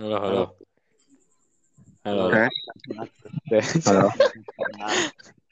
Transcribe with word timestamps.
Halo, 0.00 0.16
halo. 0.16 0.42
Halo. 2.08 2.24
Halo. 2.32 2.48
Halo. 3.84 4.06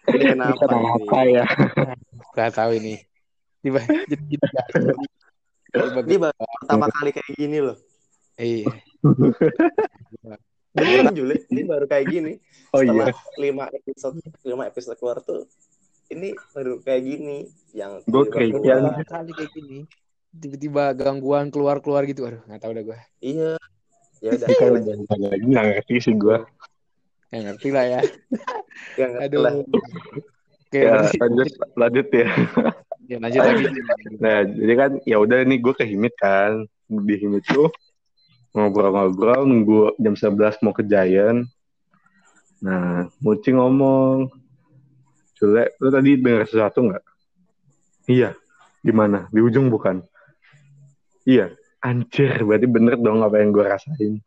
Ini 0.09 0.33
kenapa 0.33 1.21
ya? 1.29 1.45
Gak 2.33 2.51
tahu 2.57 2.81
ini. 2.81 2.97
Tiba 3.61 3.85
Ini 5.77 6.17
baru 6.17 6.41
pertama 6.65 6.89
kali 6.89 7.11
kayak 7.13 7.37
gini 7.37 7.59
loh. 7.61 7.77
Iya. 8.41 8.73
Beneran 10.73 11.13
Jule, 11.13 11.37
ini 11.53 11.63
baru 11.69 11.85
kayak 11.85 12.07
gini. 12.09 12.41
Oh 12.73 12.81
Setelah 12.81 13.13
iya. 13.13 13.15
lima 13.37 13.65
episode 13.69 14.17
lima 14.47 14.65
episode 14.65 14.97
keluar 14.97 15.21
tuh 15.21 15.45
ini 16.09 16.33
baru 16.57 16.81
kayak 16.81 17.03
gini 17.05 17.39
yang 17.77 18.01
tiba-tiba 18.09 18.57
kayak 18.57 19.05
kali 19.05 19.31
kayak 19.37 19.53
gini. 19.53 19.79
Tiba-tiba 20.31 20.95
gangguan 20.97 21.53
keluar-keluar 21.53 22.07
gitu. 22.07 22.25
Aduh, 22.25 22.41
nggak 22.49 22.63
tahu 22.63 22.73
dah 22.73 22.85
gue. 22.87 22.99
Iya. 23.21 23.55
Ya 24.21 24.37
udah 24.37 24.49
lagi 25.33 25.45
nggak 25.49 25.65
ngerti 25.65 25.95
sih 26.05 26.15
gue. 26.17 26.37
Nggak 27.33 27.43
ngerti 27.47 27.69
lah 27.73 27.85
ya. 27.89 28.01
Ya, 28.97 29.07
ngerti 29.09 29.37
Aduh. 29.37 29.41
lah. 29.41 29.53
Oke, 30.71 30.79
Ya 30.87 30.95
lanjut 31.19 31.49
lanjut 31.75 32.07
ya. 32.15 32.29
ya, 33.11 33.17
lanjut 33.19 33.41
lagi. 33.43 33.65
Nah 34.23 34.39
jadi 34.47 34.75
kan 34.77 34.91
ya 35.09 35.17
udah 35.19 35.39
nih 35.43 35.59
gue 35.59 35.75
ke 35.75 35.85
Himit 35.89 36.15
kan. 36.21 36.69
Di 36.87 37.15
Himit 37.17 37.43
tuh 37.49 37.73
ngobrol-ngobrol 38.55 39.47
nunggu 39.47 39.95
jam 39.99 40.15
11 40.19 40.63
mau 40.63 40.75
ke 40.75 40.83
Giant. 40.83 41.47
Nah, 42.61 43.09
Muci 43.25 43.57
ngomong, 43.57 44.29
Cule, 45.41 45.73
lu 45.81 45.89
tadi 45.89 46.21
dengar 46.21 46.45
sesuatu 46.45 46.85
nggak? 46.85 47.05
Iya. 48.05 48.37
Di 48.85 48.93
mana? 48.93 49.33
Di 49.33 49.41
ujung 49.41 49.73
bukan? 49.73 50.05
Iya. 51.25 51.57
Anjir, 51.81 52.45
berarti 52.45 52.67
bener 52.69 53.01
dong 53.01 53.25
apa 53.25 53.41
yang 53.41 53.57
gue 53.57 53.65
rasain. 53.65 54.21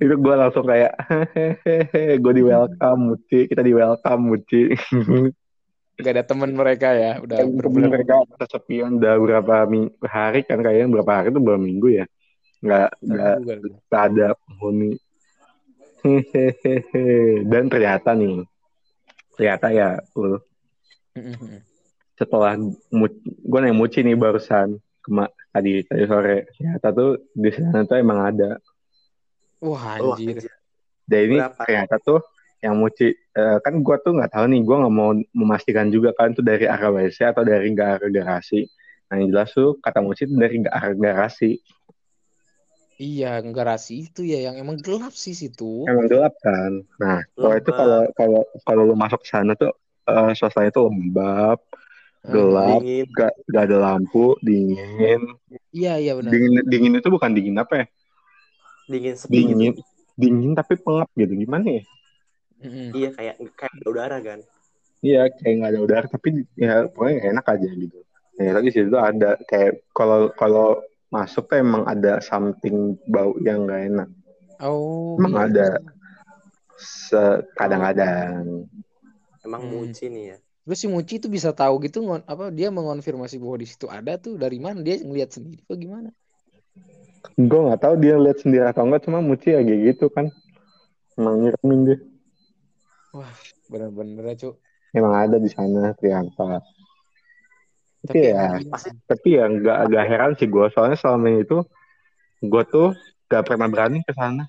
Itu 0.00 0.14
gue 0.20 0.34
langsung 0.36 0.64
kayak 0.64 0.92
gue 2.20 2.32
di 2.32 2.44
welcome 2.44 3.00
Muci. 3.12 3.48
Kita 3.48 3.60
di 3.60 3.72
welcome 3.76 4.22
Muci. 4.24 4.72
Gak 6.00 6.12
ada 6.12 6.24
teman 6.24 6.52
mereka 6.56 6.96
ya. 6.96 7.20
Udah 7.20 7.44
bener-bener. 7.44 7.88
mereka 8.00 8.24
kesepian 8.40 8.96
udah 9.00 9.16
berapa 9.20 9.68
hari 10.08 10.44
kan 10.48 10.64
kayaknya 10.64 10.88
berapa 10.92 11.12
hari 11.12 11.28
itu 11.32 11.40
berapa 11.40 11.60
minggu 11.60 11.88
ya? 11.92 12.04
Nggak 12.64 12.88
nggak 13.04 13.34
nggak 13.88 14.04
ada 14.12 14.26
penghuni. 14.44 14.96
Hehehe. 15.98 17.42
Dan 17.44 17.68
ternyata 17.68 18.14
nih 18.14 18.46
ternyata 19.38 19.70
ya 19.70 20.02
Mm-mm. 20.18 21.62
setelah 22.18 22.58
gue 22.90 23.58
nanya 23.58 23.74
Muci 23.74 24.02
nih 24.02 24.18
barusan 24.18 24.78
kema 25.08 25.24
tadi 25.48 25.72
tadi 25.82 26.04
sore 26.04 26.36
ternyata 26.52 26.86
tuh 26.92 27.10
di 27.32 27.50
sana 27.50 27.82
tuh 27.82 27.96
emang 27.96 28.20
ada 28.22 28.50
Wah, 29.58 29.98
Oh, 29.98 30.14
anjir. 30.14 30.38
anjir. 30.38 30.52
dan 31.02 31.20
ini 31.26 31.36
Berapa? 31.40 31.62
ternyata 31.64 31.96
tuh 31.98 32.20
yang 32.58 32.74
Muci 32.74 33.08
eh, 33.10 33.58
kan 33.58 33.74
gue 33.74 33.96
tuh 33.98 34.12
nggak 34.14 34.30
tahu 34.30 34.44
nih 34.46 34.60
gue 34.60 34.76
nggak 34.76 34.94
mau 34.94 35.10
memastikan 35.32 35.88
juga 35.88 36.10
kan 36.12 36.30
itu 36.30 36.42
dari 36.42 36.66
arah 36.66 36.90
WC 36.90 37.18
atau 37.24 37.42
dari 37.42 37.70
nggak 37.70 37.88
arah 37.96 38.10
garasi 38.12 38.66
nah 39.08 39.16
yang 39.16 39.32
jelas 39.32 39.50
tuh 39.50 39.80
kata 39.80 39.98
Muci 39.98 40.26
itu 40.26 40.34
dari 40.34 40.60
nggak 40.60 40.74
arah 40.74 40.92
garasi 40.92 41.58
Iya, 42.98 43.38
garasi 43.54 44.10
itu 44.10 44.26
ya 44.26 44.50
yang 44.50 44.58
emang 44.58 44.74
gelap 44.82 45.14
sih 45.14 45.30
situ. 45.30 45.86
emang 45.86 46.10
gelap 46.10 46.34
kan 46.42 46.82
nah 46.98 47.22
kalau 47.30 47.54
itu 47.54 47.70
kalau 47.70 48.00
kalau 48.18 48.40
kalau 48.66 48.82
lu 48.82 48.94
masuk 48.98 49.22
ke 49.22 49.30
sana 49.30 49.54
tuh 49.54 49.70
eh, 50.04 50.34
suasananya 50.34 50.74
tuh 50.74 50.90
lembab 50.90 51.62
gelap 52.32 52.82
Dingin. 52.82 53.06
gak, 53.16 53.32
gak 53.52 53.62
ada 53.66 53.76
lampu 53.84 54.36
dingin 54.46 55.20
Iya, 55.76 55.92
iya 56.02 56.12
benar. 56.18 56.38
dingin 56.38 56.52
dingin 56.70 56.94
itu 57.00 57.08
bukan 57.14 57.30
dingin 57.36 57.56
apa 57.62 57.74
ya 57.80 57.86
Dingin 58.90 59.16
sepi 59.22 59.40
dingin 59.48 59.60
gitu. 59.62 59.72
dingin 60.20 60.52
tapi 60.58 60.74
pengap 60.84 61.08
gitu 61.20 61.32
gimana 61.42 61.66
ya 61.80 61.82
Mm-mm. 62.64 62.86
Iya 62.98 63.08
kayak 63.16 63.34
kayak 63.58 63.72
ada 63.76 63.86
udara 63.92 64.16
kan. 64.26 64.40
Iya, 65.06 65.20
kayak 65.38 65.54
nggak 65.58 65.70
ada 65.72 65.80
udara, 65.86 66.06
tapi 66.14 66.28
ya 66.58 66.72
pokoknya 66.90 67.18
enak 67.30 67.46
aja 67.54 67.68
gitu. 67.82 67.98
Nah, 68.38 68.50
lagi 68.56 68.68
situ 68.74 68.96
ada 69.10 69.30
kayak 69.50 69.72
kalau 69.98 70.20
kalau 70.40 70.68
masuk 71.14 71.42
tuh 71.50 71.58
emang 71.64 71.82
ada 71.92 72.12
something 72.28 72.98
bau 73.14 73.32
yang 73.46 73.58
nggak 73.66 73.82
enak. 73.90 74.08
Oh, 74.60 75.18
Emang 75.18 75.34
iya. 75.34 75.50
ada. 75.50 75.68
Se- 76.78 77.42
Kadang-kadang. 77.58 78.66
Emang 79.46 79.62
Hmm. 79.62 79.70
muci 79.70 80.04
nih 80.14 80.24
ya. 80.30 80.36
Terus 80.68 80.84
si 80.84 80.88
Muci 80.92 81.16
itu 81.16 81.32
bisa 81.32 81.48
tahu 81.56 81.80
gitu 81.80 82.04
ngon- 82.04 82.28
apa 82.28 82.52
dia 82.52 82.68
mengonfirmasi 82.68 83.40
bahwa 83.40 83.56
di 83.56 83.64
situ 83.64 83.88
ada 83.88 84.20
tuh 84.20 84.36
dari 84.36 84.60
mana 84.60 84.84
dia 84.84 85.00
ngelihat 85.00 85.32
sendiri 85.32 85.64
apa 85.64 85.74
gimana? 85.80 86.08
Gue 87.40 87.60
nggak 87.64 87.80
tahu 87.80 87.94
dia 87.96 88.20
lihat 88.20 88.44
sendiri 88.44 88.68
atau 88.68 88.84
enggak, 88.84 89.08
cuma 89.08 89.24
Muci 89.24 89.48
ya 89.48 89.64
kayak 89.64 89.80
gitu 89.96 90.12
kan. 90.12 90.28
Emang 91.16 91.40
ngirimin 91.40 91.80
dia. 91.88 91.96
Wah, 93.16 93.32
bener-bener 93.72 94.20
ya, 94.28 94.34
Cuk. 94.44 94.54
Emang 94.92 95.16
ada 95.16 95.40
di 95.40 95.48
sana 95.48 95.96
ternyata. 95.96 96.60
Tapi 98.04 98.12
Tapi 98.12 98.20
ya, 98.28 98.60
Pasti 98.68 98.90
tapi 99.08 99.28
ya 99.40 99.44
nggak 99.48 99.76
agak 99.88 100.04
heran 100.04 100.32
sih 100.36 100.52
gue, 100.52 100.66
soalnya 100.68 101.00
selama 101.00 101.32
itu 101.32 101.64
gue 102.44 102.62
tuh 102.68 102.92
gak 103.32 103.48
pernah 103.48 103.72
berani 103.72 104.04
ke 104.04 104.12
sana. 104.12 104.44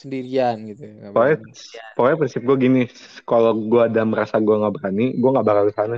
Sendirian 0.00 0.56
gitu. 0.68 0.82
ya, 0.88 0.92
nggak 1.00 1.12
Pokoknya, 1.12 1.36
berani. 1.36 1.50
pokoknya 1.96 2.16
prinsip 2.20 2.42
gue 2.48 2.56
gini, 2.64 2.80
kalau 3.28 3.50
gue 3.70 3.80
ada 3.88 4.02
merasa 4.10 4.36
gue 4.46 4.54
nggak 4.60 4.74
berani, 4.76 5.04
gue 5.20 5.28
nggak 5.32 5.46
bakal 5.48 5.64
ke 5.68 5.72
sana. 5.78 5.96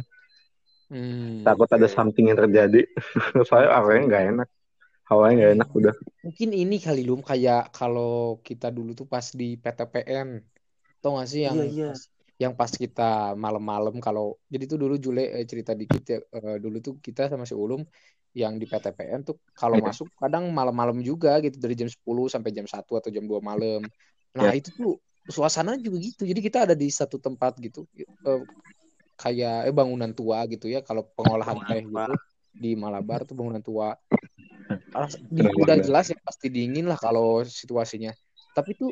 Hmm, 0.90 1.46
Takut 1.46 1.68
ada 1.72 1.88
Oke. 1.88 1.96
something 1.96 2.28
yang 2.32 2.38
terjadi. 2.40 2.80
Soalnya 3.48 3.70
awalnya 3.76 4.02
nggak 4.08 4.24
enak, 4.36 4.48
awalnya 5.10 5.34
nggak 5.40 5.52
enak 5.58 5.68
udah. 5.78 5.94
mungkin 6.24 6.48
ini 6.60 6.74
kali 6.86 7.00
Lum 7.08 7.20
kayak 7.30 7.58
kalau 7.76 8.08
kita 8.48 8.66
dulu 8.76 8.90
tuh 8.98 9.06
pas 9.12 9.26
di 9.40 9.44
PTPN. 9.62 10.28
Tau 11.00 11.10
gak 11.18 11.28
sih 11.32 11.40
yang 11.48 11.58
Iya, 11.58 11.64
iya. 11.64 12.00
Yang 12.40 12.56
pas 12.56 12.72
kita 12.72 13.36
malam-malam 13.36 14.00
kalau 14.00 14.40
jadi 14.48 14.64
tuh 14.64 14.80
dulu 14.80 14.96
Jule 14.96 15.28
eh, 15.28 15.44
cerita 15.44 15.76
dikit 15.76 16.02
ya 16.08 16.18
eh, 16.24 16.56
dulu 16.56 16.80
tuh 16.80 16.94
kita 17.04 17.28
sama 17.28 17.44
si 17.44 17.52
Ulum 17.52 17.84
yang 18.32 18.56
di 18.56 18.64
PTPN 18.64 19.28
tuh 19.28 19.36
kalau 19.52 19.76
Iya. 19.76 19.92
masuk 19.92 20.08
kadang 20.16 20.48
malam-malam 20.48 21.04
juga 21.04 21.36
gitu 21.44 21.60
dari 21.60 21.76
jam 21.76 21.84
10 21.92 22.32
sampai 22.32 22.50
jam 22.56 22.64
1 22.64 22.96
atau 22.96 23.12
jam 23.12 23.28
2 23.28 23.44
malam. 23.44 23.84
Nah, 24.32 24.56
Iya. 24.56 24.62
itu 24.62 24.72
tuh 24.72 24.90
suasana 25.28 25.76
juga 25.76 26.00
gitu. 26.00 26.24
Jadi 26.24 26.40
kita 26.40 26.64
ada 26.64 26.72
di 26.72 26.88
satu 26.88 27.20
tempat 27.20 27.60
gitu 27.60 27.84
eh, 28.00 28.40
kayak 29.20 29.68
eh, 29.68 29.74
bangunan 29.76 30.08
tua 30.16 30.48
gitu 30.48 30.64
ya 30.72 30.80
kalau 30.80 31.04
pengolahan 31.12 31.60
teh 31.68 31.84
gitu 31.84 32.16
di 32.56 32.72
Malabar 32.72 33.28
tuh 33.28 33.36
bangunan 33.36 33.60
tua. 33.60 33.92
Udah 35.60 35.76
jelas 35.76 36.08
ya 36.08 36.16
pasti 36.24 36.48
dingin 36.48 36.88
lah 36.88 36.96
kalau 36.96 37.44
situasinya. 37.44 38.16
Tapi 38.56 38.74
tuh 38.80 38.88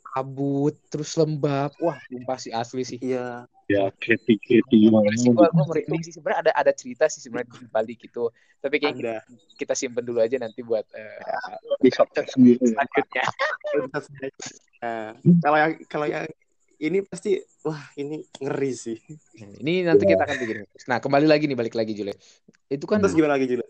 kabut 0.00 0.74
terus 0.88 1.14
lembab. 1.16 1.70
Wah, 1.80 1.98
sumpah 2.08 2.38
sih 2.38 2.52
asli 2.52 2.82
sih. 2.82 2.98
Iya. 3.00 3.44
Ya 3.70 3.86
kritik-kritik 4.02 4.66
gimana 4.66 5.14
sih 5.14 5.30
gua, 5.30 5.46
gua 5.54 5.62
merinding 5.70 6.02
sih 6.02 6.10
sebenarnya 6.10 6.50
ada 6.50 6.52
ada 6.58 6.72
cerita 6.74 7.06
sih 7.06 7.22
sebenarnya 7.22 7.54
di 7.54 7.70
balik 7.70 8.02
gitu 8.02 8.26
tapi 8.58 8.82
kayak 8.82 8.98
Ada. 8.98 9.16
kita 9.62 9.78
simpen 9.78 10.02
dulu 10.02 10.18
aja 10.18 10.42
nanti 10.42 10.58
buat 10.66 10.82
eh, 10.90 11.22
di 11.78 11.86
podcast 11.94 12.34
sendiri. 12.34 12.66
selanjutnya 12.66 13.24
Nah, 14.82 15.12
kalau 15.44 15.56
yang 15.60 15.72
kalau 15.86 16.06
yang 16.10 16.24
ini 16.80 17.04
pasti 17.04 17.36
wah 17.62 17.78
ini 17.94 18.24
ngeri 18.40 18.72
sih. 18.72 18.96
Ini 19.36 19.84
nanti 19.84 20.08
kita 20.08 20.24
akan 20.24 20.36
bikin 20.40 20.56
nah 20.88 20.98
kembali 20.98 21.28
lagi 21.28 21.44
nih 21.46 21.54
balik 21.54 21.76
lagi 21.76 21.92
Jule 21.94 22.16
itu 22.66 22.84
kan 22.90 22.98
Terus 23.04 23.14
gimana 23.14 23.36
lagi 23.38 23.54
Jule? 23.54 23.64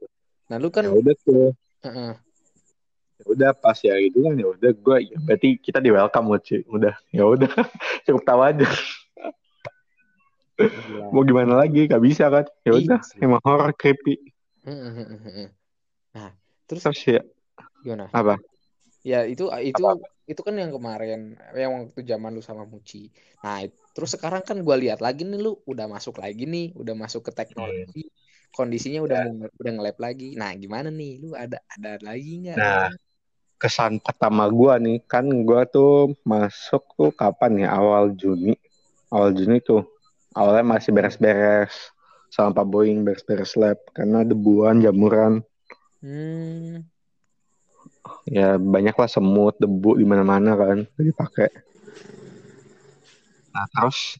nah 0.48 0.56
lu 0.56 0.70
kan 0.72 0.86
Ya 0.86 0.94
udah 0.96 1.14
tuh, 1.26 1.52
Heeh. 1.84 2.12
ya 2.16 2.29
udah 3.26 3.50
pas 3.56 3.78
ya 3.80 3.94
itu 4.00 4.18
kan 4.26 4.34
ya 4.38 4.46
udah 4.54 4.70
gue, 4.72 4.96
ya 5.12 5.16
berarti 5.20 5.48
kita 5.60 5.78
di 5.84 5.90
welcome 5.92 6.26
Moci. 6.30 6.56
Udah, 6.68 6.94
ya 7.12 7.22
udah 7.26 7.50
cukup 8.06 8.22
tahu 8.26 8.40
aja. 8.44 8.66
Gila. 10.70 11.10
Mau 11.12 11.22
gimana 11.26 11.52
lagi? 11.60 11.86
Gak 11.90 12.02
bisa 12.02 12.24
kan? 12.34 12.44
Ya 12.66 12.72
udah, 12.78 12.98
Iya 12.98 13.02
sih. 13.02 13.24
emang 13.24 13.40
horror 13.46 13.72
creepy. 13.74 14.14
Heeh, 14.64 14.90
heeh, 14.96 15.18
heeh. 15.26 15.48
nah 16.14 16.30
terus 16.68 16.84
Terus 16.84 16.98
ya 17.06 17.20
gimana 17.84 18.06
apa? 18.12 18.36
ya 19.10 19.16
itu 19.32 19.42
itu 19.70 19.82
itu 20.30 20.40
kan 20.46 20.54
yang 20.62 20.72
kemarin 20.76 21.18
yang 21.62 21.70
waktu 21.78 22.00
zaman 22.12 22.30
lu 22.36 22.42
sama 22.48 22.64
Muci 22.72 22.96
nah 23.44 23.56
terus 23.94 24.10
sekarang 24.14 24.42
kan 24.48 24.56
gua 24.66 24.76
lihat 24.82 24.98
lagi 25.06 25.20
nih 25.30 25.38
lu 25.44 25.50
udah 25.72 25.86
masuk 25.94 26.14
lagi 26.24 26.42
nih 26.54 26.64
udah 26.80 26.94
masuk 27.02 27.22
ke 27.28 27.32
teknologi 27.38 27.98
kondisinya 28.56 28.98
udah 29.06 29.18
mau- 29.24 29.52
udah 29.60 29.70
nge-lab 29.74 29.96
lagi 30.06 30.24
nah 30.40 30.50
gimana 30.62 30.88
nih 30.98 31.10
lu 31.22 31.28
ada 31.42 31.56
ada 31.74 31.88
lagi 32.08 32.30
nggak 32.42 32.58
Nah, 32.58 32.88
kesan 33.60 34.00
pertama 34.00 34.48
gua 34.48 34.80
nih 34.80 35.04
kan 35.04 35.28
gua 35.44 35.68
tuh 35.68 36.16
masuk 36.24 36.80
tuh 36.96 37.12
kapan 37.12 37.68
ya? 37.68 37.76
Awal 37.76 38.16
Juni. 38.16 38.56
Awal 39.12 39.36
Juni 39.36 39.60
tuh. 39.60 39.84
Awalnya 40.32 40.64
masih 40.64 40.90
beres-beres. 40.96 41.92
Sama 42.32 42.56
Pak 42.56 42.64
Boeing 42.64 43.04
beres-beres 43.04 43.52
lab 43.60 43.76
karena 43.92 44.24
debuan 44.24 44.80
jamuran. 44.80 45.44
Hmm. 46.00 46.88
Ya 48.24 48.56
banyaklah 48.56 49.10
semut 49.10 49.60
debu 49.60 50.00
di 50.00 50.08
mana-mana 50.08 50.56
kan 50.56 50.88
dipakai. 50.96 51.52
Nah 53.52 53.68
terus 53.76 54.16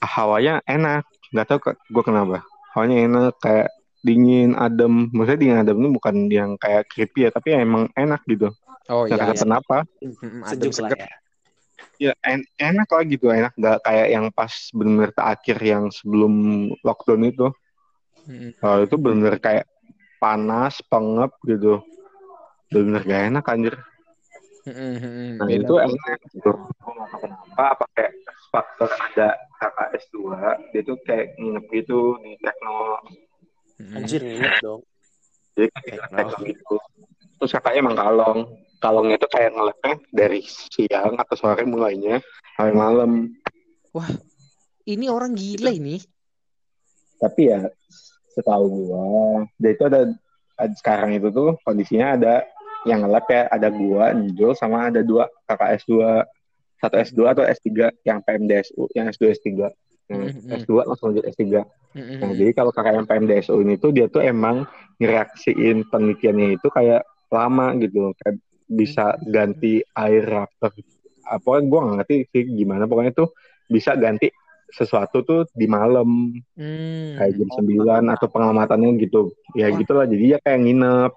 hawanya 0.00 0.64
enak. 0.64 1.04
Nggak 1.36 1.46
tahu 1.52 1.58
gua 1.92 2.02
kenapa. 2.06 2.36
Hawanya 2.72 2.96
enak 3.04 3.34
kayak 3.44 3.68
dingin 4.04 4.52
adem 4.52 5.08
maksudnya 5.10 5.40
dingin 5.40 5.58
adem 5.64 5.76
ini 5.80 5.88
bukan 5.90 6.14
yang 6.28 6.50
kayak 6.60 6.84
creepy 6.92 7.24
ya 7.26 7.30
tapi 7.32 7.56
emang 7.56 7.88
enak 7.96 8.20
gitu 8.28 8.52
Oh 8.92 9.08
iya. 9.08 9.16
kena 9.16 9.32
kenapa 9.32 9.76
Sejuk 10.44 10.76
lah 10.76 10.92
seger. 10.92 11.08
ya. 11.08 11.10
ya 11.96 12.12
en- 12.28 12.44
enak 12.60 12.84
lah 12.84 13.02
gitu 13.08 13.32
enak 13.32 13.56
nggak 13.56 13.80
kayak 13.80 14.08
yang 14.12 14.28
pas 14.28 14.52
bener-bener 14.76 15.08
terakhir 15.16 15.56
yang 15.64 15.88
sebelum 15.88 16.32
lockdown 16.84 17.24
itu 17.24 17.48
Mm-mm. 18.28 18.52
kalau 18.60 18.84
itu 18.84 18.96
bener-bener 19.00 19.40
kayak 19.40 19.64
panas 20.20 20.84
pengep 20.84 21.32
gitu 21.48 21.80
bener-bener 22.68 23.02
gak 23.08 23.22
enak 23.32 23.44
anjir 23.48 23.74
mm-mm. 24.68 25.40
nah 25.40 25.46
Beda. 25.48 25.64
itu 25.64 25.74
enak 25.80 26.18
gitu 26.28 26.50
kenapa 27.24 27.62
apa 27.72 27.84
kayak 27.96 28.12
faktor 28.52 28.90
ada 28.92 29.28
kakak 29.56 29.88
S2 29.96 30.16
dia 30.76 30.80
tuh 30.84 30.96
kayak 31.08 31.40
nginep 31.40 31.64
gitu 31.72 32.20
di 32.20 32.36
tekno. 32.44 33.00
Anjir 33.92 34.20
nginep 34.24 34.54
dong. 34.64 34.80
jadi 35.54 35.68
kayak 35.70 36.00
Tekno. 36.08 36.16
tekno 36.18 36.36
gitu. 36.48 36.76
Terus 37.38 37.50
kakaknya 37.52 37.80
emang 37.84 37.96
kalong 37.98 38.40
kalongnya 38.80 39.16
itu 39.16 39.28
kayak 39.32 39.50
ngelepnya 39.56 39.94
dari 40.12 40.40
siang 40.44 41.16
atau 41.16 41.34
sore 41.38 41.64
mulainya 41.64 42.20
sampai 42.56 42.74
malam. 42.76 43.10
Ini 44.84 45.06
orang 45.08 45.32
gila 45.32 45.72
ini. 45.72 45.96
tapi 47.14 47.48
ya 47.48 47.64
setahu 48.36 48.66
gua 48.68 49.48
dia 49.56 49.72
itu 49.72 49.84
ada, 49.88 50.12
ada- 50.60 50.76
sekarang 50.76 51.16
itu 51.16 51.32
tuh 51.32 51.56
kondisinya 51.64 52.20
ada 52.20 52.34
yang 52.84 53.00
nge-lab 53.00 53.24
ya. 53.32 53.48
Ada 53.48 53.68
gua 53.72 54.12
Njul 54.12 54.52
sama 54.52 54.92
ada 54.92 55.00
dua 55.00 55.30
kakak 55.48 55.80
S2 55.80 56.20
satu 56.84 56.96
S2 57.00 57.20
atau 57.32 57.44
S3 57.48 57.96
yang 58.04 58.20
PMDSU 58.20 58.92
yang 58.92 59.08
S2 59.08 59.32
S3 59.40 59.72
yang 60.06 60.20
Mhm. 60.28 60.52
S2 60.60 60.84
langsung 60.84 61.06
lanjut 61.10 61.24
S3 61.26 61.64
Mm-mm. 61.94 62.18
nah 62.20 62.30
jadi 62.30 62.50
kalau 62.52 62.70
kakak 62.70 62.92
yang 62.94 63.06
PMDSU 63.06 63.56
ini 63.58 63.74
tuh 63.76 63.90
dia 63.90 64.06
tuh 64.06 64.20
emang 64.20 64.66
ngereaksiin 64.98 65.88
penelitiannya 65.88 66.56
itu 66.56 66.68
kayak 66.68 67.02
lama 67.28 67.74
gitu 67.76 68.12
kayak 68.16 68.36
bisa 68.64 69.04
ganti 69.24 69.84
air 69.92 70.22
reaktor 70.22 70.72
apa 71.24 71.50
gua 71.62 71.80
nggak 71.82 71.96
ngerti 72.00 72.16
sih 72.28 72.42
gimana. 72.54 72.84
Pokoknya 72.84 73.12
tuh 73.14 73.32
bisa 73.64 73.92
ganti 73.94 74.28
sesuatu 74.68 75.22
tuh 75.22 75.40
di 75.50 75.64
malam. 75.64 76.32
Hmm. 76.52 77.16
kayak 77.16 77.32
jam 77.38 77.48
Oh, 77.48 77.56
9 77.62 78.04
atau 78.10 78.26
pengamatannya 78.26 78.90
gitu. 78.98 79.32
Ya 79.54 79.70
Wah. 79.70 79.78
gitulah. 79.78 80.04
Jadi 80.04 80.34
ya 80.34 80.38
kayak 80.40 80.60
nginep. 80.60 81.12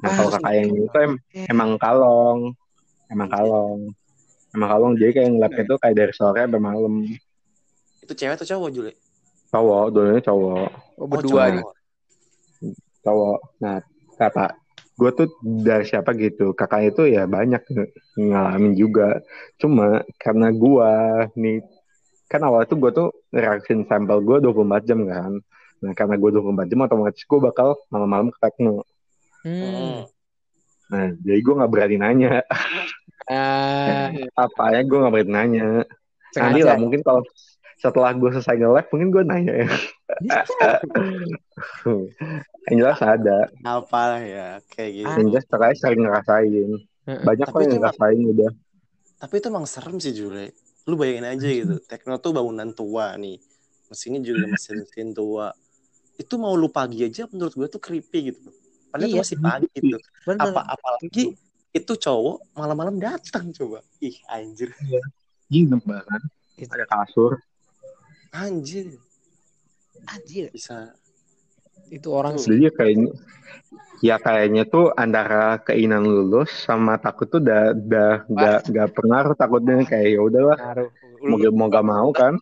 Nah 0.00 0.06
Ah, 0.06 0.14
kalau 0.14 0.30
kakak 0.30 0.52
yang 0.54 0.68
itu 0.72 0.98
em- 1.00 1.20
emang 1.48 1.70
kalong. 1.76 2.40
Emang 3.08 3.28
kalong. 3.28 3.80
Emang 4.52 4.68
kalong. 4.70 4.92
Jadi 4.96 5.10
kayak 5.12 5.28
ngelapnya 5.34 5.64
tuh 5.66 5.78
kayak 5.80 5.96
dari 5.96 6.12
sore 6.14 6.40
sampai 6.40 6.62
malam 6.62 6.94
Itu 8.12 8.20
cewek 8.20 8.36
atau 8.36 8.44
cowok 8.46 8.68
Jule? 8.70 8.92
cowok 9.48 9.84
dulunya 9.88 10.20
cowok 10.20 10.68
Oh, 10.94 11.08
berdua 11.08 11.42
nih. 11.50 11.60
cowok. 11.60 11.72
cowok 13.02 13.38
nah 13.58 13.76
kata 14.14 14.46
gue 14.92 15.10
tuh 15.10 15.26
dari 15.40 15.82
siapa 15.82 16.12
gitu 16.14 16.52
kakak 16.52 16.90
itu 16.90 17.08
ya 17.08 17.24
banyak 17.26 17.64
ng- 17.66 17.92
ngalamin 18.22 18.72
juga 18.72 19.24
cuma 19.56 19.88
karena 20.16 20.52
gue 20.52 20.90
nih 21.34 21.56
kan 22.28 22.40
awal 22.42 22.64
tuh 22.64 22.76
gue 22.78 22.90
tuh 22.92 23.08
reaksin 23.30 23.84
sampel 23.84 24.20
gue 24.20 24.40
24 24.42 24.84
jam 24.84 25.00
kan 25.02 25.40
nah 25.80 25.92
karena 25.92 26.14
gue 26.14 26.30
24 26.30 26.68
jam 26.68 26.80
otomatis 26.82 27.22
gue 27.22 27.40
bakal 27.40 27.68
malam-malam 27.88 28.28
ke 28.28 28.38
tekno 28.38 28.84
Hmm. 29.42 30.06
Nah, 30.86 31.08
jadi 31.18 31.40
gue 31.40 31.54
nggak 31.56 31.66
berani 31.66 31.96
nanya. 31.96 32.44
Ah, 33.26 34.06
Apa 34.36 34.70
ya 34.70 34.84
gue 34.84 34.94
nggak 34.94 35.10
berani 35.10 35.32
nanya. 35.32 35.68
Nanti 36.30 36.62
sengaja. 36.62 36.68
lah 36.68 36.76
mungkin 36.76 37.00
kalau 37.00 37.26
setelah 37.76 38.12
gue 38.12 38.30
selesai 38.30 38.56
nge-live 38.56 38.88
mungkin 38.90 39.08
gue 39.10 39.22
nanya 39.24 39.54
ya. 39.62 39.68
Yang 42.68 42.76
jelas 42.78 43.00
ada. 43.02 43.38
Apa 43.62 44.22
ya 44.22 44.48
kayak 44.68 44.90
gitu. 44.94 45.08
Ah. 45.08 45.16
Yang 45.18 45.28
jelas 45.34 45.46
terkait 45.46 45.76
sering 45.76 46.00
ngerasain. 46.02 46.70
Banyak 47.02 47.46
Tapi 47.46 47.54
kok 47.54 47.58
yang 47.58 47.66
itu 47.66 47.74
emang- 47.74 47.82
ngerasain 47.82 48.20
udah. 48.28 48.50
Tapi 49.18 49.34
itu 49.38 49.46
emang 49.48 49.66
serem 49.66 49.96
sih 49.98 50.12
Jule. 50.12 50.46
Lu 50.86 50.94
bayangin 50.94 51.26
aja 51.26 51.46
gitu. 51.46 51.74
Tekno 51.82 52.18
tuh 52.18 52.32
bangunan 52.32 52.70
tua 52.70 53.14
nih. 53.14 53.38
Mesinnya 53.86 54.20
juga 54.20 54.46
mesin-mesin 54.48 55.10
tua. 55.12 55.50
Itu 56.14 56.38
mau 56.38 56.54
lu 56.54 56.68
pagi 56.68 57.02
aja 57.02 57.26
menurut 57.28 57.52
gue 57.52 57.66
tuh 57.68 57.78
creepy 57.78 58.30
gitu. 58.30 58.50
Padahal 58.90 59.08
itu 59.08 59.16
Iya. 59.16 59.22
masih 59.24 59.38
pagi 59.38 59.66
gitu. 59.74 59.96
Bener. 60.22 60.40
Apa 60.48 60.60
apalagi 60.68 61.24
itu 61.72 61.92
cowok 61.96 62.36
malam-malam 62.52 62.96
datang 62.98 63.50
coba. 63.50 63.80
Ih 63.98 64.16
anjir. 64.28 64.70
Nginep 65.48 65.82
bahkan. 65.82 66.22
Itu- 66.54 66.70
Ada 66.70 66.86
kasur. 66.86 67.38
Anjir. 68.32 68.96
Anjir, 70.08 70.48
Bisa. 70.50 70.96
itu 71.92 72.08
orang 72.08 72.40
Tuh. 72.40 72.48
sih. 72.48 72.56
Jadi 72.56 72.72
kayaknya 72.72 73.12
ya 74.02 74.18
kayaknya 74.18 74.66
tuh 74.66 74.90
antara 74.98 75.62
keinginan 75.62 76.02
lulus 76.02 76.50
sama 76.66 76.98
takut 76.98 77.30
tuh 77.30 77.38
udah 77.38 77.70
udah 77.70 78.26
nggak 78.26 78.58
nggak 78.74 78.88
pengaruh 78.98 79.34
takutnya 79.38 79.78
kayak 79.86 80.18
ya 80.18 80.20
udahlah 80.26 80.58
mau 81.22 81.38
gak, 81.38 81.52
mau 81.54 81.68
gak 81.70 81.86
mau 81.86 82.10
kan 82.10 82.34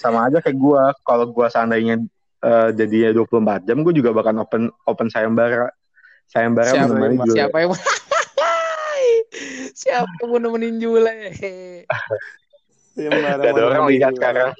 sama 0.00 0.24
aja 0.24 0.40
kayak 0.40 0.56
gua 0.56 0.96
kalau 1.04 1.28
gua 1.28 1.52
seandainya 1.52 2.00
eh, 2.40 2.68
jadinya 2.72 3.28
24 3.28 3.68
jam 3.68 3.84
gua 3.84 3.92
juga 3.92 4.16
bakal 4.16 4.32
open 4.40 4.72
open 4.88 5.08
sayembara 5.12 5.68
sayembara 6.32 6.72
Siapa, 6.72 6.88
menemani 6.88 7.16
siapa 7.28 7.56
yang 7.60 7.76
siapa 9.84 10.12
yang 10.24 10.28
mau 10.32 10.40
nemenin 10.40 10.80
Jule? 10.80 11.12
Gak 12.94 13.42
ada 13.42 13.62
orang 13.66 13.84
lihat 13.90 14.12
sekarang. 14.14 14.50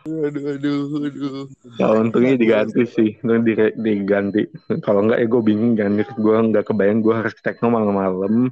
Aduh, 0.00 0.56
aduh, 0.56 0.80
aduh. 1.06 1.44
ya, 1.76 1.92
untungnya 1.92 2.32
diganti 2.34 2.88
sih. 2.88 3.10
Untung 3.20 3.44
di- 3.44 3.76
diganti. 3.76 4.48
Kalau 4.80 5.04
enggak 5.04 5.20
ya 5.20 5.26
gue 5.28 5.42
bingung 5.44 5.76
kan 5.76 5.92
gue 6.00 6.36
nggak 6.50 6.64
kebayang 6.72 7.04
gue 7.04 7.12
harus 7.14 7.36
ke 7.36 7.42
tekno 7.44 7.68
malam-malam. 7.68 8.48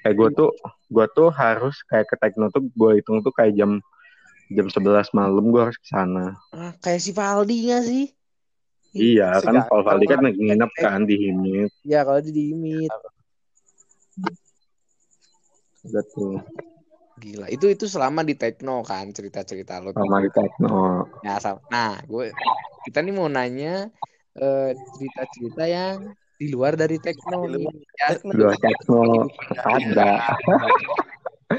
Kayak 0.00 0.16
gue 0.16 0.28
tuh 0.32 0.50
gue 0.88 1.06
tuh 1.12 1.28
harus 1.28 1.76
kayak 1.86 2.08
ke 2.08 2.16
tekno 2.16 2.48
tuh 2.48 2.64
gue 2.72 2.90
hitung 2.98 3.20
tuh 3.20 3.30
kayak 3.36 3.52
jam 3.54 3.84
jam 4.48 4.66
11 4.72 5.12
malam 5.12 5.44
gue 5.52 5.60
harus 5.60 5.76
ke 5.76 5.86
sana. 5.86 6.40
Ah, 6.56 6.72
kayak 6.80 7.04
si 7.04 7.12
Valdi 7.12 7.68
nggak 7.68 7.84
sih? 7.84 8.06
iya 8.96 9.36
kan 9.44 9.52
Segala- 9.60 9.68
kalau 9.68 9.82
Valdi 9.84 10.06
kan 10.08 10.20
nginep 10.24 10.70
kan 10.80 11.00
di 11.04 11.14
Himit. 11.20 11.70
Ya 11.84 12.00
kalau 12.02 12.24
di 12.24 12.32
Dimit. 12.32 12.88
gitu 15.84 16.40
Gila, 17.18 17.46
itu 17.50 17.66
itu 17.74 17.84
selama 17.90 18.20
di 18.22 18.34
Tekno 18.38 18.86
kan 18.86 19.10
cerita-cerita 19.10 19.82
lo. 19.82 19.90
sama 19.92 20.22
di 20.22 20.30
tekno 20.30 21.02
Ya, 21.26 21.34
sama. 21.42 21.58
Nah, 21.66 21.98
gue 22.06 22.30
kita 22.86 23.02
nih 23.02 23.14
mau 23.14 23.26
nanya 23.26 23.90
eh, 24.38 24.70
cerita-cerita 24.94 25.64
yang 25.66 25.96
di 26.38 26.46
luar 26.54 26.78
dari 26.78 26.96
Tekno 27.02 27.42
Di 27.42 27.50
nih. 27.58 27.62
luar. 27.66 27.74
Ya, 27.98 28.08
dua 28.22 28.52
tekno 28.62 29.02
ada 29.66 30.10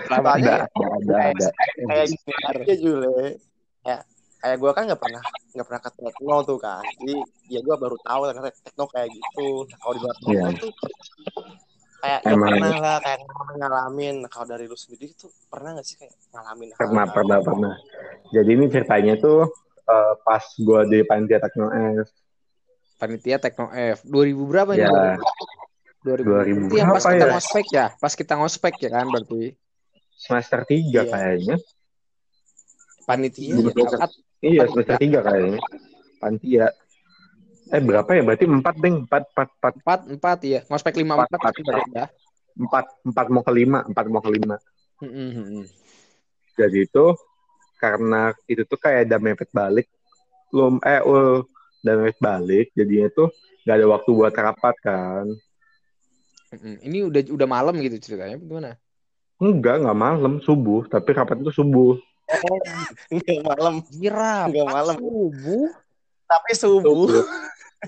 selama 0.07 0.29
ada 0.39 0.53
ada 0.65 1.15
ada 1.29 1.47
ada 1.47 1.47
kayak 1.89 2.07
gini 2.07 2.31
aja 2.47 2.73
Jule 2.79 3.15
kayak 3.83 4.01
kayak 4.39 4.57
gue 4.61 4.71
kan 4.71 4.83
nggak 4.87 5.01
pernah 5.01 5.23
nggak 5.53 5.65
pernah 5.67 5.81
ke 5.83 5.89
tekno 5.99 6.37
tuh 6.47 6.57
kan 6.61 6.83
jadi 7.03 7.15
ya 7.51 7.59
gue 7.65 7.75
baru 7.75 7.97
tahu 7.99 8.21
ternyata 8.29 8.49
tekno 8.63 8.85
kayak 8.87 9.09
gitu 9.11 9.67
nah, 9.67 9.77
kalau 9.83 9.93
di 9.97 10.01
luar 10.01 10.15
Iya. 10.29 10.45
tuh 10.55 10.71
kayak 11.99 12.19
ya 12.23 12.31
Emang. 12.31 12.49
pernah 12.55 12.75
lah 12.79 12.97
kayak 13.03 13.19
ngalamin 13.59 14.15
Nah, 14.23 14.29
kalau 14.31 14.47
dari 14.47 14.65
lu 14.65 14.77
sendiri 14.79 15.11
tuh 15.13 15.29
pernah 15.51 15.75
nggak 15.75 15.85
sih 15.85 15.95
kayak 15.99 16.15
ngalamin 16.31 16.67
hal- 16.71 16.79
pernah 16.79 17.03
hal- 17.05 17.13
pernah 17.15 17.37
pernah. 17.43 17.73
Jadi 18.31 18.49
ini 18.55 18.65
ceritanya 18.67 19.13
tuh 19.19 19.51
eh, 19.83 20.13
pas 20.21 20.43
gue 20.43 20.81
di 20.87 20.99
panitia 21.03 21.39
tekno 21.41 21.67
S 21.73 22.09
panitia 22.99 23.39
Tekno 23.39 23.71
F. 23.71 24.03
2000 24.03 24.43
berapa 24.43 24.75
ini? 24.75 24.83
ya. 24.83 24.91
2000. 26.03 26.27
2000 26.27 26.67
Itu 26.67 26.75
yang 26.75 26.91
pas 26.91 27.03
kita 27.07 27.15
ya? 27.25 27.31
ngospek 27.31 27.65
ya, 27.71 27.85
pas 27.95 28.13
kita 28.13 28.33
ngospek 28.35 28.73
ya 28.75 28.89
kan 28.91 29.05
berarti? 29.07 29.55
Semester 30.19 30.59
3 30.67 30.99
Iya. 30.99 31.03
kayaknya. 31.07 31.55
Panitia. 33.07 33.55
Iya, 33.55 33.71
ya, 33.71 33.97
iya 34.43 34.63
semester 34.67 34.95
3 34.99 35.19
kayaknya. 35.23 35.59
Panitia 36.19 36.65
eh 37.69 37.81
berapa 37.81 38.09
ya? 38.09 38.21
Berarti 38.25 38.45
4 38.49 38.75
deng 38.81 38.95
4 39.05 39.29
4 39.37 39.61
4 39.61 39.79
empat 39.81 39.99
empat 40.09 40.39
ya 40.41 40.59
ngospek 40.65 40.97
lima 40.97 41.13
Empat, 41.15 41.29
empat 41.37 41.53
empat, 41.61 41.85
ya. 41.93 42.05
4 42.57 43.13
4 43.13 43.33
mau 43.33 43.43
ke 43.45 43.51
5 43.53 43.93
4 43.93 44.13
mau 44.13 44.21
ke 44.21 44.31
5 44.33 44.57
Mm, 44.99 45.07
mm, 45.07 45.31
mm, 45.31 45.47
mm. 45.47 45.65
jadi 46.59 46.83
itu 46.83 47.15
karena 47.79 48.35
itu 48.51 48.67
tuh 48.67 48.75
kayak 48.75 49.07
ada 49.07 49.15
mepet 49.15 49.47
balik. 49.55 49.87
Belum 50.51 50.75
eh 50.83 50.99
uh, 50.99 51.39
udah 51.87 51.93
mepet 52.03 52.19
balik. 52.19 52.67
Jadinya 52.75 53.07
tuh 53.15 53.31
gak 53.63 53.79
ada 53.79 53.87
waktu 53.87 54.09
buat 54.11 54.35
rapat 54.35 54.75
kan. 54.83 55.25
Mm, 56.51 56.59
mm. 56.59 56.75
Ini 56.83 56.97
udah 57.07 57.21
udah 57.31 57.47
malam 57.47 57.79
gitu 57.79 57.95
ceritanya 57.95 58.35
gimana? 58.35 58.75
enggak 59.39 59.79
nggak 59.87 59.95
malam. 59.95 60.43
Subuh. 60.43 60.83
Tapi 60.91 61.15
rapat 61.15 61.47
itu 61.47 61.55
subuh. 61.55 61.95
Nggak 63.15 63.39
malam. 63.47 63.73
Nggak 63.87 64.67
malam. 64.67 64.95
subuh 64.99 65.71
tapi 66.29 66.51
subuh. 66.53 67.09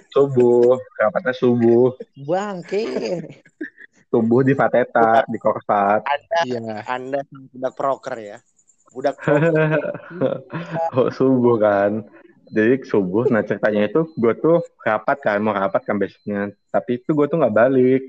Subuh. 0.09 0.81
Rapatnya 0.97 1.33
subuh. 1.37 1.93
Bangke. 2.25 3.21
subuh 4.11 4.43
di 4.43 4.51
Fateta 4.51 5.23
di 5.29 5.39
Korsat. 5.39 6.03
Anda 6.03 6.39
Iya. 6.43 6.83
anda 6.83 7.19
budak 7.31 7.73
proker 7.79 8.15
ya? 8.19 8.37
Budak 8.91 9.15
proker 9.15 9.79
oh, 10.99 11.07
subuh 11.13 11.55
kan. 11.61 12.03
Jadi 12.51 12.83
subuh 12.83 13.31
nah 13.31 13.39
ceritanya 13.39 13.87
itu 13.87 14.11
gue 14.19 14.33
tuh 14.35 14.59
rapat 14.83 15.17
kan 15.23 15.39
mau 15.39 15.55
rapat 15.55 15.87
kan 15.87 15.95
besoknya. 15.95 16.51
Tapi 16.67 16.99
itu 16.99 17.15
gue 17.15 17.25
tuh 17.31 17.39
nggak 17.39 17.55
balik. 17.55 18.03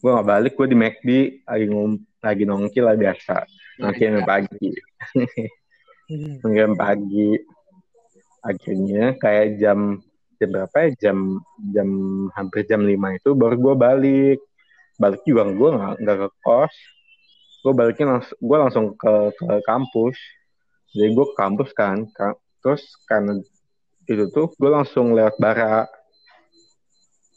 Gue 0.00 0.10
nggak 0.16 0.28
balik 0.28 0.52
gue 0.56 0.66
di 0.72 0.76
McD 0.76 1.08
lagi 1.44 1.66
ngom 1.68 1.92
lagi 2.24 2.44
nongki 2.48 2.80
lah 2.80 2.96
biasa. 2.96 3.44
Nongki 3.84 4.02
sampai 4.08 4.24
pagi. 4.24 4.68
Nongki 6.40 6.60
sampai 6.64 6.80
pagi 6.80 7.28
akhirnya 8.44 9.16
kayak 9.16 9.56
jam 9.56 10.04
jam 10.36 10.48
berapa 10.52 10.76
ya? 10.84 10.88
Jam 11.08 11.40
jam 11.72 11.88
hampir 12.36 12.68
jam 12.68 12.84
lima 12.84 13.16
itu 13.16 13.32
baru 13.32 13.56
gue 13.56 13.74
balik. 13.74 14.38
Balik 15.00 15.24
juga 15.24 15.48
gue 15.48 15.70
nggak 16.04 16.18
ke 16.20 16.28
kos. 16.44 16.74
Gue 17.64 17.72
baliknya 17.72 18.20
langsung 18.20 18.36
gue 18.38 18.58
langsung 18.60 18.84
ke 18.94 19.14
ke 19.32 19.48
kampus. 19.64 20.16
Jadi 20.92 21.08
gue 21.16 21.26
ke 21.32 21.36
kampus 21.40 21.70
kan 21.72 22.04
Ka- 22.12 22.38
terus 22.60 22.84
karena 23.08 23.40
itu 24.04 24.28
tuh 24.30 24.52
gue 24.52 24.70
langsung 24.70 25.16
lewat 25.16 25.40
bara. 25.40 25.88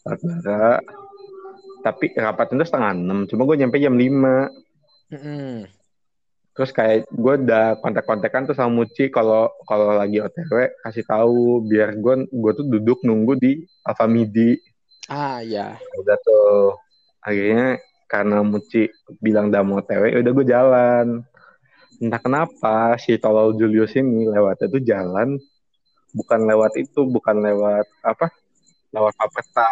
Lewat 0.03 0.21
bara. 0.21 0.67
Tapi 1.87 2.11
rapat 2.19 2.51
itu 2.51 2.67
setengah 2.67 2.91
enam 2.91 3.23
cuma 3.31 3.47
gue 3.47 3.55
nyampe 3.63 3.79
jam 3.79 3.95
lima. 3.95 4.51
Mm-mm. 5.07 5.76
Terus 6.57 6.73
kayak 6.73 7.05
gue 7.13 7.33
udah 7.45 7.77
kontak-kontakan 7.85 8.49
tuh 8.49 8.57
sama 8.57 8.81
Muci 8.81 9.13
kalau 9.13 9.53
kalau 9.69 9.93
lagi 9.93 10.17
OTW 10.17 10.81
kasih 10.81 11.05
tahu 11.05 11.61
biar 11.69 11.93
gue 12.01 12.25
gue 12.25 12.51
tuh 12.57 12.65
duduk 12.65 13.05
nunggu 13.05 13.37
di 13.37 13.61
Alfamidi 13.85 14.57
ah 15.07 15.39
ya 15.45 15.77
udah 16.01 16.17
tuh 16.17 16.73
akhirnya 17.21 17.77
karena 18.07 18.39
Muci 18.41 18.87
bilang 19.19 19.51
udah 19.51 19.61
mau 19.61 19.83
OTW 19.83 20.03
ya 20.15 20.17
udah 20.23 20.31
gue 20.31 20.45
jalan. 20.47 21.07
Entah 21.97 22.21
kenapa 22.21 22.95
si 23.01 23.17
tolol 23.17 23.57
Julius 23.57 23.97
ini 23.97 24.29
lewatnya 24.29 24.69
tuh 24.69 24.81
jalan 24.85 25.35
bukan 26.15 26.39
lewat 26.47 26.77
itu 26.79 27.03
bukan 27.09 27.41
lewat 27.41 27.85
apa 28.05 28.31
lewat 28.95 29.13
Paperta 29.17 29.69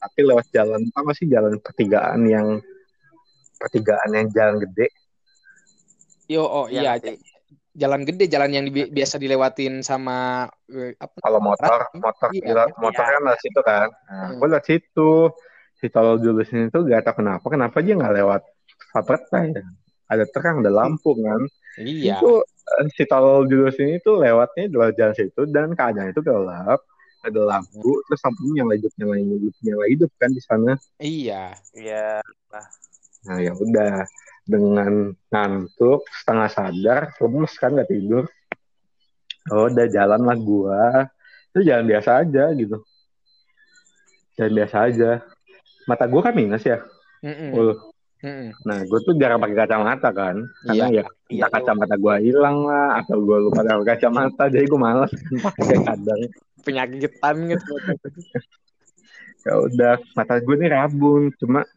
tapi 0.00 0.20
lewat 0.22 0.46
jalan 0.54 0.80
apa 0.94 1.10
sih 1.12 1.26
jalan 1.28 1.58
pertigaan 1.60 2.24
yang 2.24 2.62
pertigaan 3.58 4.10
yang 4.14 4.26
jalan 4.32 4.62
gede 4.64 4.88
yo 6.26 6.42
oh 6.42 6.66
iya 6.66 6.96
ngerti. 6.96 7.20
jalan 7.74 8.06
gede 8.06 8.24
jalan 8.30 8.50
yang 8.50 8.64
di- 8.70 8.86
biasa 8.86 9.18
dilewatin 9.18 9.82
sama 9.82 10.46
eh, 10.70 10.94
apa 10.94 11.18
kalau 11.18 11.42
motor 11.42 11.74
Rat- 11.84 11.94
motor 11.96 12.28
iya, 12.30 12.42
gila, 12.46 12.64
iya. 12.64 12.74
motor 12.78 13.04
kan 13.04 13.20
lewat 13.20 13.40
situ 13.42 13.60
kan? 13.60 13.88
Nah, 14.06 14.28
Hmm. 14.30 14.38
gue 14.38 14.46
lewat 14.48 14.64
situ. 14.64 15.10
Si 15.74 15.90
tolol 15.90 16.16
Julius 16.16 16.48
ini 16.48 16.70
tuh 16.70 16.86
gak 16.86 17.04
tau 17.04 17.18
kenapa 17.18 17.44
kenapa 17.44 17.76
dia 17.78 17.92
nggak 17.92 18.14
lewat 18.14 18.40
Paperta 18.88 19.42
ya 19.44 19.60
ada 20.06 20.24
terang 20.24 20.62
ada 20.62 20.70
lampu 20.70 21.12
kan? 21.18 21.42
Iya. 21.76 22.22
Itu 22.22 22.40
eh, 22.46 22.86
si 22.94 23.04
tolol 23.04 23.44
Julius 23.44 23.76
ini 23.76 23.98
tuh 23.98 24.16
lewatnya 24.16 24.70
di 24.70 24.72
luar 24.72 24.94
jalan 24.94 25.12
situ 25.12 25.42
dan 25.50 25.74
keadaan 25.74 26.08
itu 26.08 26.22
gelap. 26.22 26.78
Ada 27.20 27.40
lampu 27.42 27.90
terus 28.04 28.20
lampunya 28.22 28.62
nyala 28.62 28.72
hidup 28.76 28.92
nyala 28.96 29.14
hidup 29.18 29.54
nyala 29.60 29.84
hidup 29.90 30.10
kan 30.14 30.30
di 30.30 30.40
sana. 30.40 30.72
Iya. 30.96 31.42
Iya. 31.74 32.22
nah 33.24 33.40
ya 33.40 33.50
udah 33.50 34.04
dengan 34.44 35.16
ngantuk 35.32 36.04
setengah 36.20 36.48
sadar 36.52 37.00
lemes 37.16 37.52
kan 37.56 37.72
nggak 37.72 37.90
tidur. 37.90 38.24
Oh 39.52 39.68
udah 39.68 39.88
jalan 39.88 40.24
lah 40.24 40.36
gua. 40.36 41.08
Itu 41.52 41.64
jalan 41.64 41.84
biasa 41.88 42.24
aja 42.24 42.52
gitu. 42.56 42.80
Jalan 44.36 44.52
biasa 44.56 44.76
aja. 44.88 45.10
Mata 45.88 46.04
gua 46.08 46.20
kan 46.28 46.36
minus 46.36 46.64
ya. 46.64 46.80
Ul. 47.24 47.76
Mm-mm. 48.24 48.56
nah 48.64 48.80
gua 48.88 49.04
tuh 49.04 49.20
jarang 49.20 49.36
pakai 49.36 49.56
kacamata 49.56 50.08
kan. 50.08 50.48
Karena 50.64 50.86
Iya. 50.88 51.02
ya 51.28 51.44
entah 51.44 51.50
kacamata 51.60 51.96
gua 52.00 52.16
hilang 52.20 52.64
lah 52.64 53.04
atau 53.04 53.20
gua 53.20 53.36
lupa 53.36 53.60
pakai 53.60 53.96
kacamata 53.96 54.48
jadi 54.48 54.64
gua 54.64 54.80
malas 54.80 55.12
kan 55.12 55.36
pakai 55.44 55.76
kadang 55.84 56.20
penyakitan 56.64 57.36
gitu. 57.52 57.72
Ya 59.44 59.60
udah 59.60 60.00
mata 60.16 60.40
gue 60.40 60.56
nih 60.56 60.72
rabun 60.72 61.28
cuma 61.36 61.68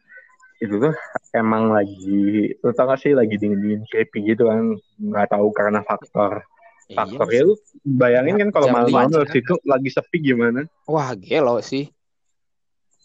itu 0.58 0.76
tuh 0.82 0.94
emang 1.38 1.70
lagi 1.70 2.54
lu 2.62 2.72
tau 2.74 2.90
gak 2.90 3.02
sih 3.02 3.14
lagi 3.14 3.38
dingin 3.38 3.62
dingin 3.62 3.84
creepy 3.94 4.34
gitu 4.34 4.50
kan 4.50 4.74
nggak 4.98 5.30
tahu 5.30 5.54
karena 5.54 5.86
faktor 5.86 6.42
faktornya 6.88 7.42
Iya. 7.44 7.48
lu 7.52 7.56
bayangin 7.84 8.36
kan 8.48 8.50
kalau 8.56 8.68
malam-malam 8.72 9.12
dari 9.12 9.28
situ 9.36 9.60
lagi 9.68 9.92
sepi 9.92 10.24
gimana? 10.24 10.64
Wah 10.88 11.12
gelo 11.20 11.60
sih. 11.60 11.92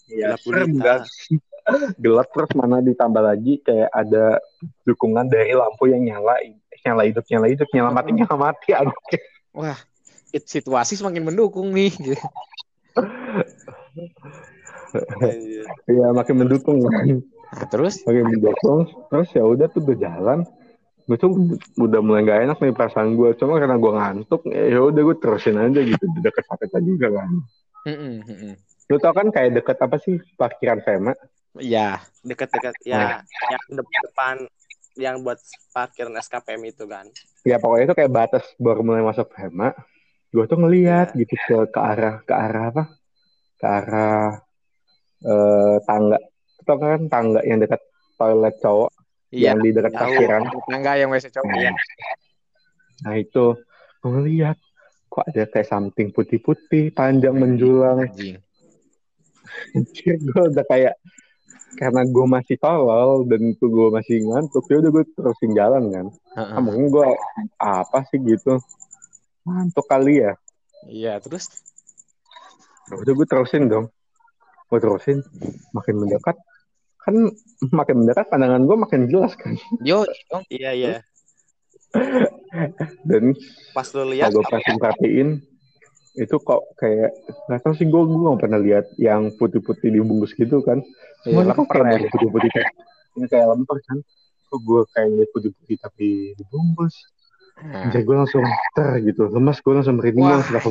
Ya 0.07 0.39
Gelap 0.39 0.71
kan 0.71 0.71
gelap 1.99 2.27
terus 2.35 2.53
mana 2.59 2.83
ditambah 2.83 3.23
lagi 3.23 3.63
kayak 3.63 3.91
ada 3.91 4.39
dukungan 4.87 5.31
dari 5.31 5.55
lampu 5.55 5.91
yang 5.91 6.03
nyala 6.03 6.35
nyala 6.83 7.03
hidup 7.07 7.27
nyala 7.31 7.47
hidup 7.51 7.69
nyala 7.75 7.91
mati 7.91 8.11
nyala 8.15 8.37
mati 8.39 8.71
aduh. 8.79 8.95
Wah 9.55 9.79
it 10.31 10.47
situasi 10.47 10.95
semakin 10.95 11.27
mendukung 11.27 11.75
nih. 11.75 11.91
Anjir. 11.91 12.19
ya 15.91 16.07
makin 16.13 16.35
mendukung 16.45 16.79
kan 16.85 17.25
nah, 17.53 17.67
terus? 17.69 18.01
Makin 18.03 18.25
mendukung 18.27 18.81
terus 19.09 19.29
ya 19.31 19.45
udah 19.45 19.67
tuh 19.69 19.81
gue 19.85 19.97
jalan 19.97 20.43
gue 21.03 21.19
tuh 21.19 21.35
udah 21.77 21.99
mulai 21.99 22.23
gak 22.23 22.41
enak 22.47 22.59
nih 22.63 22.73
perasaan 22.73 23.19
gue 23.19 23.35
cuma 23.35 23.59
karena 23.59 23.75
gue 23.75 23.91
ngantuk 23.91 24.41
ya 24.47 24.79
udah 24.81 25.03
gue 25.03 25.17
terusin 25.19 25.59
aja 25.59 25.81
gitu. 25.83 26.05
Di 26.09 26.21
deket 26.21 26.45
Paketa 26.47 26.79
juga 26.79 27.11
kan. 27.13 27.31
Mm-mm, 27.83 28.15
mm-mm. 28.23 28.55
lu 28.87 28.97
tau 28.97 29.11
kan 29.11 29.27
kayak 29.29 29.57
deket 29.57 29.77
apa 29.77 29.97
sih? 29.99 30.23
Parkiran 30.37 30.79
Fema? 30.81 31.13
Iya, 31.55 32.01
Deket-deket. 32.23 32.79
Ya 32.87 33.21
yang 33.51 33.63
de- 33.69 34.01
depan 34.03 34.37
yang 34.95 35.17
buat 35.21 35.41
parkiran 35.71 36.15
SKPM 36.15 36.63
itu 36.65 36.85
kan. 36.85 37.09
ya 37.43 37.59
pokoknya 37.59 37.91
itu 37.91 37.97
kayak 37.99 38.13
batas 38.13 38.45
baru 38.57 38.81
mulai 38.81 39.03
masuk 39.03 39.27
Fema. 39.35 39.75
Gue 40.31 40.47
tuh 40.47 40.57
ngeliat 40.57 41.13
Iya. 41.13 41.27
gitu 41.27 41.35
ke 41.37 41.57
ke 41.69 41.81
arah 41.83 42.23
ke 42.23 42.33
arah 42.33 42.65
apa? 42.71 42.85
Ke 43.59 43.67
arah 43.67 44.25
eh, 45.23 45.77
tangga 45.83 46.19
tau 46.65 46.79
kan 46.79 47.07
tangga 47.11 47.41
yang 47.45 47.59
dekat 47.63 47.81
toilet 48.17 48.55
cowok 48.63 48.91
iya. 49.35 49.53
yang 49.53 49.59
di 49.61 49.71
dekat 49.75 49.93
parkiran 49.95 50.43
Enggak 50.71 50.95
yang 51.01 51.09
WC 51.11 51.27
cowok. 51.35 51.53
Iya. 51.57 51.73
nah 53.03 53.15
itu 53.19 53.47
gue 54.03 54.51
kok 55.13 55.25
ada 55.29 55.45
kayak 55.45 55.69
something 55.69 56.09
putih-putih 56.11 56.95
panjang 56.97 57.37
menjulang 57.37 58.09
Anjing. 58.09 58.41
Anjir, 59.77 60.17
gue 60.17 60.43
udah 60.49 60.65
kayak 60.65 60.97
karena 61.77 62.05
gue 62.05 62.27
masih 62.29 62.57
tolol 62.61 63.25
dan 63.29 63.53
itu 63.53 63.65
gue 63.65 63.89
masih 63.93 64.25
ngantuk 64.29 64.65
ya 64.69 64.77
udah 64.81 64.91
gue 64.93 65.05
terusin 65.17 65.53
jalan 65.57 65.85
kan 65.89 66.07
mungkin 66.61 66.93
gue 66.93 67.07
apa 67.57 68.05
sih 68.13 68.21
gitu 68.21 68.61
ngantuk 69.49 69.87
kali 69.89 70.25
ya 70.25 70.33
Iya, 70.83 71.23
terus 71.23 71.47
Ya 72.91 72.99
udah 72.99 73.13
gue 73.15 73.27
terusin 73.29 73.71
dong 73.71 73.89
gue 74.73 74.81
terusin 74.81 75.21
makin 75.77 76.01
mendekat 76.01 76.37
kan 77.03 77.15
makin 77.75 77.97
mendekat 78.03 78.27
pandangan 78.31 78.63
gue 78.63 78.77
makin 78.79 79.01
jelas 79.11 79.35
kan. 79.35 79.59
Yo, 79.83 80.07
dong. 80.31 80.43
Iya 80.51 80.71
iya. 80.75 80.95
dan 83.09 83.37
Pas 83.77 83.89
lu 83.93 84.17
lihat 84.17 84.33
gue 84.33 84.41
perhatiin 84.41 84.79
perhatiin 84.81 85.29
itu 86.13 86.37
kok 86.45 86.61
kayak 86.77 87.13
nggak 87.49 87.61
tahu 87.65 87.73
sih 87.77 87.89
gue 87.89 88.03
gue 88.05 88.21
nggak 88.21 88.43
pernah 88.45 88.61
lihat 88.61 88.87
yang 89.01 89.33
putih-putih 89.37 89.91
dibungkus 89.91 90.33
gitu 90.39 90.63
kan. 90.63 90.81
Semuanya 91.27 91.57
kok 91.59 91.67
lemper 91.69 91.81
kayak 91.83 92.01
ya. 92.01 92.11
putih-putih 92.13 92.51
kayak 92.55 92.71
ini 93.19 93.27
kayak 93.29 93.47
lemper 93.51 93.79
kan. 93.85 93.99
Kok 94.53 94.61
gue 94.63 94.81
kayak 94.95 95.09
lihat 95.17 95.31
putih-putih 95.35 95.77
tapi 95.81 96.09
dibungkus 96.39 96.95
Nah. 97.63 97.93
jadi 97.93 98.03
gue 98.03 98.17
langsung 98.17 98.43
ter 98.75 98.97
gitu. 99.05 99.29
Lemas 99.29 99.61
gue 99.61 99.73
langsung 99.77 100.01
merinding 100.01 100.25
langsung 100.25 100.57
gak 100.57 100.65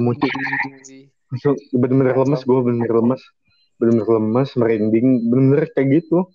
langsung 1.32 1.56
bener-bener 1.72 2.16
lemas 2.20 2.44
gue 2.44 2.58
bener-bener 2.60 2.96
lemas 3.00 3.22
bener-bener 3.82 4.06
lemas 4.22 4.54
merinding 4.54 5.26
bener-bener 5.26 5.66
kayak 5.74 5.88
gitu 5.98 6.30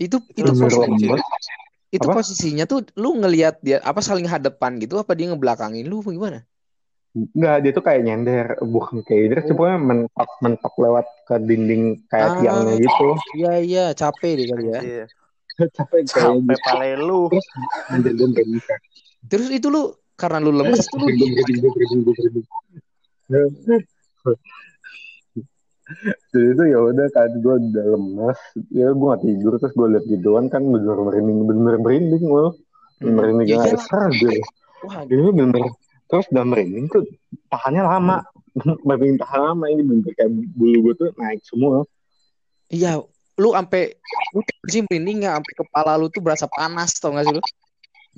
Itu 0.00 0.16
itu 0.32 0.48
posisi, 0.56 1.04
itu 1.92 2.06
Apa? 2.08 2.14
posisinya 2.24 2.64
tuh 2.64 2.88
lu 2.96 3.20
ngelihat 3.20 3.60
dia 3.60 3.84
apa 3.84 4.00
saling 4.00 4.24
hadapan 4.24 4.80
gitu 4.80 4.96
apa 4.96 5.12
dia 5.12 5.28
ngebelakangin 5.28 5.84
lu 5.84 6.00
gimana? 6.00 6.40
Enggak, 7.10 7.56
dia 7.66 7.72
tuh 7.74 7.82
kayak 7.82 8.00
nyender 8.06 8.46
bukan 8.62 9.02
kayak 9.02 9.18
nyender 9.26 9.40
cuma 9.50 9.74
mentok 9.76 10.30
mentok 10.40 10.74
lewat 10.78 11.06
ke 11.26 11.34
dinding 11.42 11.98
kayak 12.06 12.30
Ah. 12.30 12.36
tiangnya 12.38 12.74
gitu 12.78 13.06
Iya 13.36 13.52
iya, 13.60 13.84
capek 13.92 14.30
deh 14.38 14.46
kali 14.48 14.64
ya. 14.70 14.80
Capek 15.74 16.00
kayak 16.06 16.08
Sampai 16.08 16.56
pale 16.62 16.90
lu. 16.96 17.26
terus 19.28 19.48
itu 19.52 19.66
lu 19.68 19.92
karena 20.16 20.38
lu 20.40 20.54
lemes 20.54 20.86
tuh 20.88 20.96
lu 20.96 21.10
gue 25.90 26.06
merinding 26.06 26.30
gue 26.30 26.30
merinding 26.30 26.30
gue 26.30 26.30
merinding 26.30 26.30
Jadi 26.30 26.46
itu 26.54 26.64
ya 26.70 26.78
udah 26.80 27.06
kan 27.10 27.30
gue 27.34 27.54
udah 27.70 27.84
lemas, 27.98 28.38
ya 28.70 28.86
gue 28.94 29.06
gak 29.10 29.22
tidur 29.26 29.52
terus 29.58 29.72
gue 29.74 29.86
liat 29.90 30.04
gituan 30.06 30.46
kan 30.46 30.62
bener 30.62 30.96
merinding 30.98 31.38
bener 31.46 31.74
merinding 31.82 32.24
loh, 32.30 32.50
merinding 33.02 33.46
Iya, 33.50 33.58
kayak 33.66 33.74
iya. 33.74 33.82
ser 33.82 34.02
gitu. 34.14 34.40
Wah, 34.86 35.02
Ini 35.04 35.30
bener 35.34 35.62
terus 36.10 36.26
udah 36.34 36.42
merinding 36.46 36.86
tuh 36.90 37.06
tahannya 37.50 37.82
lama, 37.86 38.16
merinding 38.86 39.18
tahan 39.22 39.40
lama 39.54 39.64
ini 39.70 39.82
bener 39.86 40.10
kayak 40.14 40.30
bulu 40.58 40.78
gue 40.90 40.94
tuh 41.06 41.08
naik 41.18 41.42
semua. 41.46 41.86
iya, 42.70 43.02
lu 43.38 43.50
sampai 43.54 43.94
lu 44.34 44.40
sih 44.70 44.82
merinding 44.86 45.26
nggak? 45.26 45.34
Sampai 45.42 45.54
kepala 45.58 45.92
lu 45.98 46.06
tuh 46.10 46.22
berasa 46.22 46.46
panas 46.46 46.94
tau 46.98 47.14
gak 47.14 47.26
sih 47.26 47.34
lu? 47.34 47.42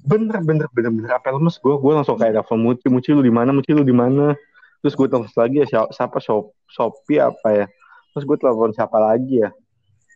Bener 0.02 0.40
bener 0.40 0.66
bener 0.72 0.90
bener. 0.92 1.10
Apa 1.16 1.32
lemes 1.36 1.60
gue, 1.60 1.74
gue 1.76 1.92
langsung 1.92 2.16
kayak 2.16 2.36
telepon 2.40 2.60
muci 2.60 2.88
muci 2.88 3.12
lu 3.12 3.20
di 3.24 3.32
mana 3.32 3.52
muci 3.52 3.76
lu 3.76 3.84
di 3.84 3.92
mana, 3.92 4.32
terus 4.80 4.96
gue 4.96 5.04
telepon 5.08 5.28
lagi 5.36 5.56
ya 5.62 5.66
siapa, 5.68 5.92
siapa? 5.92 6.18
Shop, 6.20 6.52
Shopee 6.72 7.20
apa 7.20 7.48
ya? 7.52 7.66
Terus 8.12 8.24
gue 8.24 8.36
telepon 8.40 8.72
siapa 8.72 8.96
lagi 8.96 9.44
ya? 9.44 9.50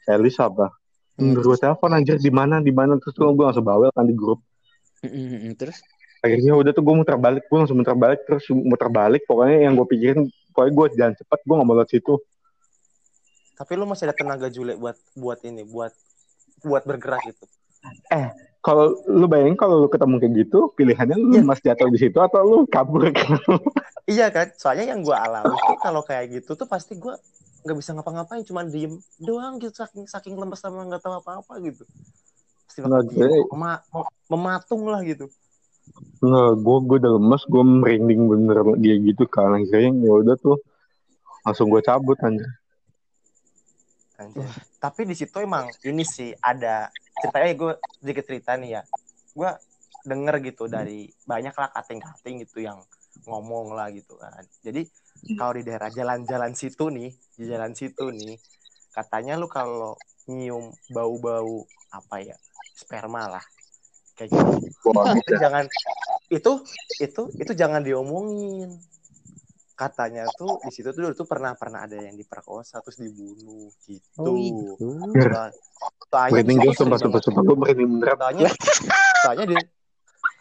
Elis 0.07 0.39
apa 0.39 0.73
Hmm, 1.17 1.33
Terus 1.33 1.45
gue 1.49 1.59
telepon 1.65 1.97
anjir 1.97 2.21
di 2.21 2.29
mana 2.29 2.61
di 2.61 2.69
mana? 2.69 3.01
Terus 3.01 3.17
gue 3.17 3.45
langsung 3.45 3.65
bawel 3.65 3.89
kan 3.97 4.05
di 4.05 4.13
grup. 4.13 4.45
Mm-mm, 5.01 5.57
terus? 5.57 5.81
Akhirnya 6.21 6.53
udah 6.53 6.77
tuh 6.77 6.85
gue 6.85 6.95
muter 6.97 7.17
balik 7.17 7.49
gue 7.49 7.57
langsung 7.57 7.81
muter 7.81 7.97
balik 7.97 8.21
terus 8.29 8.45
muter 8.53 8.93
balik. 8.93 9.25
Pokoknya 9.25 9.65
yang 9.65 9.81
gue 9.81 9.87
pikirin 9.89 10.29
pokoknya 10.53 10.73
gue 10.77 10.87
jalan 11.01 11.15
cepat 11.17 11.39
gue 11.41 11.55
gak 11.57 11.67
mau 11.67 11.73
lewat 11.73 11.89
situ. 11.89 12.15
Tapi 13.57 13.73
lu 13.81 13.89
masih 13.89 14.13
ada 14.13 14.17
tenaga 14.17 14.53
Jule 14.53 14.77
buat 14.77 14.97
buat 15.17 15.41
ini, 15.49 15.65
buat 15.65 15.93
buat 16.61 16.85
bergerak 16.85 17.25
gitu. 17.33 17.49
Kalau 18.66 18.99
lu 19.06 19.30
bayangin 19.30 19.54
kalau 19.54 19.87
lu 19.87 19.88
ketemu 19.88 20.18
kayak 20.18 20.32
gitu 20.42 20.58
pilihannya 20.75 21.14
lu 21.14 21.38
Iya. 21.38 21.46
masih 21.46 21.64
jatuh 21.70 21.87
di 21.87 21.99
situ 22.00 22.18
atau 22.18 22.42
lu 22.42 22.58
kabur 22.66 23.06
Iya 24.06 24.30
kan? 24.30 24.50
Soalnya 24.54 24.90
yang 24.90 25.02
gue 25.02 25.14
alami 25.14 25.54
tuh 25.54 25.78
kalau 25.78 26.02
kayak 26.02 26.35
gitu 26.35 26.54
tuh 26.54 26.66
pasti 26.66 26.94
gue 26.94 27.14
nggak 27.62 27.76
bisa 27.76 27.90
ngapa-ngapain, 27.90 28.42
cuma 28.42 28.62
diem 28.62 28.94
doang 29.18 29.58
gitu 29.58 29.75
saking 29.75 30.06
saking 30.06 30.35
lemes 30.35 30.58
sama 30.58 30.82
nggak 30.82 31.02
tahu 31.02 31.18
apa-apa 31.18 31.58
gitu. 31.58 31.82
Pasti 32.62 32.78
bakal 32.82 33.02
mema- 33.50 33.82
mem- 33.87 34.14
mematung 34.28 34.87
lah 34.87 35.02
gitu. 35.02 35.26
nggak 36.18 36.50
gue 36.56 36.76
gue 36.82 36.96
udah 36.99 37.12
lemes 37.14 37.42
gue 37.46 37.62
merinding 37.62 38.23
bener 38.26 38.58
dia 38.76 38.94
gitu 38.96 39.23
kan 39.25 39.54
akhirnya 39.54 39.94
ya 39.94 40.12
udah 40.18 40.35
tuh 40.35 40.58
langsung 41.42 41.70
gue 41.70 41.78
cabut 41.78 42.18
anjir 42.18 42.46
Anjir. 44.16 44.49
Tapi 44.78 45.00
di 45.04 45.14
situ 45.14 45.37
emang 45.38 45.70
ini 45.85 46.02
sih 46.02 46.35
ada 46.37 46.90
ceritanya 47.26 47.52
gue 47.59 47.73
sedikit 47.99 48.25
cerita 48.25 48.50
nih 48.54 48.71
ya. 48.78 48.83
Gue 49.35 49.50
denger 50.06 50.38
gitu 50.47 50.71
dari 50.71 51.11
banyak 51.26 51.52
lah 51.52 51.68
kating-kating 51.75 52.47
gitu 52.47 52.62
yang 52.62 52.78
ngomong 53.26 53.75
lah 53.75 53.90
gitu 53.90 54.14
kan. 54.14 54.47
Jadi 54.62 54.87
kalau 55.35 55.52
di 55.59 55.62
daerah 55.66 55.90
jalan-jalan 55.90 56.54
situ 56.54 56.87
nih, 56.92 57.11
di 57.35 57.45
jalan 57.50 57.75
situ 57.75 58.14
nih, 58.14 58.38
katanya 58.95 59.35
lu 59.35 59.50
kalau 59.50 59.99
nyium 60.30 60.71
bau-bau 60.90 61.66
apa 61.90 62.23
ya 62.23 62.37
sperma 62.78 63.38
lah 63.38 63.45
kayak 64.14 64.30
gitu. 64.30 64.71
itu 65.18 65.33
jangan 65.38 65.64
itu 66.30 66.52
itu 67.02 67.23
itu 67.38 67.52
jangan 67.54 67.83
diomongin 67.83 68.78
katanya 69.76 70.25
tuh 70.33 70.56
di 70.64 70.73
situ 70.73 70.88
tuh 70.88 71.04
dulu 71.04 71.12
tuh 71.12 71.28
pernah 71.28 71.52
pernah 71.52 71.85
ada 71.85 72.00
yang 72.00 72.16
diperkosa 72.16 72.80
terus 72.80 72.97
dibunuh 72.97 73.68
gitu. 73.85 74.25
oh 74.25 74.35
itu 74.35 74.75
Soal- 75.12 75.52
Soalnya 76.06 76.33
merinding 76.33 76.56
di 76.56 76.64
gue 76.64 76.73
situ 76.73 76.80
sumpah 76.80 76.99
sumpah 76.99 77.21
sumpah 77.21 77.42
gue 77.45 77.56
merinding 77.61 77.88
beneran. 78.00 78.16
soalnya 78.16 78.49
soalnya 79.21 79.45
di 79.45 79.56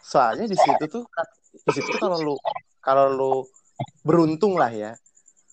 soalnya 0.00 0.46
di 0.48 0.56
situ 0.56 0.84
tuh 0.88 1.04
di 1.52 1.70
situ 1.76 1.88
tuh 1.92 2.00
kalau 2.00 2.16
lu 2.16 2.34
kalau 2.80 3.06
lu 3.12 3.34
beruntung 4.00 4.56
lah 4.56 4.72
ya. 4.72 4.96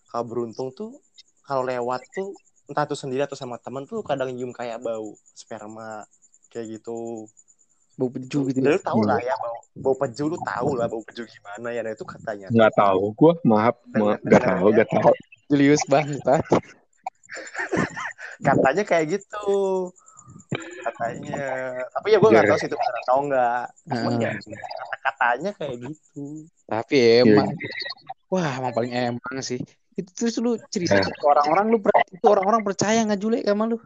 Kalau 0.08 0.24
beruntung 0.30 0.70
tuh 0.72 1.02
kalau 1.44 1.66
lewat 1.66 2.06
tuh 2.14 2.32
entah 2.70 2.88
tuh 2.88 2.96
sendiri 2.96 3.26
atau 3.28 3.36
sama 3.36 3.60
temen 3.60 3.84
tuh 3.84 4.00
kadang 4.06 4.32
nyium 4.32 4.56
kayak 4.56 4.80
bau 4.80 5.12
sperma 5.36 6.06
kayak 6.48 6.80
gitu 6.80 7.28
bau 7.94 8.10
peju 8.10 8.40
gitu 8.50 8.58
lu 8.58 8.82
tahu 8.82 9.06
lah 9.06 9.22
ya 9.22 9.38
bau 9.38 9.58
bau 9.78 9.96
peju 9.98 10.34
lu 10.34 10.38
tahu 10.42 10.70
lah 10.74 10.90
bau 10.90 11.06
peju 11.06 11.30
gimana 11.30 11.70
ya 11.70 11.86
nah 11.86 11.94
itu 11.94 12.06
katanya. 12.06 12.50
Nggak 12.50 12.74
tahu 12.74 13.04
gue 13.14 13.34
maaf 13.46 13.76
ma 13.94 14.18
nggak 14.18 14.42
tahu 14.42 14.66
nggak 14.74 14.90
tahu 14.90 15.14
Julius 15.54 15.84
banget 15.86 16.18
katanya 18.42 18.84
kayak 18.84 19.06
gitu. 19.20 19.90
Katanya. 20.84 21.46
Tapi 21.94 22.08
ya 22.14 22.18
gue 22.18 22.30
nggak 22.30 22.46
Biar- 22.46 22.52
tahu 22.54 22.62
sih 22.62 22.68
itu 22.70 22.78
benar 22.78 22.96
atau 23.06 23.18
enggak 23.22 23.64
cuman 23.90 24.12
Heeh. 24.14 24.22
ya 24.22 24.32
kata-katanya 24.94 25.52
kayak 25.58 25.76
gitu. 25.86 26.24
Tapi 26.66 26.98
emang 27.22 27.48
wah 28.34 28.52
emang 28.58 28.74
paling 28.74 28.92
emang 28.94 29.38
sih. 29.46 29.62
Itu 29.94 30.10
terus 30.18 30.36
lu 30.42 30.58
cerita 30.74 30.98
ke 30.98 31.14
orang-orang 31.22 31.66
lu 31.70 31.78
itu 32.10 32.26
orang-orang 32.26 32.62
percaya 32.66 33.06
nggak 33.06 33.22
Jule 33.22 33.40
sama 33.46 33.70
lu 33.70 33.78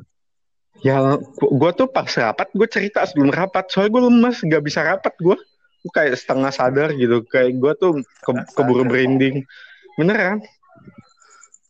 ya 0.85 1.17
gue 1.37 1.71
tuh 1.73 1.87
pas 1.89 2.07
rapat 2.07 2.47
gue 2.53 2.67
cerita 2.69 3.05
sebelum 3.05 3.33
rapat. 3.33 3.69
Soalnya 3.69 3.91
gue 3.97 4.03
lemes 4.09 4.37
nggak 4.43 4.63
bisa 4.63 4.79
rapat 4.85 5.13
gue 5.17 5.37
gue 5.85 5.91
kayak 5.93 6.17
setengah 6.17 6.51
sadar 6.51 6.89
gitu. 6.93 7.23
Kayak 7.27 7.57
gue 7.57 7.73
tuh 7.77 7.91
ke, 8.25 8.31
keburu 8.57 8.83
merinding. 8.85 9.45
Beneran? 9.97 10.43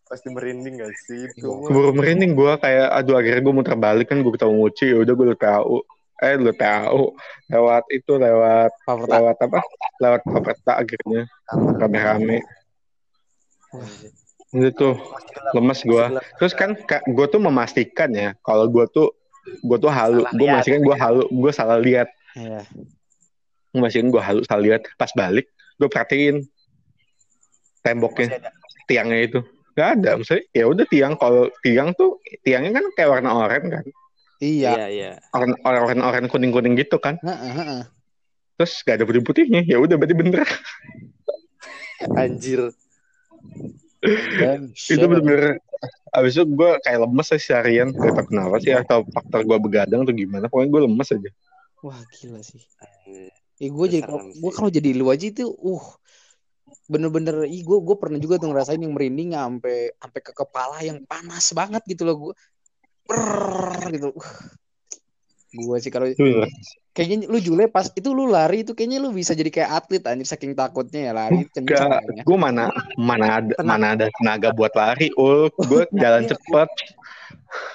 Pasti 0.07 0.31
merinding 0.31 0.79
gak 0.79 0.95
sih? 1.03 1.27
Itu 1.27 1.67
keburu 1.67 1.91
merinding 1.95 2.35
gue 2.35 2.53
kayak 2.59 2.87
aduh 2.95 3.19
akhirnya 3.19 3.41
gue 3.43 3.53
muter 3.53 3.75
balik 3.75 4.07
kan 4.11 4.19
gue 4.23 4.33
ketemu 4.33 4.55
Uci. 4.67 4.85
Ya 4.91 4.97
udah 5.03 5.13
gue 5.13 5.25
udah 5.33 5.41
tahu 5.41 5.77
eh 6.17 6.33
udah 6.33 6.55
tahu 6.57 7.13
lewat 7.53 7.83
itu 7.93 8.11
lewat 8.17 8.71
favorit 8.83 9.11
lewat 9.13 9.37
apa? 9.43 9.59
Lewat 10.01 10.21
Paperta 10.25 10.73
akhirnya. 10.81 11.23
Rame-rame 11.77 12.41
itu 14.55 14.71
tuh 14.79 14.95
lemes 15.51 15.83
gue 15.83 16.05
terus 16.39 16.55
kan 16.55 16.71
gue 17.03 17.25
tuh 17.27 17.41
memastikan 17.43 18.07
ya 18.15 18.31
kalau 18.43 18.71
gue 18.71 18.87
tuh 18.91 19.11
gue 19.63 19.77
tuh 19.79 19.91
halu. 19.91 20.23
Gue 20.35 20.47
memastikan 20.47 20.81
gue 20.83 20.95
halu 20.95 21.23
gue 21.27 21.51
salah 21.55 21.79
lihat 21.79 22.07
gue 22.35 23.77
memastikan 23.79 24.07
gue 24.11 24.21
halu 24.21 24.41
salah 24.45 24.63
lihat 24.63 24.81
pas 24.99 25.11
balik 25.15 25.47
gue 25.77 25.87
perhatiin 25.87 26.43
temboknya 27.85 28.41
tiangnya 28.89 29.19
itu. 29.23 29.39
Nggak 29.77 29.89
ada 29.99 30.09
maksudnya 30.17 30.43
ya 30.51 30.65
udah 30.65 30.85
tiang. 30.89 31.13
Kalau 31.21 31.43
tiang 31.61 31.93
tuh 31.93 32.17
tiangnya 32.41 32.81
kan 32.81 32.85
kayak 32.97 33.09
warna 33.13 33.29
oranye 33.31 33.69
kan? 33.79 33.85
Iya. 34.41 34.71
Iya 34.73 34.87
iya. 34.89 35.11
Oranye 35.31 35.55
oranye 35.63 36.03
oranye 36.03 36.29
kuning 36.31 36.51
kuning 36.51 36.73
gitu 36.75 36.97
kan? 36.97 37.15
Heeh, 37.23 37.53
heeh. 37.53 37.83
terus 38.57 38.81
gak 38.81 38.97
ada 38.97 39.05
putih 39.05 39.21
putihnya 39.21 39.61
ya 39.69 39.77
udah 39.77 40.01
berarti 40.01 40.17
bener. 40.17 40.49
Anjir 42.17 42.73
Dan 44.03 44.59
itu 44.93 45.05
bener-bener 45.05 45.61
abis 46.13 46.33
itu 46.37 46.45
gue 46.49 46.71
kayak 46.85 46.99
lemes 47.05 47.27
sih 47.33 47.41
seharian. 47.41 47.89
Gak 47.93 48.13
tau 48.13 48.25
kenapa 48.25 48.55
sih 48.61 48.73
atau 48.73 49.05
faktor 49.09 49.41
gue 49.45 49.57
begadang 49.61 50.05
atau 50.05 50.13
gimana 50.13 50.45
pokoknya 50.49 50.69
gue 50.69 50.81
lemes 50.89 51.09
aja. 51.13 51.29
Wah 51.85 52.01
gila 52.17 52.41
sih. 52.41 52.61
Eh 53.57 53.69
gue 53.69 53.85
jadi 53.89 54.05
gue 54.37 54.51
kalau 54.53 54.69
jadi 54.69 54.89
lu 54.93 55.09
aja 55.09 55.25
itu 55.29 55.49
uh 55.49 55.85
bener-bener 56.87 57.47
ih 57.47 57.63
gue 57.63 57.77
gue 57.79 57.95
pernah 57.99 58.19
juga 58.19 58.39
tuh 58.39 58.51
ngerasain 58.51 58.79
yang 58.79 58.95
merinding 58.95 59.35
sampai 59.35 59.91
sampai 59.95 60.21
ke 60.23 60.31
kepala 60.35 60.77
yang 60.83 61.03
panas 61.03 61.51
banget 61.55 61.83
gitu 61.87 62.03
loh 62.07 62.15
gue 62.15 62.33
Brrrr, 63.07 63.87
gitu. 63.95 64.11
Uh. 64.11 64.27
Gue 65.57 65.77
sih 65.81 65.89
kalau 65.89 66.05
bener. 66.13 66.45
kayaknya 66.93 67.25
lu 67.25 67.41
Jule 67.41 67.65
pas 67.65 67.89
itu 67.89 68.09
lu 68.13 68.29
lari 68.29 68.61
itu 68.61 68.77
kayaknya 68.77 69.01
lu 69.01 69.09
bisa 69.09 69.33
jadi 69.33 69.49
kayak 69.49 69.69
atlet 69.73 70.03
anjir 70.05 70.29
saking 70.29 70.53
takutnya 70.53 71.09
ya 71.09 71.11
lari 71.17 71.49
kencang 71.49 71.89
Gak, 71.89 72.01
kayaknya. 72.05 72.23
gue 72.23 72.37
mana 72.37 72.63
mana 72.95 73.27
ada 73.41 73.53
Tenaga. 73.57 73.65
mana 73.65 73.85
ada 73.97 74.05
tenaga 74.21 74.49
buat 74.53 74.73
lari 74.77 75.09
ul 75.17 75.49
gue 75.49 75.81
jalan 76.03 76.29
cepet 76.29 76.69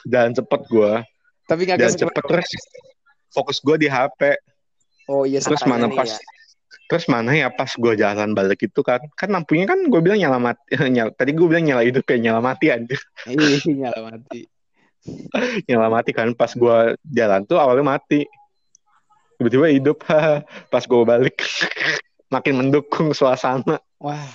jalan 0.06 0.32
cepet 0.32 0.60
gue 0.70 0.92
tapi 1.50 1.60
nggak 1.66 1.78
jalan 1.82 1.96
cepet 1.98 2.22
terus 2.30 2.50
fokus 3.34 3.58
gue 3.58 3.76
di 3.82 3.88
HP 3.90 4.20
oh 5.10 5.26
iya 5.26 5.42
terus 5.42 5.66
mana 5.66 5.90
nih 5.90 5.98
pas 5.98 6.10
ya. 6.14 6.18
terus 6.86 7.04
mana 7.10 7.30
ya 7.34 7.48
pas 7.50 7.70
gue 7.72 7.92
jalan 7.98 8.30
balik 8.36 8.62
itu 8.68 8.80
kan 8.86 9.00
kan 9.18 9.28
lampunya 9.32 9.66
kan 9.66 9.80
gue 9.88 10.00
bilang 10.04 10.20
nyala 10.20 10.38
mati 10.38 10.76
nyala, 10.94 11.10
tadi 11.16 11.34
gue 11.34 11.46
bilang 11.48 11.64
nyala 11.66 11.82
hidup 11.82 12.06
kayak 12.06 12.22
nyala 12.22 12.40
mati 12.44 12.70
anjir 12.70 13.00
iya 13.26 13.58
nyala 13.66 13.98
mati 14.12 14.51
nyala 15.68 15.88
mati 15.90 16.10
kan 16.14 16.30
pas 16.34 16.52
gue 16.54 16.94
jalan 17.02 17.42
tuh 17.46 17.58
awalnya 17.58 17.98
mati. 17.98 18.26
Tiba-tiba 19.38 19.66
hidup 19.74 19.98
pas 20.72 20.84
gue 20.86 21.02
balik. 21.02 21.42
Makin 22.34 22.54
mendukung 22.64 23.12
suasana. 23.12 23.82
Wah. 23.98 24.30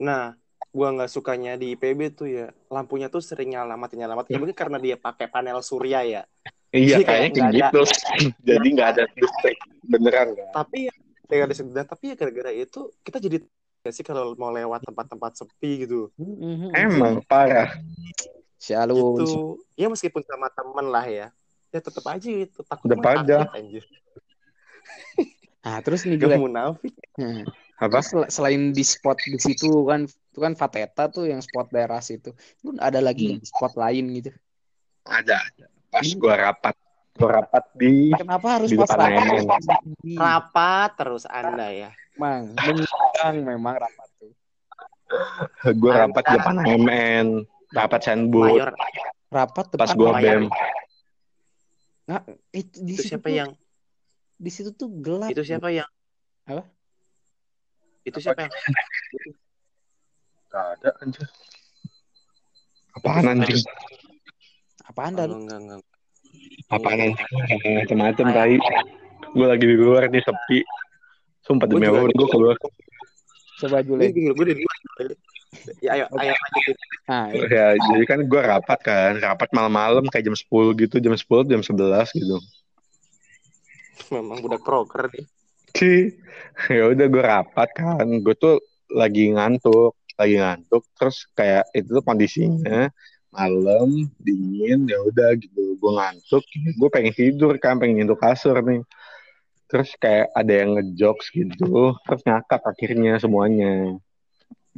Nah 0.00 0.32
gua 0.74 0.90
nggak 0.90 1.10
sukanya 1.12 1.54
di 1.54 1.74
IPB 1.76 2.00
tuh 2.14 2.28
ya. 2.30 2.46
Lampunya 2.70 3.06
tuh 3.12 3.22
sering 3.22 3.54
nyala 3.54 3.78
mati 3.78 3.94
nyala 3.98 4.18
mati. 4.18 4.34
Ya 4.34 4.40
mungkin 4.40 4.56
karena 4.56 4.78
dia 4.80 4.96
pakai 4.96 5.28
panel 5.28 5.60
surya 5.60 6.00
ya. 6.02 6.22
Iya 6.74 6.98
Jadi 6.98 7.02
kayak 7.06 7.20
kayaknya 7.20 7.30
kayak 7.38 7.52
gitu. 7.54 7.80
Jadi 8.48 8.66
nggak 8.74 8.88
ada 8.96 9.02
listrik 9.14 9.58
beneran 9.86 10.28
kan? 10.34 10.50
Tapi 10.64 10.78
ya 10.90 10.94
dengan 11.24 11.48
disebutkan 11.50 11.86
tapi 11.88 12.04
ya 12.12 12.14
gara-gara 12.20 12.52
itu 12.52 12.80
kita 13.00 13.16
jadi 13.16 13.40
ya 13.80 13.90
sih 13.96 14.04
kalau 14.04 14.36
mau 14.36 14.52
lewat 14.52 14.84
tempat-tempat 14.84 15.32
sepi 15.40 15.88
gitu? 15.88 16.12
Emang 16.76 17.24
parah 17.24 17.72
si 18.64 18.72
Alun. 18.72 19.20
Gitu 19.20 19.60
ya 19.76 19.92
meskipun 19.92 20.24
sama 20.24 20.48
temen 20.48 20.88
lah 20.88 21.04
ya. 21.04 21.28
Ya 21.68 21.80
tetap 21.82 22.04
aja 22.06 22.24
itu 22.24 22.60
takut 22.64 22.88
aja. 22.88 23.44
takut, 23.44 23.52
anjir. 23.52 23.84
Nah 25.64 25.80
terus 25.80 26.04
nih 26.04 26.20
Jule 26.20 26.36
munafik. 26.36 26.92
Hmm. 27.16 27.40
apa? 27.74 28.04
Sel- 28.04 28.28
selain 28.28 28.68
di 28.70 28.84
spot 28.84 29.16
di 29.18 29.40
situ 29.40 29.88
kan 29.88 30.04
itu 30.04 30.38
kan 30.38 30.52
Fateta 30.52 31.08
tuh 31.08 31.24
yang 31.24 31.40
spot 31.40 31.72
daerah 31.72 32.04
situ. 32.04 32.36
Lu 32.60 32.76
ada 32.76 33.00
lagi 33.00 33.36
Hmm. 33.36 33.44
spot 33.44 33.72
lain 33.74 34.04
gitu. 34.12 34.28
Ada 35.04 35.40
ada. 35.40 35.64
Pas 35.88 36.04
gue 36.04 36.34
rapat 36.34 36.74
gue 37.14 37.30
rapat 37.30 37.64
di 37.72 38.10
kenapa 38.12 38.58
harus 38.58 38.68
Di 38.68 38.76
pas 38.76 38.92
rapat? 38.92 39.24
Nemen. 39.24 40.18
rapat 40.18 40.90
terus 41.00 41.24
anda 41.24 41.72
ya. 41.72 41.90
Mang, 42.14 42.52
mengundang 42.54 43.36
memang 43.42 43.74
rapat 43.80 44.08
tuh. 44.20 44.32
gue 45.64 45.90
rapat 45.90 46.22
di 46.22 46.34
depan 46.36 46.56
MN 46.60 47.26
rapat 47.74 48.00
Senbut 48.00 48.48
mayor 48.48 48.70
Rapat 49.28 49.66
pas 49.74 49.90
depan 49.90 49.96
gue 49.96 50.08
Mayor. 50.08 50.22
bem 50.22 50.42
Nah, 52.04 52.20
itu 52.52 52.76
di 52.78 52.92
itu 52.92 53.00
situ 53.00 53.10
siapa 53.10 53.26
tuh- 53.26 53.34
yang 53.34 53.50
di 54.36 54.50
situ 54.50 54.70
tuh 54.70 54.88
gelap. 54.94 55.28
itu 55.28 55.40
siapa 55.40 55.68
yang 55.68 55.88
Apa? 56.44 56.62
itu 58.02 58.18
siapa 58.18 58.40
yang 58.40 58.52
Gak 60.46 60.64
ada 60.78 60.90
anjir. 61.00 61.26
Apaan 62.94 63.26
anjing? 63.26 63.58
Apaan 64.84 65.12
dan? 65.12 65.26
Enggak, 65.26 65.58
enggak, 65.58 65.80
enggak. 65.80 65.98
Apaan 66.70 66.98
anjing? 67.00 67.26
Macam-macam 67.74 68.26
tai. 68.30 68.56
Gue 69.34 69.46
lagi 69.48 69.64
di 69.64 69.74
luar 69.74 70.06
nih 70.06 70.22
sepi. 70.22 70.62
Sumpah 71.42 71.66
demi 71.66 71.82
Gua 71.82 71.98
Allah 71.98 72.12
gue 72.12 72.28
keluar. 72.30 72.56
Coba 73.56 73.76
Gue 73.80 73.98
Jule. 73.98 74.12
bingung, 74.12 74.34
gue 74.36 74.46
di 74.46 74.54
luar. 74.54 74.78
Ya, 75.82 75.90
ayo, 75.98 76.04
ayo 76.20 76.32
lanjutin. 76.32 76.76
Nah, 77.04 77.26
iya. 77.32 77.46
Ya, 77.48 77.66
jadi 77.76 78.04
kan 78.08 78.20
gue 78.24 78.40
rapat 78.40 78.78
kan, 78.84 79.12
rapat 79.20 79.48
malam-malam 79.52 80.04
kayak 80.08 80.28
jam 80.28 80.36
10 80.36 80.72
gitu, 80.78 80.96
jam 81.00 81.14
10, 81.14 81.44
jam 81.48 81.62
11 81.62 82.08
gitu. 82.14 82.36
Memang 84.12 84.42
budak 84.44 84.62
proker 84.64 85.08
nih. 85.12 85.24
Ci, 85.74 86.14
ya 86.70 86.94
udah 86.94 87.06
gue 87.10 87.22
rapat 87.24 87.68
kan, 87.74 88.06
gue 88.06 88.34
tuh 88.38 88.62
lagi 88.94 89.34
ngantuk, 89.34 89.98
lagi 90.14 90.38
ngantuk, 90.38 90.86
terus 90.94 91.26
kayak 91.34 91.66
itu 91.74 91.90
tuh 91.90 92.04
kondisinya 92.06 92.86
malam 93.34 94.06
dingin, 94.22 94.86
ya 94.86 95.02
udah 95.02 95.34
gitu, 95.34 95.74
gue 95.74 95.92
ngantuk, 95.98 96.46
gue 96.78 96.88
pengen 96.94 97.10
tidur 97.10 97.58
kan, 97.58 97.82
pengen 97.82 98.06
nyentuh 98.06 98.14
kasur 98.14 98.54
nih, 98.62 98.86
terus 99.66 99.90
kayak 99.98 100.30
ada 100.30 100.52
yang 100.54 100.78
ngejokes 100.78 101.34
gitu, 101.34 101.98
terus 102.06 102.22
ngakak 102.22 102.62
akhirnya 102.62 103.18
semuanya. 103.18 103.98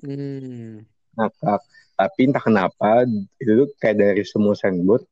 Hmm. 0.04 0.85
ngakak 1.16 1.61
tapi 1.96 2.28
entah 2.28 2.44
kenapa 2.44 3.09
itu 3.40 3.64
tuh 3.64 3.68
kayak 3.80 3.96
dari 3.96 4.22
semua 4.28 4.52
sandboard 4.52 5.09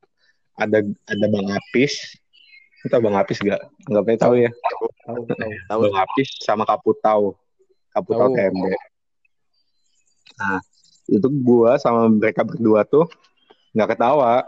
ada 0.55 0.79
ada 1.09 1.25
bang 1.27 1.47
Apis. 1.51 2.15
Tau 2.85 3.01
bang 3.01 3.17
Apis 3.17 3.41
gak? 3.41 3.57
Nggak 3.89 4.03
pernah 4.05 4.21
tahu 4.21 4.35
ya? 4.37 4.51
Tahu, 4.53 4.85
tahu. 5.01 5.21
Tahu. 5.65 5.79
bang 5.89 5.97
Apis 5.97 6.29
sama 6.45 6.63
Kaputau. 6.63 7.33
Kaputau 7.89 8.29
Tahu. 8.29 8.37
TMB 8.37 8.65
nah 10.35 10.59
itu 11.07 11.31
gua 11.31 11.79
sama 11.79 12.11
mereka 12.11 12.43
berdua 12.43 12.83
tuh 12.83 13.07
nggak 13.71 13.95
ketawa. 13.95 14.43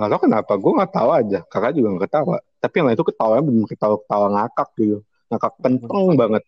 Nggak 0.00 0.08
tahu 0.16 0.20
kenapa 0.24 0.52
gua 0.56 0.72
nggak 0.80 0.92
tahu 0.96 1.10
aja. 1.12 1.38
Kakak 1.44 1.76
juga 1.76 1.88
nggak 1.92 2.04
ketawa. 2.08 2.36
Tapi 2.56 2.74
yang 2.80 2.86
lain 2.88 2.96
itu 2.96 3.06
ketawa 3.06 3.34
bener 3.44 3.66
ketawa 3.68 3.94
ketawa 4.00 4.26
ngakak 4.32 4.68
gitu. 4.80 4.98
Ngakak 5.28 5.52
kenceng 5.60 6.16
banget 6.16 6.42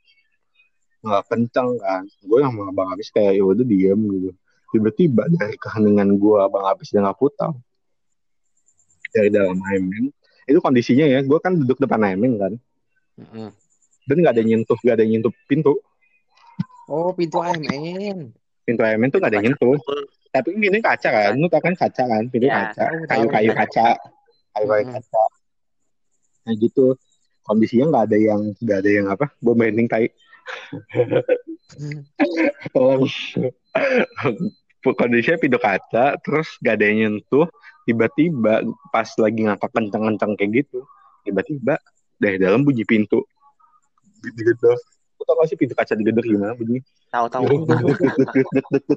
nggak 1.04 1.24
kenceng 1.28 1.76
kan. 1.76 2.02
Gue 2.20 2.40
yang 2.40 2.50
sama 2.50 2.72
bang 2.72 2.88
Apis 2.90 3.08
kayak 3.08 3.32
ya 3.34 3.44
udah 3.44 3.60
diem 3.62 4.00
gitu. 4.10 4.30
Tiba-tiba 4.70 5.22
dari 5.30 5.54
keheningan 5.54 6.10
gue 6.14 6.40
bang 6.42 6.64
Apis 6.66 6.88
dan 6.90 7.04
Kaputau 7.04 7.52
dari 9.10 9.30
dalam 9.30 9.54
HMN 9.56 10.10
itu 10.44 10.58
kondisinya 10.58 11.06
ya 11.06 11.22
gue 11.22 11.38
kan 11.38 11.54
duduk 11.54 11.78
depan 11.78 12.02
HMN 12.02 12.32
kan. 12.36 12.52
Heeh. 13.14 13.48
dan 14.04 14.16
nggak 14.20 14.34
ada 14.34 14.40
yang 14.40 14.50
nyentuh 14.58 14.76
nggak 14.76 14.94
ada 14.94 15.02
yang 15.02 15.12
nyentuh 15.16 15.32
pintu. 15.46 15.72
Oh, 16.84 17.08
pintu 17.10 17.40
AMN. 17.40 18.34
pintu 18.60 18.80
HMN 18.80 19.08
tuh 19.08 19.16
nggak 19.16 19.30
ada 19.30 19.38
yang 19.38 19.46
nyentuh. 19.48 19.76
Tapi 20.28 20.48
ini 20.52 20.82
kaca 20.82 21.08
kan. 21.08 21.32
Lu 21.32 21.46
tau 21.46 21.62
kan 21.62 21.72
kaca 21.72 22.02
kan? 22.02 22.22
Pintu 22.26 22.50
Ya, 22.50 22.68
kaca. 22.68 22.84
Tahu, 22.84 23.06
kayu-kayu 23.06 23.50
tahu. 23.50 23.60
kaca. 23.62 23.86
Kayu-kayu 24.52 24.84
Hmm. 24.84 24.94
kaca. 24.94 25.22
Nah 26.44 26.54
gitu. 26.54 26.86
Kondisinya 27.40 27.84
nggak 27.88 28.04
ada 28.08 28.16
yang 28.18 28.40
nggak 28.58 28.78
ada 28.80 28.90
yang 28.90 29.06
apa? 29.06 29.26
Gue 29.38 29.54
branding 29.54 29.86
tai 29.86 30.12
tolong. 32.74 33.08
Kondisinya 34.84 35.40
pintu 35.40 35.56
kaca 35.56 36.20
terus 36.20 36.60
gak 36.60 36.76
ada 36.76 36.84
yang 36.92 37.16
nyentuh 37.16 37.48
tiba-tiba 37.88 38.64
pas 38.92 39.08
lagi 39.16 39.48
ngakak 39.48 39.72
kenceng-kenceng 39.72 40.36
kayak 40.36 40.50
gitu 40.64 40.84
tiba-tiba 41.24 41.80
dari 42.20 42.36
dalam 42.36 42.62
bunyi 42.62 42.84
pintu. 42.84 43.24
Digedor 44.20 44.76
Lu 45.16 45.22
tau 45.24 45.40
gak 45.40 45.48
sih 45.48 45.56
pintu 45.56 45.72
kaca 45.72 45.96
digedor 45.96 46.24
gimana 46.24 46.52
bunyi 46.52 46.84
Tahu, 47.14 47.26
tahu. 47.30 47.44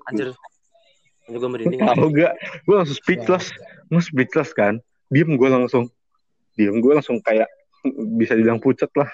Anjir. 0.09 0.33
Anjir 1.27 1.39
gue 1.43 1.49
merinding. 1.51 1.79
tahu 1.83 2.07
gak? 2.15 2.33
Gue 2.63 2.75
langsung 2.79 2.97
speechless. 2.97 3.51
Gue 3.91 4.01
speechless 4.01 4.55
kan. 4.55 4.79
Diem 5.11 5.35
gue 5.35 5.49
langsung. 5.51 5.91
Diem 6.55 6.79
gue 6.79 6.91
langsung 6.95 7.19
kayak 7.19 7.51
bisa 8.17 8.33
dibilang 8.33 8.59
pucet 8.63 8.89
lah 8.97 9.07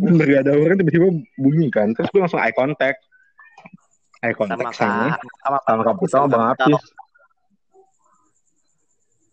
bener 0.00 0.26
gak 0.28 0.42
ada 0.48 0.52
orang 0.56 0.78
tiba-tiba 0.80 1.08
bunyi 1.36 1.68
kan. 1.68 1.92
Terus 1.92 2.08
gue 2.12 2.20
langsung 2.20 2.40
eye 2.40 2.54
contact. 2.56 3.00
Eye 4.22 4.36
Sama 4.36 4.40
contact 4.56 4.74
sama 4.78 5.16
Kak. 5.16 5.20
Sama 5.42 5.58
sama 5.66 5.82
kamu 5.84 6.04
sama 6.08 6.26
bang 6.30 6.44
Apis. 6.54 6.84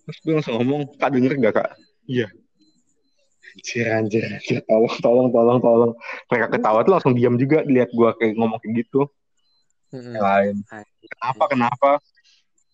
Terus 0.10 0.18
gue 0.26 0.34
langsung 0.42 0.56
ngomong 0.58 0.82
kak 0.98 1.10
denger 1.14 1.32
gak 1.38 1.54
kak? 1.62 1.70
Iya. 2.10 2.28
Anjir 3.54 3.86
anjir 3.94 4.24
anjir. 4.26 4.60
Tolong 4.66 4.96
tolong 5.00 5.28
tolong 5.30 5.60
tolong. 5.62 5.92
Mereka 6.34 6.48
ketawa 6.58 6.80
tuh 6.82 6.94
langsung 6.98 7.14
diam 7.14 7.38
juga 7.38 7.62
lihat 7.62 7.94
gue 7.94 8.10
kayak 8.18 8.34
ngomong 8.34 8.58
kayak 8.58 8.86
gitu. 8.86 9.06
Heeh. 9.90 10.14
yang 10.14 10.22
lain. 10.22 10.56
Kenapa 11.02 11.44
kenapa 11.50 11.90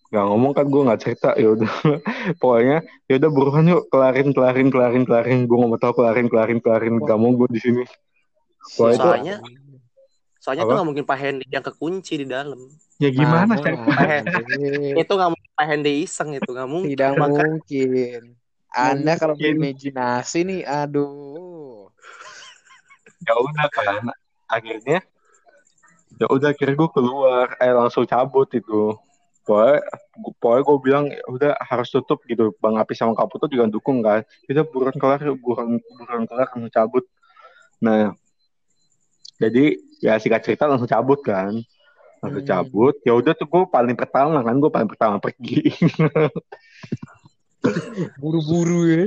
Gak 0.06 0.22
ngomong 0.22 0.52
kan 0.54 0.66
gue 0.66 0.82
nggak 0.86 1.00
cerita 1.02 1.34
ya 1.34 1.50
udah 1.50 1.66
pokoknya 2.40 2.78
ya 3.06 3.14
udah 3.18 3.30
buruan 3.30 3.66
yuk 3.66 3.90
kelarin 3.90 4.30
kelarin 4.30 4.68
kelarin 4.70 5.02
kelarin 5.02 5.38
gue 5.44 5.56
nggak 5.56 5.70
mau 5.70 5.80
tahu 5.80 5.92
kelarin 5.98 6.26
kelarin 6.26 6.58
kelarin 6.58 6.94
gak 7.00 7.18
mau 7.18 7.34
gue 7.34 7.48
di 7.50 7.60
sini 7.60 7.82
Wah, 8.78 8.90
itu- 8.90 8.98
Soalnya, 8.98 9.36
soalnya 10.38 10.62
Apa? 10.62 10.70
tuh 10.70 10.74
nggak 10.78 10.88
mungkin 10.90 11.04
Pak 11.04 11.18
Hendy 11.18 11.46
yang 11.48 11.62
kekunci 11.62 12.14
di 12.18 12.26
dalam. 12.26 12.58
ya 12.96 13.10
gimana 13.10 13.44
Nah, 13.46 13.58
sih 13.58 13.70
anjir. 13.70 14.94
Itu 14.96 15.12
nggak 15.14 15.30
mungkin 15.30 15.50
Pak 15.52 15.66
Hendy 15.68 15.92
iseng 16.02 16.30
itu 16.32 16.50
nggak 16.50 16.66
mungkin. 16.66 16.90
Tidak 16.90 17.10
Maka- 17.14 17.44
mungkin. 17.46 18.20
Anda 18.68 19.12
kalau 19.16 19.34
berimajinasi 19.34 20.38
nih, 20.44 20.60
aduh. 20.64 21.88
ya 23.22 23.34
udah 23.34 23.66
kan 23.68 24.02
akhirnya 24.46 24.98
ya 26.14 26.26
udah 26.26 26.48
akhirnya 26.50 26.74
gue 26.74 26.90
keluar 26.90 27.46
eh 27.56 27.70
langsung 27.70 28.02
cabut 28.04 28.46
itu 28.50 28.94
pokoknya 29.46 29.78
pokoknya 30.42 30.62
gue 30.66 30.76
bilang 30.82 31.04
"Ya 31.06 31.22
udah 31.30 31.52
harus 31.62 31.88
tutup 31.94 32.18
gitu. 32.26 32.50
Bang 32.58 32.76
Api 32.76 32.98
sama 32.98 33.14
Kaput 33.14 33.46
tuh 33.46 33.50
juga 33.50 33.70
dukung 33.70 34.02
kan. 34.02 34.26
Kita 34.44 34.66
buruan 34.66 34.94
kelar 34.98 35.22
buruan 35.38 35.78
buruan 35.78 36.26
kelar 36.26 36.50
langsung 36.50 36.72
cabut. 36.74 37.04
Nah 37.80 38.12
jadi 39.38 39.78
ya 40.02 40.18
singkat 40.18 40.42
cerita 40.44 40.66
langsung 40.66 40.90
cabut 40.90 41.22
kan. 41.22 41.54
Langsung 42.20 42.42
Hmm. 42.42 42.50
cabut. 42.50 42.94
Ya 43.06 43.14
udah 43.14 43.32
tuh 43.38 43.46
gue 43.46 43.62
paling 43.70 43.94
pertama 43.94 44.42
kan. 44.42 44.54
Gue 44.58 44.70
paling 44.72 44.90
pertama 44.90 45.16
pergi. 45.22 45.70
Buru-buru 48.20 48.80
ya. 48.86 49.04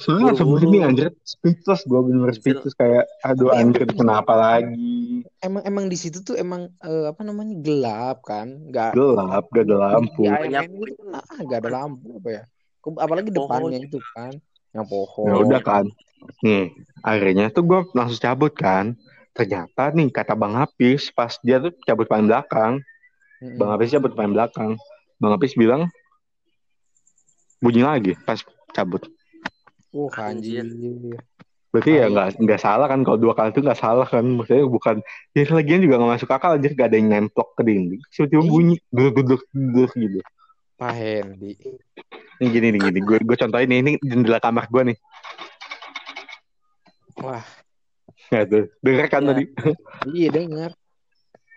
Soalnya 0.00 0.32
langsung 0.32 0.48
Buru-buru. 0.52 0.72
begini 0.72 0.78
anjir 0.84 1.08
speechless 1.22 1.84
gue 1.84 2.00
bener 2.00 2.32
speechless 2.32 2.74
kayak 2.74 3.04
aduh 3.22 3.52
anjir 3.52 3.86
kenapa 3.92 4.32
lagi 4.34 5.02
Emang 5.42 5.62
emang 5.66 5.90
di 5.90 5.98
situ 5.98 6.22
tuh 6.22 6.38
emang 6.38 6.70
eh, 6.86 7.10
apa 7.10 7.26
namanya 7.26 7.58
gelap 7.58 8.22
kan? 8.22 8.70
Nggak 8.70 8.94
gelap 8.94 9.44
gak 9.50 9.66
ada 9.66 9.76
lampu 9.98 10.22
AMN 10.22 10.70
itu 10.70 10.94
kan 11.02 11.18
ah, 11.18 11.38
nggak 11.42 11.58
ada 11.66 11.70
lampu 11.82 12.08
apa 12.22 12.28
ya? 12.30 12.42
Apalagi 12.82 13.30
depannya 13.34 13.78
itu 13.82 13.98
kan, 14.14 14.38
yang 14.70 14.86
pohon. 14.86 15.26
Ya 15.26 15.34
udah 15.42 15.60
kan. 15.62 15.84
Nih, 16.46 16.70
akhirnya 17.02 17.50
tuh 17.50 17.66
gue 17.66 17.80
langsung 17.90 18.22
cabut 18.22 18.54
kan. 18.54 18.94
Ternyata 19.34 19.90
nih 19.90 20.14
kata 20.14 20.38
Bang 20.38 20.54
Apis 20.54 21.10
pas 21.10 21.34
dia 21.42 21.58
tuh 21.58 21.74
cabut 21.86 22.06
paling 22.06 22.30
belakang. 22.30 22.78
Mm-mm. 23.42 23.58
Bang 23.58 23.70
Apis 23.74 23.90
cabut 23.90 24.14
paling 24.14 24.34
belakang. 24.34 24.78
Bang 25.18 25.34
Apis 25.34 25.58
bilang 25.58 25.90
bunyi 27.58 27.82
lagi 27.82 28.14
pas 28.22 28.38
cabut. 28.70 29.02
Wah 29.92 30.16
Anjir. 30.24 30.64
anjir. 30.64 31.20
Berarti 31.68 31.90
ya 31.94 32.04
nggak 32.06 32.28
nggak 32.36 32.60
salah 32.60 32.84
kan 32.84 33.00
kalau 33.00 33.16
dua 33.16 33.32
kali 33.32 33.48
itu 33.48 33.60
nggak 33.60 33.76
salah 33.76 34.04
kan. 34.04 34.24
Maksudnya 34.26 34.64
bukan 34.66 35.00
ya 35.32 35.44
lagian 35.48 35.80
juga 35.80 35.96
nggak 35.96 36.12
masuk 36.16 36.28
akal 36.28 36.56
aja 36.56 36.68
gak 36.68 36.88
ada 36.88 36.96
yang 36.96 37.08
nemplok 37.08 37.56
ke 37.56 37.62
dinding. 37.62 38.00
Tiba-tiba 38.08 38.42
bunyi 38.42 38.76
duduk 38.88 39.12
duduk 39.16 39.40
duduk 39.48 39.90
gitu. 39.94 40.20
Pak 40.74 40.92
Hendy. 40.92 41.52
Ini 42.36 42.46
gini 42.46 42.66
nih 42.72 42.80
gini. 42.82 42.98
Gue 43.00 43.16
gue 43.18 43.36
contohin 43.38 43.68
nih 43.68 43.78
ini 43.78 43.90
jendela 44.00 44.36
kamar 44.36 44.66
gue 44.66 44.92
nih. 44.92 44.98
Wah, 47.14 47.44
Ya 48.28 48.48
tuh, 48.48 48.72
denger 48.80 49.06
kan 49.06 49.22
Ya. 49.22 49.28
tadi. 49.28 49.44
iya 50.10 50.28
dengar. 50.28 50.70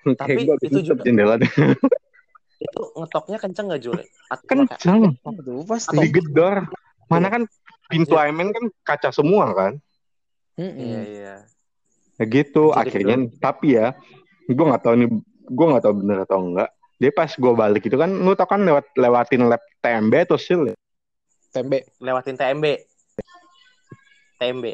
Tapi 0.19 0.43
gua 0.43 0.55
itu 0.59 0.67
tutup 0.69 0.99
juga- 0.99 1.03
jendela 1.03 1.35
deh. 1.35 1.47
Itu 2.57 2.81
ngetoknya 2.93 3.37
kenceng 3.39 3.65
nggak 3.67 3.81
Jule? 3.81 4.03
Atau 4.33 4.45
Kenceng. 4.45 5.01
Itu 5.17 5.63
pasti. 5.65 5.95
digedor. 5.97 6.67
Mana 7.07 7.27
kan 7.29 7.41
pintu 7.89 8.15
AMN 8.17 8.49
kan 8.51 8.65
kaca 8.85 9.09
semua 9.13 9.53
kan. 9.53 9.73
Iya 10.55 11.01
iya. 11.03 11.35
Ya 12.15 12.25
gitu 12.31 12.71
Jadi 12.71 12.79
akhirnya 12.79 13.17
tapi 13.43 13.75
ya 13.75 13.91
gue 14.47 14.65
nggak 14.65 14.83
tahu 14.87 14.95
nih 14.95 15.09
gue 15.45 15.65
nggak 15.67 15.83
tahu 15.83 15.93
bener 16.01 16.17
atau 16.23 16.39
enggak. 16.41 16.69
Dia 16.95 17.11
pas 17.11 17.27
gue 17.27 17.53
balik 17.53 17.83
itu 17.83 17.97
kan 17.99 18.07
lu 18.07 18.31
tau 18.39 18.47
kan 18.47 18.63
lewat 18.63 18.95
lewatin 18.95 19.51
lab 19.51 19.59
TMB 19.83 20.13
atau 20.31 20.39
sil 20.39 20.61
ya? 20.71 20.75
Tembe. 21.51 21.83
Lewatin 21.99 22.39
TMB. 22.39 22.65
TMB. 24.39 24.65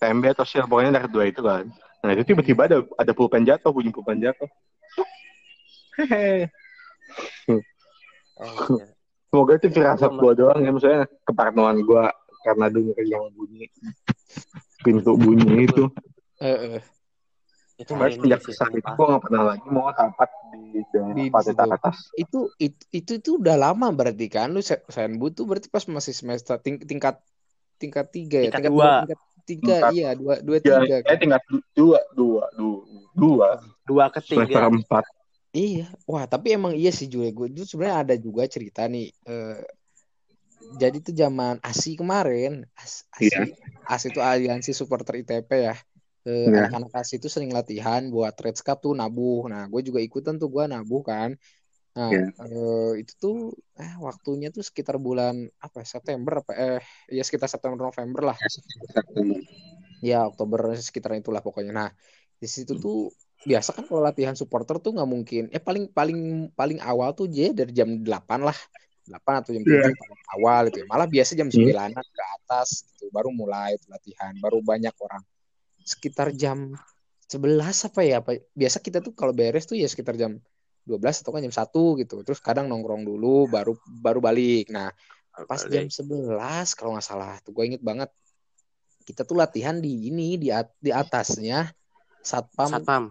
TMB 0.00 0.24
atau 0.32 0.46
sil 0.46 0.64
pokoknya 0.70 1.02
dari 1.02 1.08
dua 1.10 1.24
itu 1.26 1.42
kan. 1.42 1.66
Nah 2.00 2.10
itu 2.14 2.24
tiba-tiba 2.24 2.70
ada 2.70 2.78
ada 2.96 3.12
pulpen 3.12 3.44
jatuh 3.44 3.74
bunyi 3.74 3.90
pulpen 3.90 4.22
jatuh. 4.22 4.48
Hehe. 5.98 6.48
Anjir. 8.40 8.88
Semoga 9.30 9.52
itu 9.56 9.68
firasat 9.70 10.10
gue 10.10 10.32
doang 10.34 10.58
ya 10.58 10.70
maksudnya 10.74 11.02
keparnoan 11.22 11.78
gue 11.80 12.02
karena 12.42 12.66
denger 12.66 12.98
yang 13.06 13.30
bunyi 13.30 13.70
pintu 14.82 15.14
bunyi 15.14 15.70
itu. 15.70 15.86
Eh, 16.42 16.80
eh. 16.80 16.82
Itu 17.78 17.96
merinding 17.96 18.28
sejak 18.28 18.42
saat 18.50 18.72
itu 18.74 18.84
gue 18.84 19.06
gak 19.06 19.22
pernah 19.22 19.42
lagi 19.54 19.66
mau 19.70 19.88
rapat 19.88 20.28
di 20.52 20.82
daerah 20.90 21.14
Di- 21.14 21.30
di 21.30 21.70
atas. 21.72 21.96
itu 22.12 22.40
itu 22.58 22.82
itu 22.90 23.12
itu 23.16 23.30
udah 23.38 23.56
lama 23.56 23.88
berarti 23.88 24.26
kan 24.26 24.50
lu 24.50 24.60
se- 24.60 24.84
senbu 24.84 25.30
tuh 25.30 25.46
berarti 25.48 25.70
pas 25.70 25.86
masih 25.86 26.12
semester 26.12 26.60
ting- 26.60 26.82
tingkat 26.82 27.22
tingkat 27.78 28.10
tiga 28.12 28.44
ya 28.44 28.52
Tingkat 28.52 28.68
tingkat 28.68 28.72
dua. 28.76 28.90
tingkat 29.00 29.18
tiga 29.46 29.74
Tingkat- 29.80 29.92
iya 29.94 30.10
dua 30.12 30.34
dua 30.42 30.56
Ya, 30.60 30.76
tiga 30.76 30.96
eh 31.08 31.16
tingkat 31.16 31.42
dua, 31.72 32.00
dua, 32.12 32.44
dua, 32.52 32.78
dua, 33.16 33.48
Dua 33.88 34.04
semester 34.20 34.44
ketiga. 34.44 34.68
empat. 34.68 35.04
Iya, 35.50 35.82
wah 36.06 36.24
tapi 36.30 36.54
emang 36.56 36.72
iya 36.78 36.90
sih 36.98 37.06
Jule. 37.12 37.28
Gue 37.36 37.46
itu 37.50 37.62
sebenarnya 37.70 37.98
ada 38.06 38.14
juga 38.26 38.42
cerita 38.54 38.80
nih. 38.86 39.04
eh, 39.28 39.58
jadi 40.80 40.96
itu 41.02 41.10
zaman 41.22 41.54
ASI 41.68 41.90
kemarin, 41.98 42.62
As, 42.78 43.02
ASI, 43.16 43.24
Iya. 43.26 43.38
ASI 43.90 44.06
itu 44.14 44.20
aliansi 44.22 44.70
supporter 44.80 45.14
ITP 45.22 45.50
ya. 45.68 45.74
Eh, 46.28 46.46
Iya. 46.46 46.62
Anak-anak 46.62 46.90
ASI 47.00 47.14
itu 47.18 47.28
sering 47.34 47.50
latihan 47.50 48.02
buat 48.14 48.34
Reds 48.38 48.62
Cup 48.66 48.78
tuh 48.84 48.92
nabuh. 48.94 49.50
Nah, 49.52 49.62
gue 49.72 49.80
juga 49.88 49.98
ikutan 49.98 50.34
tuh 50.38 50.48
gue 50.54 50.64
nabuh 50.70 51.02
kan. 51.10 51.30
Nah, 51.96 52.10
Iya. 52.14 52.24
eh, 52.46 52.90
itu 53.02 53.12
tuh 53.22 53.34
eh 53.82 53.92
waktunya 54.06 54.48
tuh 54.54 54.62
sekitar 54.68 54.96
bulan 55.06 55.34
apa 55.64 55.76
ya, 55.82 55.86
September 55.98 56.32
apa 56.42 56.52
eh 56.62 56.78
ya 57.16 57.22
sekitar 57.26 57.48
September 57.50 57.78
November 57.90 58.22
lah. 58.30 58.38
Ya 60.00 60.24
Oktober 60.30 60.60
sekitar 60.80 61.10
itulah 61.20 61.42
pokoknya. 61.44 61.72
Nah 61.80 61.90
di 62.40 62.48
situ 62.48 62.72
tuh 62.84 62.96
biasa 63.40 63.72
kan 63.72 63.84
kalau 63.88 64.04
latihan 64.04 64.36
supporter 64.36 64.76
tuh 64.76 64.92
nggak 64.92 65.08
mungkin. 65.08 65.42
Eh 65.48 65.62
paling 65.62 65.88
paling 65.90 66.52
paling 66.52 66.78
awal 66.80 67.16
tuh 67.16 67.24
dia 67.24 67.52
dari 67.56 67.72
jam 67.72 67.88
8 67.88 68.40
lah. 68.44 68.56
8 69.08 69.40
atau 69.42 69.50
jam 69.56 69.64
7 69.64 69.72
Iya. 69.74 69.96
paling 69.96 70.24
awal 70.38 70.62
itu 70.68 70.78
ya. 70.84 70.86
Malah 70.86 71.08
biasa 71.08 71.32
jam 71.34 71.48
Hmm. 71.48 71.56
9 71.56 71.90
ke 71.96 72.24
atas 72.40 72.68
gitu 72.84 73.08
baru 73.10 73.32
mulai 73.32 73.74
latihan, 73.88 74.36
baru 74.38 74.60
banyak 74.60 74.92
orang. 75.00 75.22
Sekitar 75.82 76.30
jam 76.36 76.76
11 77.26 77.88
apa 77.88 78.00
ya? 78.04 78.20
Apa 78.20 78.36
biasa 78.52 78.78
kita 78.78 79.00
tuh 79.00 79.16
kalau 79.16 79.32
beres 79.32 79.64
tuh 79.64 79.74
ya 79.74 79.88
sekitar 79.88 80.14
jam 80.14 80.36
12 80.84 81.24
atau 81.24 81.32
kan 81.32 81.40
jam 81.40 81.54
1 81.54 81.96
gitu. 81.96 82.20
Terus 82.22 82.38
kadang 82.44 82.68
nongkrong 82.68 83.02
dulu 83.02 83.48
baru 83.48 83.72
baru 83.88 84.20
balik. 84.20 84.68
Nah, 84.68 84.92
pas 85.48 85.64
jam 85.64 85.88
11 85.88 86.76
kalau 86.76 86.92
nggak 86.94 87.06
salah 87.06 87.40
tuh 87.40 87.56
gue 87.56 87.64
inget 87.64 87.80
banget 87.80 88.12
kita 89.00 89.24
tuh 89.24 89.38
latihan 89.38 89.80
di 89.80 90.12
ini 90.12 90.36
di 90.36 90.52
at- 90.52 90.76
di 90.76 90.92
atasnya 90.92 91.72
satpam. 92.22 92.70
Satpam. 92.72 93.04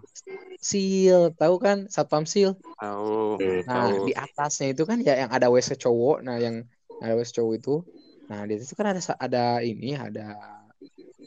sil 0.70 1.20
tahu 1.40 1.54
kan? 1.64 1.78
Satpam 1.94 2.24
sil? 2.28 2.50
Tahu. 2.80 3.38
nah 3.68 3.88
Tahu. 3.88 4.06
di 4.06 4.12
atasnya 4.16 4.66
itu 4.72 4.82
kan 4.90 4.98
ya 5.06 5.12
yang 5.22 5.30
ada 5.36 5.46
wc 5.54 5.70
cowok. 5.82 6.16
Nah 6.26 6.36
yang 6.44 6.56
ada 7.02 7.12
wc 7.18 7.30
cowok 7.36 7.52
itu. 7.58 7.70
Nah 8.30 8.40
di 8.48 8.52
situ 8.60 8.74
kan 8.78 8.86
ada 8.92 9.00
sa- 9.02 9.18
ada 9.20 9.60
ini 9.64 9.96
ada 9.96 10.20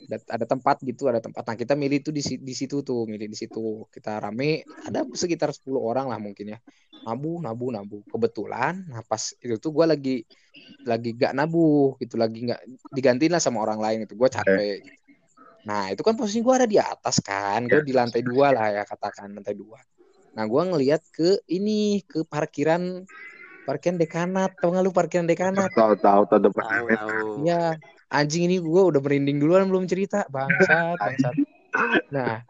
ada, 0.08 0.18
ada 0.36 0.46
tempat 0.52 0.76
gitu 0.84 1.08
ada 1.12 1.22
tempat. 1.24 1.44
Nah 1.48 1.56
kita 1.62 1.74
milih 1.80 2.00
tuh 2.06 2.14
di 2.18 2.22
si- 2.28 2.42
di 2.50 2.54
situ 2.60 2.76
tuh 2.88 3.08
milih 3.12 3.28
di 3.34 3.38
situ. 3.42 3.60
Kita 3.94 4.10
rame 4.24 4.64
ada 4.88 5.00
sekitar 5.22 5.50
10 5.56 5.82
orang 5.90 6.06
lah 6.12 6.20
mungkin 6.20 6.46
ya. 6.54 6.58
Nabuh 7.08 7.36
nabuh 7.44 7.70
nabuh 7.76 8.02
kebetulan 8.12 8.74
nah 8.92 9.04
pas 9.10 9.24
itu 9.44 9.56
tuh 9.64 9.72
gue 9.76 9.86
lagi 9.92 10.12
lagi 10.92 11.10
gak 11.22 11.32
nabuh 11.38 11.96
gitu 12.02 12.16
lagi 12.24 12.38
nggak 12.48 12.62
digantiin 12.96 13.32
lah 13.36 13.42
sama 13.44 13.60
orang 13.66 13.80
lain 13.86 14.00
itu. 14.08 14.14
Gue 14.22 14.30
capek 14.38 14.74
gitu. 14.88 15.03
Nah 15.64 15.84
itu 15.92 16.02
kan 16.04 16.16
posisi 16.20 16.40
gue 16.46 16.54
ada 16.60 16.68
di 16.68 16.78
atas 16.80 17.16
kan 17.24 17.60
gue 17.72 17.82
di 17.88 17.94
lantai 17.96 18.22
dua 18.24 18.52
lah 18.56 18.68
ya 18.72 18.84
katakan 18.84 19.32
lantai 19.36 19.56
dua 19.56 19.80
nah 20.36 20.44
gue 20.50 20.62
ngelihat 20.70 21.02
ke 21.14 21.40
ini 21.48 22.04
ke 22.04 22.26
parkiran 22.28 23.06
parkiran 23.68 23.98
dekanat 24.04 24.50
tau 24.60 24.70
nggak 24.76 24.84
lu 24.84 24.92
parkiran 24.92 25.28
dekanat 25.30 25.72
Tahu 25.72 25.94
tahu 26.04 26.22
tahu 26.30 26.40
depan. 26.52 26.66
Iya, 27.44 27.76
anjing 28.14 28.44
ini 28.48 28.56
gue 28.62 28.82
udah 28.90 29.02
merinding 29.02 29.38
duluan 29.42 29.66
belum 29.72 29.86
cerita, 29.90 30.22
bangsat, 30.30 30.98
bangsat. 31.02 31.36
Nah, 32.14 32.46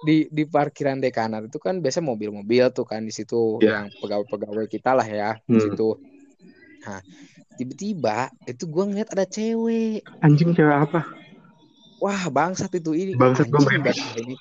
di 0.00 0.28
di 0.32 0.44
parkiran 0.48 0.98
dekanat 1.00 1.48
itu 1.48 1.58
kan 1.60 1.80
biasa 1.84 2.00
mobil-mobil 2.00 2.64
tuh 2.76 2.84
kan 2.88 3.00
di 3.04 3.12
situ 3.12 3.60
Iya. 3.60 3.72
yang 3.72 3.86
pegawai-pegawai 4.00 4.66
kita 4.68 4.90
lah 4.98 5.06
ya 5.08 5.30
di 5.44 5.56
Hmm. 5.56 5.64
situ. 5.64 5.96
Nah, 6.84 7.00
tiba-tiba 7.56 8.32
itu 8.48 8.64
gue 8.68 8.84
ngeliat 8.88 9.08
ada 9.14 9.26
cewek. 9.28 10.00
Anjing 10.24 10.50
cewek 10.56 10.78
apa? 10.88 11.19
Wah, 12.00 12.22
bangsat 12.32 12.72
itu 12.80 12.90
ini. 12.96 13.12
Bangsat 13.12 13.46
gua 13.52 13.68
anjing 13.68 13.84
merinding. 13.84 14.38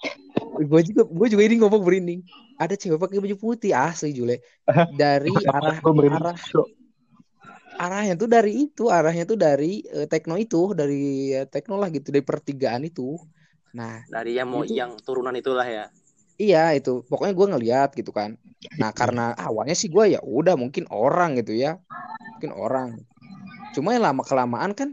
Gue 0.71 0.81
juga 0.87 1.01
gue 1.07 1.27
juga 1.31 1.43
ini 1.47 1.55
ngomong 1.59 1.83
merinding. 1.83 2.21
Ada 2.59 2.75
cewek 2.75 2.99
pakai 2.99 3.19
baju 3.23 3.35
putih 3.39 3.71
asli 3.75 4.11
Jule. 4.15 4.39
Dari 4.99 5.31
arah 5.47 5.79
arah 5.79 6.37
arahnya 7.79 8.13
tuh 8.19 8.27
dari 8.27 8.51
itu, 8.67 8.91
arahnya 8.91 9.23
tuh 9.23 9.37
dari 9.39 9.79
eh, 9.87 10.07
tekno 10.11 10.35
itu, 10.35 10.75
dari 10.75 11.31
eh, 11.31 11.47
tekno 11.47 11.79
lah 11.79 11.87
gitu, 11.87 12.11
dari 12.11 12.25
pertigaan 12.27 12.83
itu. 12.83 13.15
Nah, 13.75 14.03
Dari 14.11 14.35
yang 14.35 14.49
mau 14.51 14.63
Itu- 14.67 14.75
yang 14.75 14.91
turunan 14.99 15.35
itulah 15.35 15.63
ya. 15.63 15.85
iya 16.39 16.75
itu, 16.75 17.03
pokoknya 17.07 17.33
gue 17.39 17.47
ngeliat 17.55 17.89
gitu 17.99 18.11
kan. 18.11 18.35
Nah, 18.79 18.91
karena 18.91 19.31
awalnya 19.39 19.75
sih 19.75 19.87
gue 19.87 20.15
ya 20.15 20.19
udah 20.23 20.55
mungkin 20.59 20.87
orang 20.91 21.39
gitu 21.39 21.55
ya, 21.55 21.79
mungkin 22.35 22.51
orang. 22.55 22.87
Cuma 23.75 23.93
yang 23.93 24.03
lama 24.05 24.21
kelamaan 24.25 24.71
kan 24.73 24.89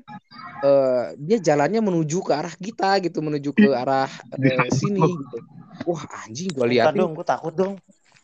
eh, 0.65 1.05
dia 1.21 1.39
jalannya 1.41 1.81
menuju 1.81 2.19
ke 2.25 2.33
arah 2.33 2.55
kita 2.57 3.01
gitu, 3.05 3.19
menuju 3.25 3.51
ke 3.53 3.69
arah 3.73 4.09
eh, 4.41 4.69
sini 4.73 5.05
gitu. 5.05 5.39
Wah 5.87 6.03
anjing 6.25 6.51
gue 6.51 6.67
lihat 6.67 6.97
dong, 6.97 7.13
gue 7.15 7.27
takut 7.27 7.55
dong. 7.55 7.75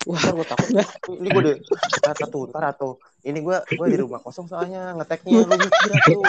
Wah. 0.02 0.18
Ntar 0.18 0.34
gue 0.34 0.46
takut. 0.48 0.68
Ini 1.20 1.28
gue 1.30 1.42
deh. 1.46 1.56
Ntar 2.02 2.16
satu 2.18 2.50
ntar 2.50 2.64
atau 2.74 2.98
ini 3.22 3.38
gue 3.38 3.54
gue 3.54 3.86
di 3.86 3.98
rumah 4.02 4.18
kosong 4.18 4.50
soalnya 4.50 4.98
ngeteknya 4.98 5.46
lu 5.46 5.54
mikir 5.54 5.90
tuh. 6.10 6.22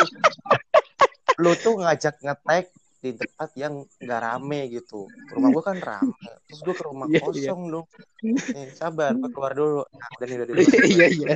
Lu 1.41 1.51
tuh 1.57 1.81
ngajak 1.81 2.21
ngetek 2.21 2.69
di 3.01 3.11
tempat 3.17 3.49
yang 3.57 3.83
gak 3.97 4.21
rame 4.21 4.69
gitu. 4.69 5.09
Rumah 5.33 5.49
gue 5.49 5.63
kan 5.65 5.77
rame. 5.81 6.13
Terus 6.45 6.59
gue 6.61 6.75
ke 6.77 6.83
rumah 6.85 7.05
Iya, 7.09 7.17
iya. 7.17 7.25
kosong 7.25 7.61
dong. 7.73 7.87
Nih, 8.23 8.69
sabar, 8.77 9.11
gue 9.17 9.29
keluar 9.33 9.51
dulu. 9.57 9.81
Nah, 9.89 10.07
udah 10.21 10.27
nih, 10.29 10.35
udah 10.37 10.53
nih. 10.53 10.67
iya 10.93 11.05
iya. 11.11 11.35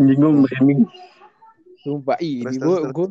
Anjing 0.00 0.18
gue 0.18 0.32
merinding. 0.32 0.80
Sumpah, 1.80 2.16
ih, 2.20 2.44
Terus, 2.44 2.56
ini 2.56 2.60
gue, 2.60 2.78
gue, 2.92 3.06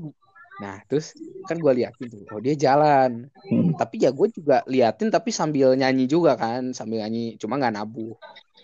nah 0.62 0.78
terus 0.86 1.18
kan 1.50 1.58
gue 1.58 1.74
liatin 1.74 2.06
tuh, 2.06 2.22
oh 2.30 2.38
dia 2.38 2.54
jalan, 2.54 3.26
Hmm. 3.50 3.74
tapi 3.74 3.98
ya 4.06 4.14
gue 4.14 4.30
juga 4.30 4.62
liatin 4.70 5.10
tapi 5.10 5.34
sambil 5.34 5.74
nyanyi 5.74 6.06
juga 6.06 6.38
kan, 6.38 6.70
sambil 6.70 7.02
nyanyi, 7.02 7.34
cuma 7.42 7.58
nggak 7.58 7.74
nabuh. 7.74 8.14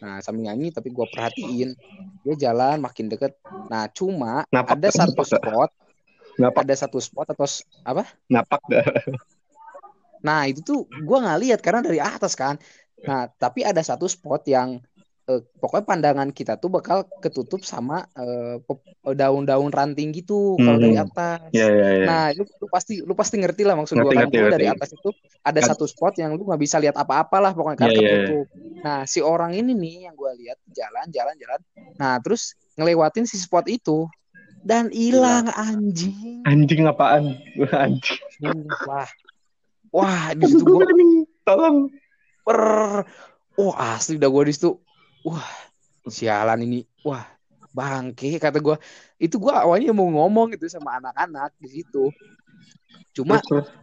Nah 0.06 0.21
sambil 0.21 0.45
nyanyi 0.54 0.69
tapi 0.69 0.93
gue 0.93 1.06
perhatiin, 1.10 1.74
dia 2.21 2.36
jalan 2.38 2.86
makin 2.86 3.10
deket. 3.10 3.34
Nah 3.65 3.89
cuma 3.89 4.45
Napak 4.54 4.78
ada 4.78 4.89
satu 4.93 5.17
napak 5.17 5.26
spot, 5.26 5.69
Napak, 6.38 6.62
ada 6.69 6.76
satu 6.78 6.98
spot 7.02 7.28
atau 7.34 7.48
apa? 7.82 8.04
napak 8.30 8.62
dah. 8.69 8.86
Nah 10.21 10.45
itu 10.45 10.62
tuh 10.62 10.80
gue 10.86 11.17
nggak 11.17 11.39
lihat 11.41 11.60
karena 11.65 11.82
dari 11.82 11.98
atas 11.98 12.38
kan. 12.38 12.62
Nah 13.02 13.26
tapi 13.41 13.65
ada 13.65 13.82
satu 13.82 14.06
spot 14.06 14.45
yang 14.45 14.86
eh, 15.25 15.41
pokoknya 15.57 15.85
pandangan 15.85 16.29
kita 16.29 16.57
tuh 16.57 16.69
bakal 16.69 17.09
ketutup 17.19 17.65
sama 17.65 18.05
eh, 18.13 18.61
pep- 18.61 18.93
daun-daun 19.05 19.69
ranting 19.69 20.09
gitu 20.17 20.57
kalau 20.57 20.81
dari 20.81 20.97
Hmm. 20.97 21.05
atas. 21.05 21.49
Ya 21.53 21.69
ya 21.69 21.89
ya. 21.93 22.05
Nah, 22.09 22.23
lu, 22.33 22.41
lu 22.57 22.67
pasti 22.69 23.05
lu 23.05 23.13
pasti 23.13 23.38
ngerti 23.38 23.61
lah 23.61 23.77
maksud 23.77 24.01
Ngerti, 24.01 24.05
gua 24.09 24.13
kan 24.17 24.29
ngerti, 24.33 24.53
dari 24.57 24.65
atas 24.65 24.89
itu 24.97 25.09
ada 25.45 25.59
Kan- 25.61 25.69
satu 25.69 25.85
spot 25.85 26.13
yang 26.17 26.33
lu 26.33 26.41
nggak 26.41 26.57
bisa 26.57 26.81
lihat 26.81 26.97
apa-apa 26.97 27.38
lah 27.38 27.51
pokoknya 27.53 27.77
karena 27.85 27.93
Iya, 27.93 28.01
iya, 28.01 28.09
iya. 28.09 28.17
ketutup. 28.25 28.47
Nah, 28.81 28.99
si 29.05 29.19
orang 29.21 29.53
ini 29.53 29.77
nih 29.77 30.09
yang 30.09 30.15
gua 30.17 30.33
lihat 30.33 30.57
jalan 30.73 31.05
jalan. 31.13 31.38
Nah, 32.01 32.17
terus 32.21 32.57
ngelewatin 32.75 33.29
si 33.29 33.38
spot 33.38 33.69
itu 33.69 34.09
dan 34.65 34.89
hilang 34.89 35.49
anjing. 35.53 36.41
Anjing 36.45 36.89
apaan? 36.89 37.38
Anjing. 37.85 38.65
Wah. 38.83 39.09
Wah, 39.93 40.33
di 40.33 40.43
situ 40.49 40.65
Gue 40.65 40.81
gua. 40.81 40.85
Tolong. 41.45 41.77
per 42.41 42.61
Oh, 43.55 43.71
asli 43.71 44.19
udah 44.19 44.27
gua 44.27 44.43
di 44.43 44.51
situ. 44.51 44.75
Wah, 45.25 45.49
sialan 46.17 46.59
ini. 46.65 46.77
Wah, 47.07 47.25
bangke 47.77 48.27
kata 48.43 48.57
gua. 48.65 48.75
Itu 49.23 49.35
gua 49.43 49.53
awalnya 49.65 49.89
mau 49.99 50.07
ngomong 50.15 50.47
gitu 50.53 50.65
sama 50.75 50.89
anak-anak 50.99 51.49
di 51.63 51.67
situ. 51.75 51.97
Cuma 53.15 53.35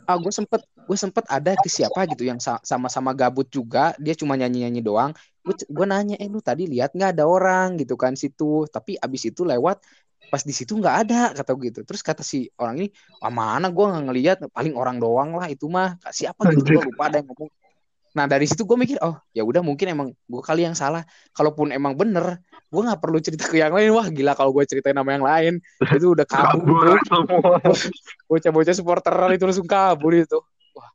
ah 0.08 0.16
gue 0.18 0.32
sempet 0.34 0.60
gue 0.88 0.98
sempet 0.98 1.24
ada 1.30 1.54
ke 1.62 1.68
siapa 1.70 2.00
gitu 2.10 2.22
yang 2.30 2.40
sa- 2.42 2.60
sama-sama 2.70 3.10
gabut 3.20 3.46
juga. 3.48 3.94
Dia 4.04 4.14
cuma 4.20 4.34
nyanyi-nyanyi 4.40 4.80
doang. 4.84 5.10
Gue 5.46 5.54
gue 5.76 5.86
nanya 5.88 6.14
eh 6.22 6.28
lu 6.34 6.38
tadi 6.44 6.62
lihat 6.72 6.90
nggak 6.96 7.10
ada 7.16 7.24
orang? 7.34 7.66
gitu 7.80 7.94
kan 8.02 8.12
situ. 8.22 8.44
Tapi 8.74 8.90
abis 9.04 9.22
itu 9.32 9.42
lewat 9.50 9.76
pas 10.32 10.42
di 10.48 10.52
situ 10.58 10.72
nggak 10.80 10.96
ada 11.06 11.14
kata 11.38 11.50
gue 11.56 11.64
gitu. 11.70 11.80
Terus 11.88 12.02
kata 12.08 12.22
si 12.32 12.36
orang 12.60 12.74
ini 12.82 12.86
ah 13.24 13.32
mana 13.32 13.66
gue 13.74 13.84
nggak 13.88 14.04
ngelihat. 14.08 14.36
Paling 14.56 14.74
orang 14.80 14.96
doang 15.02 15.30
lah 15.38 15.46
itu 15.52 15.64
mah. 15.76 15.96
Siapa 16.18 16.42
gitu? 16.50 16.60
Gue 16.72 16.82
lupa 16.88 17.02
ada 17.08 17.16
yang 17.20 17.28
ngomong 17.32 17.50
nah 18.12 18.28
dari 18.28 18.44
situ 18.44 18.68
gue 18.68 18.76
mikir 18.76 19.00
oh 19.00 19.16
ya 19.32 19.40
udah 19.40 19.64
mungkin 19.64 19.86
emang 19.88 20.08
gue 20.12 20.42
kali 20.44 20.68
yang 20.68 20.76
salah 20.76 21.00
kalaupun 21.32 21.72
emang 21.72 21.96
bener 21.96 22.44
gue 22.72 22.80
nggak 22.80 23.00
perlu 23.00 23.20
cerita 23.20 23.48
ke 23.48 23.60
yang 23.60 23.72
lain 23.72 23.92
wah 23.92 24.08
gila 24.08 24.32
kalau 24.36 24.52
gue 24.52 24.64
ceritain 24.68 24.96
nama 24.96 25.16
yang 25.16 25.24
lain 25.24 25.52
itu 25.96 26.12
udah 26.12 26.24
kabur 26.28 27.00
Kabur 27.04 27.72
bocah-bocah 28.32 28.74
supporteran 28.74 29.36
itu 29.36 29.44
langsung 29.44 29.68
kabur 29.68 30.16
itu. 30.16 30.38
Wah. 30.72 30.88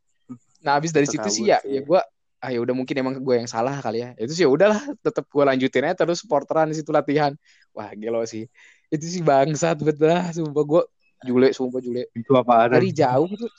Nah, 0.66 0.78
habis 0.78 0.90
dari 0.90 1.06
Itu 1.06 1.14
situ 1.14 1.22
kabur 1.22 1.36
sih 1.38 1.44
ya, 1.46 1.58
sih. 1.62 1.78
ya 1.78 1.80
gue 1.86 2.00
ah 2.38 2.50
ya 2.54 2.58
udah 2.62 2.74
mungkin 2.74 2.94
emang 2.98 3.14
gue 3.22 3.34
yang 3.38 3.50
salah 3.50 3.78
kali 3.78 4.02
ya. 4.02 4.10
Itu 4.18 4.32
sih 4.34 4.42
ya 4.42 4.50
udahlah, 4.50 4.82
tetap 5.02 5.26
gue 5.30 5.44
lanjutin 5.46 5.86
aja 5.86 5.94
terus 6.02 6.22
supporteran 6.22 6.70
di 6.70 6.76
situ 6.78 6.90
latihan. 6.90 7.34
Wah, 7.74 7.94
gelo 7.94 8.26
sih. 8.26 8.50
Itu 8.90 9.04
sih 9.06 9.22
bangsat 9.22 9.78
betul 9.82 10.10
lah, 10.10 10.34
sumpah 10.34 10.64
gue 10.66 10.82
Jule, 11.26 11.50
sumpah 11.50 11.82
Jule. 11.82 12.10
Itu 12.14 12.34
apaan? 12.34 12.74
Dari 12.74 12.90
jauh 12.94 13.30
tuh 13.30 13.50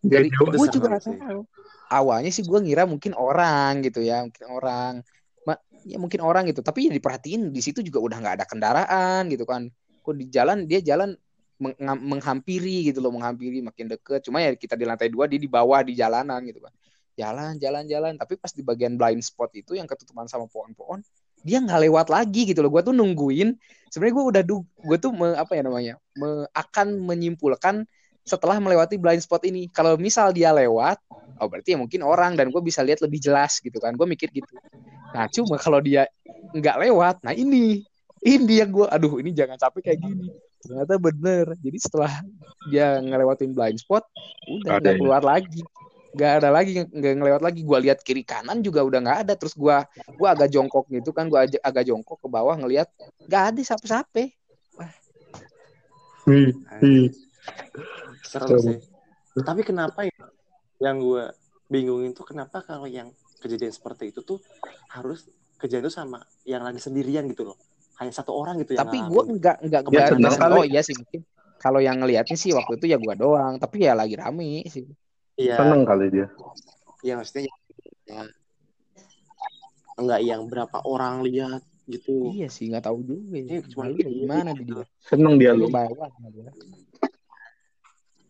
dari 0.00 0.32
Jauh 0.32 0.48
gue 0.48 0.68
juga 0.72 0.96
nggak 0.96 1.04
tahu 1.12 1.44
awalnya 1.90 2.30
sih 2.30 2.46
gue 2.46 2.58
ngira 2.62 2.86
mungkin 2.86 3.12
orang 3.18 3.82
gitu 3.82 4.00
ya 4.00 4.22
mungkin 4.22 4.46
orang 4.46 4.92
Ma- 5.46 5.62
ya 5.88 5.96
mungkin 5.96 6.20
orang 6.22 6.48
gitu. 6.52 6.60
Tapi 6.60 6.88
ya 6.88 6.92
diperhatiin 6.94 7.50
di 7.50 7.60
situ 7.64 7.80
juga 7.80 7.98
udah 8.00 8.16
nggak 8.22 8.34
ada 8.40 8.46
kendaraan 8.46 9.28
gitu 9.32 9.44
kan. 9.48 9.66
Kok 10.04 10.14
di 10.16 10.26
jalan 10.28 10.68
dia 10.68 10.80
jalan 10.84 11.16
meng- 11.60 11.76
menghampiri 11.80 12.88
gitu 12.88 13.00
loh 13.04 13.12
menghampiri 13.12 13.64
makin 13.64 13.88
deket. 13.90 14.20
Cuma 14.24 14.44
ya 14.44 14.54
kita 14.54 14.76
di 14.76 14.84
lantai 14.84 15.08
dua 15.08 15.26
dia 15.26 15.40
di 15.40 15.48
bawah 15.48 15.80
di 15.84 15.96
jalanan 15.96 16.44
gitu 16.44 16.60
kan. 16.62 16.72
Jalan 17.16 17.56
jalan 17.58 17.84
jalan. 17.88 18.12
Tapi 18.20 18.36
pas 18.36 18.52
di 18.52 18.62
bagian 18.64 18.94
blind 19.00 19.24
spot 19.24 19.50
itu 19.56 19.76
yang 19.76 19.88
ketutupan 19.88 20.28
sama 20.28 20.46
pohon-pohon 20.48 21.00
dia 21.40 21.56
nggak 21.56 21.88
lewat 21.88 22.06
lagi 22.12 22.52
gitu 22.52 22.60
loh. 22.60 22.68
Gue 22.68 22.84
tuh 22.84 22.92
nungguin. 22.92 23.56
Sebenarnya 23.88 24.14
gue 24.14 24.26
udah 24.36 24.42
gue 24.60 24.98
tuh 25.00 25.10
apa 25.34 25.52
ya 25.56 25.62
namanya 25.64 25.94
me- 26.20 26.48
akan 26.52 27.00
menyimpulkan 27.00 27.88
setelah 28.30 28.62
melewati 28.62 28.94
blind 28.94 29.18
spot 29.18 29.42
ini. 29.42 29.66
Kalau 29.74 29.98
misal 29.98 30.30
dia 30.30 30.54
lewat 30.54 31.02
oh 31.42 31.48
berarti 31.50 31.74
ya 31.74 31.78
mungkin 31.80 32.04
orang 32.06 32.38
dan 32.38 32.52
gue 32.54 32.62
bisa 32.62 32.86
lihat 32.86 33.02
lebih 33.02 33.18
jelas 33.18 33.58
gitu 33.58 33.82
kan. 33.82 33.98
Gue 33.98 34.06
mikir 34.06 34.30
gitu. 34.30 34.54
Nah 35.10 35.26
cuma 35.26 35.58
kalau 35.58 35.82
dia 35.82 36.06
nggak 36.54 36.76
lewat 36.86 37.26
nah 37.26 37.34
ini 37.34 37.82
ini 38.22 38.54
yang 38.62 38.70
gue 38.70 38.86
aduh 38.86 39.18
ini 39.18 39.34
jangan 39.34 39.58
sampai 39.58 39.82
kayak 39.82 39.98
gini. 39.98 40.30
Ternyata 40.62 40.94
bener. 41.02 41.46
Jadi 41.58 41.78
setelah 41.82 42.12
dia 42.70 43.02
ngelewatin 43.02 43.50
blind 43.50 43.82
spot 43.82 44.06
udah 44.46 44.78
nggak 44.78 44.94
keluar 45.02 45.22
lagi. 45.26 45.66
Nggak 46.10 46.32
ada 46.42 46.48
lagi 46.54 46.72
nggak 46.86 47.14
ngelewat 47.18 47.42
lagi. 47.42 47.60
Gue 47.66 47.78
lihat 47.82 47.98
kiri 48.06 48.22
kanan 48.22 48.62
juga 48.62 48.86
udah 48.86 49.00
nggak 49.02 49.18
ada. 49.26 49.34
Terus 49.34 49.58
gue 49.58 49.76
gue 50.14 50.28
agak 50.28 50.52
jongkok 50.52 50.86
gitu 50.86 51.10
kan. 51.10 51.26
Gue 51.26 51.50
agak 51.58 51.82
jongkok 51.82 52.22
ke 52.22 52.28
bawah 52.30 52.54
ngelihat 52.54 52.86
nggak 53.26 53.42
ada 53.50 53.60
siapa-siapa. 53.64 54.30
Ih, 56.30 57.10
Serem. 58.30 58.58
sih 58.62 58.78
tapi 59.42 59.60
kenapa 59.62 60.06
ya 60.06 60.14
yang 60.80 60.96
gue 61.02 61.24
bingungin 61.66 62.14
tuh 62.14 62.22
kenapa 62.26 62.62
kalau 62.62 62.86
yang 62.86 63.10
kejadian 63.42 63.70
seperti 63.74 64.14
itu 64.14 64.22
tuh 64.22 64.38
harus 64.90 65.26
kejadian 65.58 65.86
itu 65.86 65.92
sama 65.92 66.18
yang 66.46 66.62
lagi 66.62 66.78
sendirian 66.78 67.26
gitu 67.26 67.46
loh 67.50 67.58
hanya 67.98 68.14
satu 68.14 68.32
orang 68.32 68.58
gitu 68.62 68.74
yang 68.78 68.86
tapi 68.86 68.98
gue 69.02 69.22
nggak 69.36 69.56
nggak 69.66 69.82
Ya, 69.90 70.08
nggak- 70.08 70.12
senang 70.14 70.34
kali. 70.38 70.54
oh 70.56 70.64
iya 70.64 70.80
sih 70.80 70.94
mungkin 70.96 71.20
kalau 71.60 71.80
yang 71.84 72.00
ngelihatnya 72.00 72.36
sih 72.38 72.50
waktu 72.56 72.80
itu 72.80 72.86
ya 72.88 72.96
gue 72.96 73.14
doang 73.18 73.60
tapi 73.60 73.84
ya 73.84 73.92
lagi 73.92 74.14
rame 74.16 74.64
sih 74.70 74.86
Iya, 75.40 75.56
Seneng 75.56 75.88
kali 75.88 76.06
dia. 76.12 76.28
ya 77.00 77.16
maksudnya 77.16 77.48
ya, 78.04 78.28
enggak 79.96 80.20
yang 80.20 80.42
berapa 80.52 80.84
orang 80.84 81.24
lihat 81.24 81.64
gitu. 81.88 82.36
iya 82.36 82.48
sih 82.52 82.68
nggak 82.68 82.84
tahu 82.84 83.00
juga 83.04 83.40
ya. 83.40 83.46
Iya, 83.56 83.60
cuma 83.72 83.88
Malu 83.88 83.96
lihat. 83.96 84.10
gimana 84.12 84.50
di 84.52 84.62
dia 84.68 84.84
Seneng 85.00 85.34
dia 85.40 85.50
lu. 85.56 85.66
dia. 85.72 86.50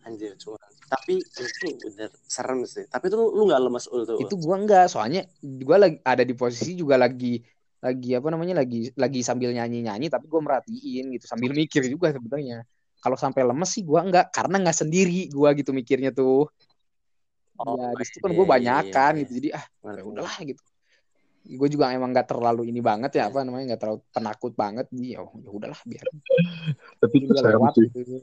Anjir 0.07 0.33
cuma. 0.41 0.57
Tapi 0.91 1.23
itu 1.23 1.67
bener 1.87 2.11
serem 2.27 2.65
sih. 2.67 2.85
Tapi 2.89 3.13
itu 3.13 3.17
lu, 3.17 3.37
lu 3.37 3.43
nggak 3.47 3.61
lemas 3.61 3.87
ul 3.93 4.03
tuh. 4.09 4.19
itu 4.19 4.35
gua 4.41 4.57
enggak 4.59 4.87
soalnya 4.91 5.23
gua 5.41 5.77
lagi 5.87 5.97
ada 6.03 6.25
di 6.25 6.35
posisi 6.35 6.75
juga 6.75 6.97
lagi 6.97 7.41
lagi 7.81 8.13
apa 8.13 8.29
namanya 8.29 8.61
lagi 8.61 8.93
lagi 8.93 9.21
sambil 9.25 9.57
nyanyi 9.57 9.85
nyanyi 9.87 10.07
tapi 10.13 10.29
gua 10.29 10.45
merhatiin 10.45 11.17
gitu 11.17 11.25
sambil 11.25 11.57
mikir 11.57 11.85
juga 11.89 12.13
sebenarnya 12.13 12.69
kalau 13.01 13.17
sampai 13.17 13.41
lemes 13.45 13.71
sih 13.73 13.85
gua 13.87 14.05
enggak 14.05 14.29
karena 14.35 14.61
nggak 14.61 14.77
sendiri 14.77 15.33
gua 15.33 15.57
gitu 15.57 15.73
mikirnya 15.73 16.13
tuh 16.13 16.49
Oh, 17.61 17.77
ya 17.77 17.93
di 17.93 18.05
situ 18.09 18.25
kan 18.25 18.33
iya, 18.33 18.37
gue 18.41 18.47
iya, 18.47 18.53
banyakan 18.57 19.13
iya. 19.13 19.21
gitu 19.21 19.33
jadi 19.37 19.49
ah 19.53 19.65
ya 19.93 20.05
udahlah 20.09 20.37
gitu 20.49 20.63
gue 21.41 21.69
juga 21.69 21.93
emang 21.93 22.13
nggak 22.13 22.29
terlalu 22.33 22.73
ini 22.73 22.81
banget 22.81 23.21
ya 23.21 23.29
apa 23.29 23.45
namanya 23.45 23.75
nggak 23.75 23.81
terlalu 23.81 24.01
penakut 24.13 24.53
banget 24.57 24.87
jadi 24.89 25.21
oh 25.21 25.33
ya 25.41 25.51
udahlah 25.53 25.81
biar 25.85 26.05
Tapi 27.01 27.17
itu 27.21 27.33
lewat 27.33 27.73
sih. 27.77 27.89
gitu. 27.93 28.17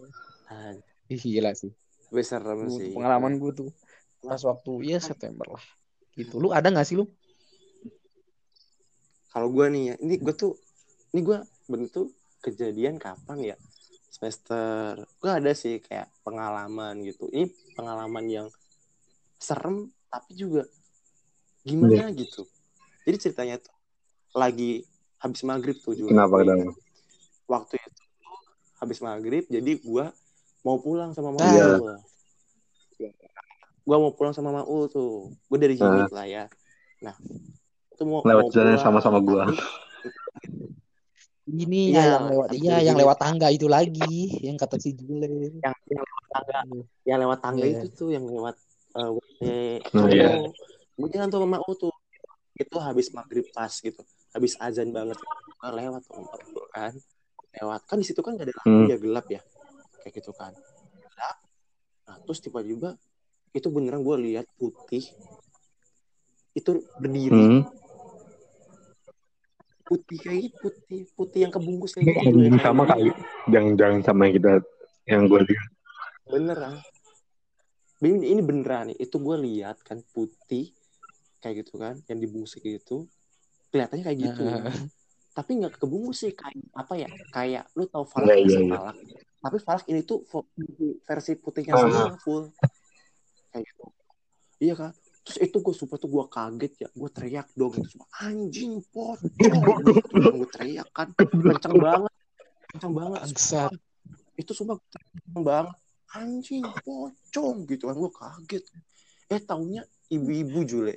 Ih, 1.08 1.20
gila 1.20 1.52
sih 1.56 1.72
gue 2.08 2.24
serem 2.24 2.68
Gua- 2.68 2.80
sih. 2.80 2.92
pengalaman 2.96 3.36
gue 3.40 3.52
tuh 3.52 3.70
pas 4.24 4.40
waktu 4.40 4.72
ya 4.88 5.00
September 5.00 5.48
lah 5.56 5.66
gitu 6.16 6.40
lu 6.40 6.52
ada 6.52 6.68
nggak 6.72 6.88
sih 6.88 6.98
lu 7.00 7.08
Kalau 9.28 9.54
gue 9.54 9.70
nih 9.70 9.84
ya, 9.94 9.96
ini 10.02 10.16
gue 10.18 10.34
tuh, 10.34 10.58
ini 11.14 11.22
gue 11.22 11.38
bentuk 11.70 12.10
kejadian 12.42 12.98
kapan 12.98 13.54
ya? 13.54 13.58
Semester, 14.10 15.06
gue 15.06 15.30
ada 15.30 15.54
sih 15.54 15.78
kayak 15.78 16.10
pengalaman 16.26 17.06
gitu. 17.06 17.30
Ini 17.30 17.46
pengalaman 17.78 18.26
yang 18.26 18.48
serem, 19.38 19.94
tapi 20.10 20.34
juga 20.34 20.66
gimana 21.62 22.10
gitu. 22.18 22.50
Jadi 23.06 23.18
ceritanya 23.30 23.62
tuh 23.62 23.76
lagi 24.34 24.82
habis 25.22 25.46
maghrib 25.46 25.78
tuh 25.86 25.94
juga. 25.94 26.18
Kenapa 26.18 26.42
ingat. 26.42 26.74
Waktu 27.46 27.78
itu 27.78 28.04
habis 28.82 29.00
maghrib, 29.06 29.46
jadi 29.54 29.72
gue 29.78 30.06
mau 30.68 30.78
pulang 30.78 31.16
sama 31.16 31.32
Maul. 31.32 31.96
Iya. 33.00 33.12
Gue 33.82 33.96
mau 33.96 34.12
pulang 34.12 34.36
sama 34.36 34.52
Maul 34.52 34.86
tuh. 34.88 35.32
Gue 35.48 35.58
dari 35.58 35.74
Himit 35.74 36.12
lah 36.12 36.28
ya. 36.28 36.44
Nah, 37.00 37.16
itu 37.90 38.04
mau 38.04 38.20
Lewat 38.20 38.44
mau 38.44 38.52
jalan 38.52 38.76
sama-sama 38.76 39.18
gua. 39.20 39.48
ini 41.48 41.96
ya 41.96 42.20
yang 42.20 42.26
lewat 42.28 42.48
iya 42.54 42.76
gini. 42.76 42.88
yang 42.92 42.98
lewat 43.00 43.18
tangga 43.18 43.48
itu 43.48 43.66
lagi 43.66 44.20
yang 44.44 44.60
kata 44.60 44.76
si 44.78 44.92
Jule 44.92 45.24
yang 45.64 45.72
yang 45.88 46.04
lewat 46.04 46.28
tangga 46.28 46.60
yang 47.08 47.18
lewat 47.24 47.40
tangga 47.40 47.64
Iya. 47.64 47.80
itu 47.80 47.88
tuh 47.96 48.10
yang 48.12 48.28
lewat 48.28 48.56
uh, 48.94 49.16
WC 49.16 49.40
Oh, 49.96 50.08
iya. 50.12 50.44
gue 50.92 51.08
jalan 51.08 51.28
tuh 51.32 51.40
sama 51.40 51.56
Mau 51.56 51.72
tuh 51.72 51.94
itu 52.54 52.78
habis 52.78 53.08
maghrib 53.16 53.48
pas 53.56 53.72
gitu 53.72 54.04
habis 54.36 54.60
azan 54.60 54.92
banget 54.92 55.16
Gua 55.58 55.72
lewat 55.72 56.04
tuh 56.04 56.28
kan 56.68 56.92
lewat 57.56 57.82
kan 57.88 57.96
di 57.96 58.06
situ 58.06 58.20
kan 58.20 58.36
gak 58.36 58.52
ada 58.52 58.56
lampu 58.60 58.68
Hmm. 58.68 58.92
ya 58.92 58.98
gelap 59.00 59.26
ya 59.32 59.42
kayak 60.08 60.24
gitu 60.24 60.32
kan. 60.32 60.56
Nah 62.08 62.18
terus 62.24 62.40
tiba-tiba 62.40 62.96
itu 63.52 63.68
beneran 63.68 64.02
gue 64.02 64.16
lihat 64.32 64.48
putih. 64.56 65.04
Itu 66.56 66.88
berdiri. 66.98 67.36
Hmm. 67.36 67.64
putih 69.88 70.20
kayak 70.20 70.52
gitu 70.52 70.68
putih 70.68 71.02
putih 71.16 71.40
yang 71.48 71.54
kebungkus 71.56 71.96
kayak 71.96 72.12
gitu. 72.12 72.20
kayak 72.20 72.60
sama 72.60 72.84
kali. 72.84 73.08
Jangan-jangan 73.48 74.00
sama 74.04 74.22
yang 74.28 74.36
kita 74.36 74.52
yang 75.08 75.22
gue 75.32 75.40
lihat. 75.48 75.70
beneran. 76.28 76.76
Ini, 78.04 78.36
ini 78.36 78.42
beneran 78.44 78.92
nih. 78.92 78.98
Itu 79.00 79.24
gue 79.24 79.40
lihat 79.48 79.80
kan 79.88 80.04
putih 80.12 80.76
kayak 81.40 81.64
gitu 81.64 81.80
kan 81.80 81.96
yang 82.12 82.20
dibungkus 82.20 82.60
kayak 82.60 82.84
gitu. 82.84 83.08
Kelihatannya 83.72 84.04
kayak 84.04 84.20
gitu. 84.28 84.44
Tapi 85.40 85.52
nggak 85.56 85.80
kebungkus 85.80 86.20
sih 86.20 86.36
kayak 86.36 86.68
apa 86.76 86.94
ya? 87.00 87.08
Kayak 87.32 87.72
lu 87.72 87.88
tahu 87.88 88.04
falak 88.12 88.36
Iya, 88.36 88.44
iya, 88.44 88.52
sih 88.52 88.64
iya. 88.68 88.76
falak 88.76 88.98
tapi 89.38 89.58
falak 89.58 89.86
ini 89.88 90.02
tuh 90.02 90.26
fo- 90.26 90.50
versi 91.04 91.36
putihnya 91.36 91.74
Ah. 91.74 91.82
semua 91.84 92.06
full. 92.18 92.44
Kayak 93.50 93.64
gitu. 93.64 93.86
Iya 94.58 94.74
kan? 94.76 94.92
Terus 95.22 95.38
itu 95.40 95.58
gue 95.60 95.74
sumpah 95.74 95.98
tuh 95.98 96.10
gue 96.10 96.24
kaget 96.26 96.74
ya. 96.78 96.90
Gue 96.92 97.10
teriak 97.10 97.48
dong 97.54 97.74
itu 97.76 97.88
semua. 97.88 98.08
Anjing 98.20 98.80
pocong 98.90 99.28
gue 100.34 100.48
teriak 100.50 100.88
kan. 100.90 101.08
kenceng 101.14 101.76
banget. 101.78 102.14
Kenceng 102.68 102.94
banget. 102.94 103.20
Bangsat. 103.24 103.72
itu 104.34 104.52
sumpah 104.54 104.78
kenceng 104.88 105.42
banget. 105.42 105.76
Anjing 106.10 106.64
pocong 106.82 107.58
gitu 107.66 107.84
kan. 107.86 107.96
Gue 107.96 108.12
kaget. 108.12 108.64
Eh 109.28 109.40
taunya 109.40 109.84
ibu-ibu 110.08 110.64
Jule. 110.64 110.96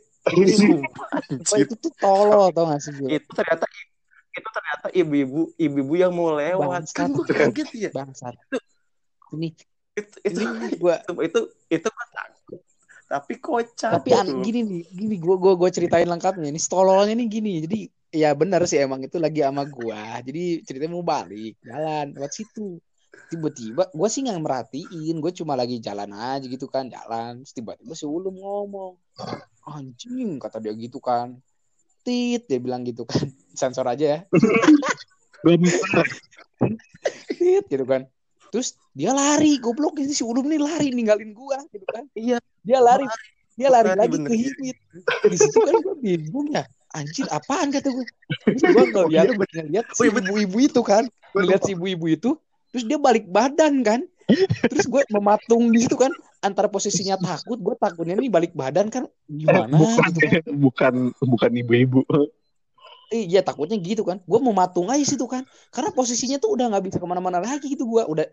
Itu 1.57 1.75
tuh 1.77 1.93
tolol 1.97 2.53
tau 2.53 2.69
gak 2.69 2.79
sih 2.79 2.93
itu 2.93 3.31
ternyata 3.33 3.65
itu 4.31 4.49
ternyata 4.55 4.87
ibu-ibu 4.95 5.41
ibu-ibu 5.59 5.95
yang 5.99 6.13
mau 6.15 6.35
lewat. 6.39 6.87
Bangsat. 6.87 6.97
kan 6.97 7.09
gue 7.11 7.27
kaget 7.27 7.69
ya. 7.75 7.91
Bangsat. 7.91 8.35
Ini 9.35 9.49
itu 9.99 10.17
itu 10.23 10.41
ini 10.41 10.67
gua 10.83 11.03
itu 11.03 11.13
itu, 11.27 11.41
itu 11.71 11.89
gue 11.91 12.07
takut. 12.15 12.61
Tapi 13.11 13.33
kocak. 13.43 13.91
Tapi 14.01 14.11
an- 14.15 14.43
gini 14.47 14.61
nih 14.63 14.83
gini 14.87 15.17
gua 15.19 15.35
gua 15.35 15.53
gua 15.59 15.71
ceritain 15.71 16.07
lengkapnya. 16.07 16.47
Ini 16.51 16.61
stololnya 16.63 17.15
nih 17.19 17.27
gini. 17.27 17.53
Jadi 17.67 17.81
ya 18.11 18.31
benar 18.35 18.63
sih 18.71 18.79
emang 18.79 19.03
itu 19.03 19.19
lagi 19.19 19.43
sama 19.43 19.67
gua. 19.67 20.23
Jadi 20.23 20.63
ceritanya 20.63 20.95
mau 20.95 21.03
balik 21.03 21.59
jalan 21.67 22.15
lewat 22.15 22.33
situ. 22.35 22.79
Tiba-tiba 23.31 23.91
gua 23.91 24.07
sih 24.07 24.23
nggak 24.23 24.43
merhatiin. 24.43 25.19
Gue 25.19 25.35
cuma 25.35 25.59
lagi 25.59 25.83
jalan 25.83 26.11
aja 26.15 26.47
gitu 26.47 26.71
kan 26.71 26.87
jalan. 26.87 27.43
Terus 27.43 27.55
tiba-tiba 27.55 27.95
si 27.99 28.07
Ulum 28.07 28.39
ngomong 28.39 28.95
anjing 29.67 30.41
kata 30.41 30.59
dia 30.59 30.73
gitu 30.75 30.99
kan 30.99 31.37
tit 32.05 32.43
dia 32.49 32.59
bilang 32.61 32.83
gitu 32.87 33.05
kan. 33.05 33.27
Sensor 33.61 33.87
aja 33.89 34.05
ya. 34.05 34.19
Tit 37.37 37.65
gitu 37.67 37.85
kan. 37.87 38.07
Terus 38.51 38.75
dia 38.93 39.15
lari 39.15 39.63
goblok 39.63 40.03
ini 40.03 40.11
si 40.11 40.27
Ulum 40.27 40.51
nih 40.51 40.59
lari 40.59 40.91
ninggalin 40.91 41.31
gua 41.31 41.63
gitu 41.71 41.87
kan. 41.87 42.05
Iya. 42.19 42.43
Dia 42.67 42.79
lari 42.83 43.07
dia 43.55 43.69
lari 43.69 43.93
lagi 43.93 44.17
bener. 44.17 44.33
ke 44.33 44.35
himit 44.41 44.77
di 45.29 45.37
situ 45.37 45.59
kan 45.61 45.75
gue 45.85 45.97
bingung 46.01 46.49
ya. 46.51 46.65
Anjir 46.91 47.29
apaan 47.31 47.71
kata 47.71 47.93
gue 47.93 48.03
terus 48.43 48.63
gue 48.67 48.85
ngeliat 48.91 49.31
ngeliat 49.37 49.87
si 49.95 50.01
Oh, 50.03 50.05
iya, 50.09 50.13
bener. 50.17 50.31
ibu-ibu 50.33 50.59
itu 50.65 50.81
kan. 50.83 51.05
Ngeliat 51.37 51.61
si 51.63 51.77
ibu-ibu 51.77 52.07
itu 52.11 52.31
terus 52.73 52.85
dia 52.89 52.99
balik 52.99 53.29
badan 53.29 53.85
kan. 53.85 54.01
Terus 54.67 54.87
gue 54.89 55.03
mematung 55.13 55.71
di 55.71 55.85
situ 55.85 55.95
kan 55.95 56.11
antara 56.41 56.73
posisinya 56.73 57.21
takut 57.21 57.61
gue 57.61 57.77
takutnya 57.77 58.17
nih 58.17 58.33
balik 58.33 58.53
badan 58.57 58.89
kan 58.89 59.05
gimana 59.29 59.77
bukan, 59.77 60.11
gitu 60.17 60.27
kan 60.27 60.43
bukan 60.57 60.95
bukan 61.21 61.51
ibu-ibu. 61.61 62.01
Iya 63.11 63.43
takutnya 63.43 63.75
gitu 63.77 64.07
kan. 64.07 64.23
Gue 64.23 64.39
mau 64.39 64.55
matung 64.55 64.87
aja 64.87 65.03
situ 65.03 65.27
kan. 65.27 65.43
Karena 65.75 65.91
posisinya 65.91 66.39
tuh 66.39 66.55
udah 66.55 66.71
nggak 66.71 66.85
bisa 66.87 66.97
ke 67.03 67.07
mana-mana 67.11 67.43
lagi 67.43 67.67
gitu 67.67 67.85
gue. 67.91 68.03
Udah 68.07 68.27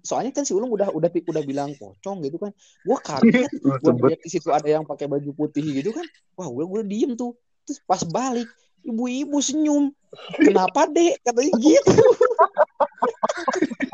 soalnya 0.00 0.32
kan 0.32 0.48
si 0.48 0.56
Ulung 0.56 0.72
udah 0.72 0.88
udah 0.88 1.12
udah 1.12 1.42
bilang 1.44 1.76
pocong 1.76 2.24
gitu 2.24 2.40
kan. 2.40 2.50
Gue 2.82 2.96
kaget. 2.98 3.52
gue 3.84 3.92
lihat 4.08 4.20
di 4.24 4.30
situ 4.32 4.48
ada 4.48 4.64
yang 4.64 4.88
pakai 4.88 5.06
baju 5.06 5.30
putih 5.36 5.62
gitu 5.62 5.92
kan. 5.92 6.04
Wah 6.34 6.48
gue 6.48 6.64
gue 6.64 6.82
diem 6.88 7.12
tuh. 7.12 7.36
Terus 7.68 7.78
pas 7.84 8.00
balik 8.08 8.48
ibu-ibu 8.82 9.38
senyum. 9.38 9.92
Kenapa 10.40 10.88
dek? 10.88 11.20
Katanya 11.22 11.52
gitu. 11.60 11.92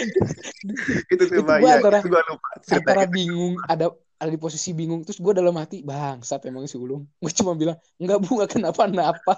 itu 1.12 1.22
tuh 1.24 1.36
Itu 1.36 1.42
Bang. 1.44 1.60
gua 1.60 1.68
Ya, 1.68 1.76
antara- 1.78 2.00
itu 2.00 2.08
gua 2.08 2.22
lupa 2.26 2.48
cerita 2.60 2.90
Antara 2.92 3.02
bingung 3.06 3.54
ada 3.64 3.86
ada 4.20 4.28
di 4.28 4.36
posisi 4.36 4.76
bingung 4.76 5.00
terus 5.00 5.16
gue 5.16 5.32
dalam 5.32 5.56
hati 5.56 5.80
bangsat 5.80 6.44
emang 6.44 6.68
si 6.68 6.76
Ulung. 6.76 7.08
Gue 7.24 7.32
cuma 7.32 7.56
bilang 7.56 7.80
enggak 7.96 8.20
bu 8.20 8.36
nggak 8.36 8.52
kenapa-napa. 8.52 9.32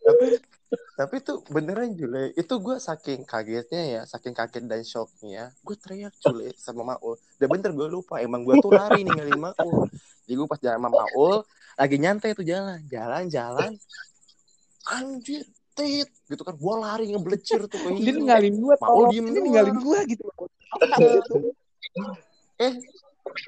tapi 0.00 0.26
tapi 0.96 1.16
tuh 1.20 1.44
beneran 1.48 1.92
Jule 1.92 2.32
itu 2.32 2.54
gue 2.56 2.76
saking 2.76 3.24
kagetnya 3.24 3.82
ya 3.82 4.00
saking 4.04 4.32
kaget 4.32 4.64
dan 4.64 4.80
shocknya 4.80 5.52
gue 5.60 5.76
teriak 5.76 6.12
Jule 6.20 6.52
sama 6.56 6.84
Maul 6.86 7.16
dan 7.36 7.48
bener 7.48 7.72
gue 7.72 7.88
lupa 7.88 8.20
emang 8.20 8.44
gue 8.44 8.56
tuh 8.60 8.70
lari 8.70 9.00
ninggalin 9.02 9.36
Maul 9.36 9.88
jadi 10.24 10.34
gue 10.36 10.46
pas 10.46 10.60
jalan 10.60 10.76
sama 10.78 10.88
Maul 10.92 11.44
lagi 11.76 11.96
nyantai 11.96 12.32
tuh 12.32 12.44
jalan 12.44 12.80
jalan 12.86 13.28
jalan 13.28 13.72
anjir 14.88 15.44
tit 15.80 16.08
gitu 16.26 16.42
kan 16.42 16.54
gue 16.54 16.74
lari 16.76 17.04
ngeblecir 17.08 17.60
tuh 17.64 17.78
Dia 17.80 17.90
hidung. 17.90 18.16
ninggalin 18.22 18.54
gue 18.54 18.74
tolong. 18.76 19.08
diem 19.08 19.24
Dia 19.24 19.32
doang. 19.32 19.44
ninggalin 19.44 19.76
gue 19.78 19.98
gitu. 20.06 20.22
Gitu? 20.28 21.36
eh 22.56 22.72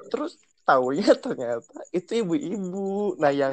terus 0.09 0.33
taunya 0.63 1.13
ternyata 1.15 1.61
itu 1.91 2.13
ibu-ibu 2.19 2.89
nah 3.17 3.29
yang 3.29 3.53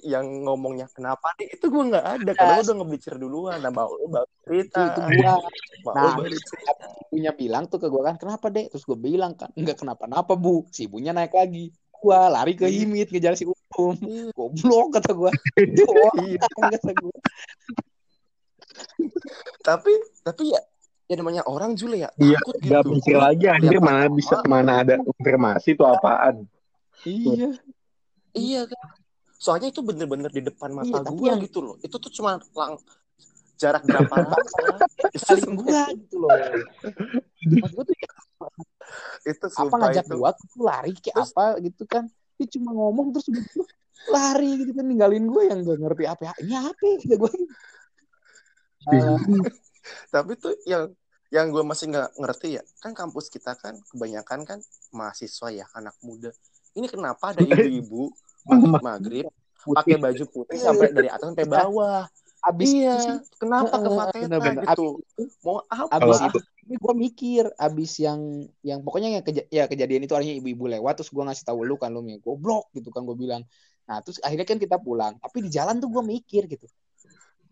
yang 0.00 0.24
ngomongnya 0.42 0.88
kenapa 0.88 1.32
nih 1.36 1.52
itu 1.52 1.66
gue 1.66 1.82
nggak 1.86 2.06
ada 2.14 2.30
karena 2.32 2.52
gue 2.54 2.64
udah 2.64 2.76
ngeblicir 2.76 3.14
duluan 3.14 3.58
nah 3.58 3.68
baru 3.68 3.96
Itu, 4.00 4.12
cerita 4.46 4.78
itu 4.78 5.00
gue. 5.00 5.32
Maul 5.82 5.92
Nah, 5.92 6.14
ibunya 7.02 7.32
bilang 7.32 7.64
tuh 7.66 7.76
ke 7.76 7.88
gue 7.88 8.00
kan 8.00 8.16
kenapa 8.16 8.48
deh 8.48 8.68
terus 8.68 8.82
gue 8.82 8.94
bilang 8.94 9.34
kan 9.34 9.50
enggak 9.52 9.76
kenapa-napa 9.76 10.32
bu 10.32 10.64
si 10.68 10.86
ibunya 10.86 11.10
naik 11.10 11.32
lagi 11.32 11.68
gua 11.92 12.26
lari 12.28 12.52
ke 12.52 12.64
Iya. 12.64 12.82
himit 12.82 13.08
ngejar 13.08 13.34
si 13.34 13.44
umum 13.44 13.94
Iya. 13.98 14.30
goblok 14.32 14.96
kata 14.96 15.10
gue 15.12 15.30
Iya. 16.24 16.38
kata 16.40 16.90
gue 16.94 17.12
tapi 19.60 19.92
tapi 20.20 20.50
ya 20.50 20.60
ya 21.06 21.14
namanya 21.16 21.42
orang 21.44 21.74
Jule 21.74 21.98
ya. 21.98 22.08
Iya, 22.16 22.38
takut 22.38 22.54
Gak 22.58 22.82
gitu. 22.82 22.90
mikir 22.90 23.16
lagi 23.16 23.44
anjir 23.46 23.76
Lihat 23.76 23.84
mana 23.84 24.04
bisa 24.08 24.36
mana 24.44 24.72
ada 24.80 24.94
konfirmasi 24.98 25.68
itu 25.72 25.84
apaan. 25.84 26.46
iya. 27.04 27.52
Iya 28.32 28.60
kan. 28.64 28.86
Soalnya 29.36 29.68
itu 29.68 29.82
bener-bener 29.82 30.30
di 30.30 30.40
depan 30.40 30.72
mata 30.72 31.02
Iya, 31.02 31.12
gua 31.12 31.28
yang- 31.34 31.42
gitu 31.42 31.58
loh. 31.60 31.76
Itu 31.80 31.98
tuh 31.98 32.08
cuma 32.08 32.38
lang 32.38 32.78
jarak 33.58 33.82
berapa 33.84 34.08
langkah 34.22 34.40
saling 35.18 35.52
gua. 35.52 35.84
gitu 35.92 36.16
loh. 36.16 36.30
Maksud 36.32 37.74
gua 37.76 37.84
tuh 37.84 37.96
ya, 37.98 38.10
itu 39.22 39.46
apa 39.52 39.74
ngajak 39.78 40.04
itu. 40.06 40.14
gua 40.16 40.30
tuh 40.32 40.48
lari 40.58 40.92
kayak 40.96 41.16
Terus- 41.18 41.34
apa 41.34 41.44
gitu 41.60 41.82
kan? 41.84 42.04
Dia 42.40 42.46
cuma 42.56 42.70
ngomong 42.72 43.12
terus 43.12 43.28
gitu, 43.28 43.60
lari 44.08 44.64
gitu 44.64 44.72
kan 44.72 44.82
ninggalin 44.82 45.28
gue 45.28 45.42
yang 45.46 45.62
gak 45.62 45.78
ngerti 45.78 46.04
apa 46.08 46.32
ini 46.40 46.54
apa 46.56 46.82
ya? 47.04 47.14
Gue 47.14 47.30
tapi 50.14 50.32
tuh 50.38 50.54
yang 50.66 50.90
yang 51.32 51.48
gue 51.48 51.64
masih 51.64 51.88
nggak 51.88 52.08
ngerti 52.20 52.60
ya 52.60 52.62
kan 52.84 52.92
kampus 52.92 53.32
kita 53.32 53.56
kan 53.56 53.80
kebanyakan 53.88 54.44
kan 54.44 54.58
mahasiswa 54.92 55.48
ya 55.48 55.64
anak 55.72 55.96
muda. 56.04 56.28
Ini 56.76 56.86
kenapa 56.88 57.32
ada 57.32 57.40
ibu-ibu 57.40 58.12
maghrib 58.44 58.80
maghrib 58.84 59.26
pakai 59.62 59.96
baju 59.96 60.24
putih 60.28 60.58
sampai 60.60 60.92
dari 60.92 61.08
atas 61.08 61.26
sampai 61.32 61.46
bawah? 61.48 62.04
Abis 62.42 62.74
iya 62.74 63.22
kenapa 63.38 63.78
ke 63.78 63.88
Heeh, 63.88 63.96
Fateta 63.96 64.20
bener-bener. 64.26 64.62
gitu? 64.66 64.86
Mau 65.46 65.62
apa? 65.70 65.94
abis 65.96 66.18
itu 66.26 66.38
gue 66.72 66.94
mikir 66.96 67.44
abis 67.58 67.92
yang 68.00 68.20
yang 68.64 68.80
pokoknya 68.80 69.08
yang 69.20 69.24
keja- 69.24 69.48
ya 69.52 69.64
kejadian 69.68 70.04
itu 70.04 70.14
artinya 70.16 70.36
ibu-ibu 70.36 70.64
lewat 70.68 71.00
terus 71.00 71.10
gue 71.12 71.22
ngasih 71.22 71.44
tahu 71.48 71.64
lu 71.68 71.76
kan 71.78 71.92
lu 71.94 72.00
nih 72.04 72.18
goblok 72.20 72.68
gitu 72.76 72.92
kan 72.92 73.06
gue 73.08 73.16
bilang. 73.16 73.42
Nah 73.88 73.98
terus 74.04 74.18
akhirnya 74.20 74.46
kan 74.46 74.58
kita 74.60 74.76
pulang 74.82 75.16
tapi 75.22 75.46
di 75.46 75.50
jalan 75.52 75.80
tuh 75.80 75.88
gue 75.88 76.02
mikir 76.02 76.44
gitu 76.50 76.66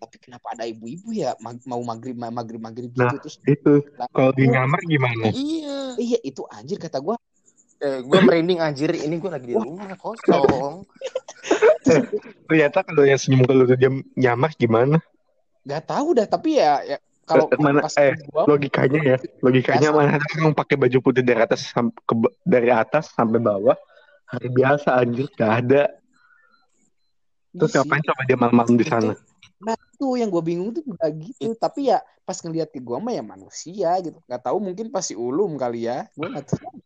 tapi 0.00 0.16
kenapa 0.16 0.50
ada 0.50 0.64
ibu-ibu 0.64 1.12
ya 1.12 1.36
mag- 1.38 1.60
mau 1.62 1.78
maghrib 1.80 2.16
maghrib 2.16 2.56
maghrib 2.58 2.88
gitu 2.88 3.04
Nah. 3.04 3.20
terus 3.20 3.36
Itu 3.44 3.84
kalau 4.10 4.32
di 4.32 4.48
nyamar 4.48 4.80
gimana? 4.82 5.28
iya 5.28 5.92
iya 5.94 6.18
itu 6.22 6.40
anjir 6.48 6.80
kata 6.80 6.98
gue 6.98 7.14
eh, 7.78 8.00
gue 8.00 8.18
merinding 8.18 8.58
anjir 8.58 8.88
ini 8.90 9.14
gue 9.14 9.28
lagi 9.28 9.46
di 9.46 9.54
rumah 9.54 9.92
kosong 9.94 10.88
Ternyata 12.46 12.86
kalau 12.86 13.02
yang 13.02 13.18
senyum 13.18 13.42
kalau 13.42 13.66
dia 13.66 13.90
nyamar 14.14 14.52
gimana? 14.54 14.98
nggak 15.60 15.84
tahu 15.84 16.16
dah 16.16 16.24
tapi 16.24 16.56
ya, 16.56 16.80
ya 16.82 16.96
kalau 17.22 17.46
Eh, 17.46 17.58
mana- 17.58 17.84
pas 17.84 17.94
eh, 17.96 18.16
gua 18.26 18.42
Logikanya 18.48 19.00
ya, 19.04 19.16
logikanya 19.38 19.88
Biasa. 19.92 19.98
mana 20.00 20.10
ada 20.16 20.26
orang 20.34 20.54
pakai 20.56 20.74
baju 20.74 20.98
putih 21.00 21.22
dari 21.22 21.38
atas 21.38 21.68
ke 21.70 22.14
dari 22.42 22.70
atas 22.72 23.12
sampai 23.12 23.38
bawah 23.38 23.76
hari 24.24 24.48
biasa 24.48 24.96
anjir 24.96 25.28
gak 25.30 25.52
ada. 25.62 25.82
Terus 27.50 27.70
Iya 27.70 27.82
ngapain 27.82 28.02
coba 28.02 28.22
dia 28.24 28.36
malam-malam 28.38 28.74
di 28.74 28.86
sana? 28.86 29.12
Nah 29.60 29.76
itu 30.00 30.16
yang 30.16 30.32
gue 30.32 30.40
bingung 30.40 30.72
tuh 30.72 30.80
juga 30.80 31.12
gitu. 31.12 31.52
Tapi 31.60 31.92
ya 31.92 32.00
pas 32.24 32.40
ngeliat 32.40 32.72
ke 32.72 32.80
gue 32.80 32.96
mah 32.96 33.12
ya 33.12 33.20
manusia 33.20 34.00
gitu. 34.00 34.16
Gak 34.24 34.48
tahu 34.48 34.56
mungkin 34.56 34.88
pasti 34.88 35.12
ulum 35.12 35.60
kali 35.60 35.84
ya. 35.84 36.08
Gue 36.16 36.32
gak 36.32 36.48
tahu. 36.48 36.72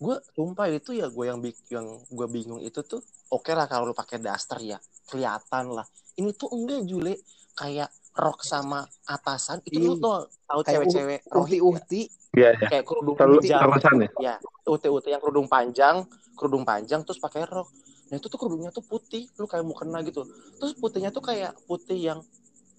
gue 0.00 0.16
sumpah 0.32 0.68
itu 0.72 0.96
ya 0.96 1.12
gue 1.12 1.24
yang 1.28 1.40
yang 1.68 1.84
gue 2.08 2.26
bingung 2.32 2.56
itu 2.64 2.80
tuh 2.80 3.04
oke 3.36 3.52
lah 3.52 3.68
kalau 3.68 3.92
lu 3.92 3.96
pakai 3.96 4.16
daster 4.16 4.56
ya 4.64 4.80
kelihatan 5.04 5.76
lah 5.76 5.84
ini 6.16 6.32
tuh 6.32 6.48
enggak 6.56 6.88
Jule 6.88 7.20
kayak 7.52 7.92
rok 8.16 8.40
sama 8.40 8.80
atasan 9.04 9.60
itu 9.68 9.76
lu 9.76 10.00
tuh 10.00 10.24
tahu 10.48 10.64
cewek-cewek 10.64 11.20
rohit 11.28 11.60
ya? 11.60 11.60
Uhti-uhti. 11.60 12.02
Iya 12.32 12.50
ya. 12.56 12.68
kayak 12.72 12.84
kerudung 12.88 13.12
Terlalu 13.20 13.44
panjang 13.44 13.96
ya. 14.00 14.08
ya 14.16 14.34
uhti-uhti 14.64 15.08
yang 15.12 15.20
kerudung 15.20 15.48
panjang 15.52 15.96
kerudung 16.32 16.64
panjang 16.64 17.04
terus 17.04 17.20
pakai 17.20 17.44
rok 17.44 17.68
nah 18.10 18.18
itu 18.18 18.26
tuh 18.26 18.38
kerudungnya 18.42 18.74
tuh 18.74 18.82
putih 18.82 19.30
lu 19.38 19.46
kayak 19.46 19.62
mau 19.62 19.78
kena 19.78 20.02
gitu. 20.02 20.26
Terus 20.58 20.74
putihnya 20.74 21.14
tuh 21.14 21.22
kayak 21.22 21.54
putih 21.70 21.94
yang 21.94 22.18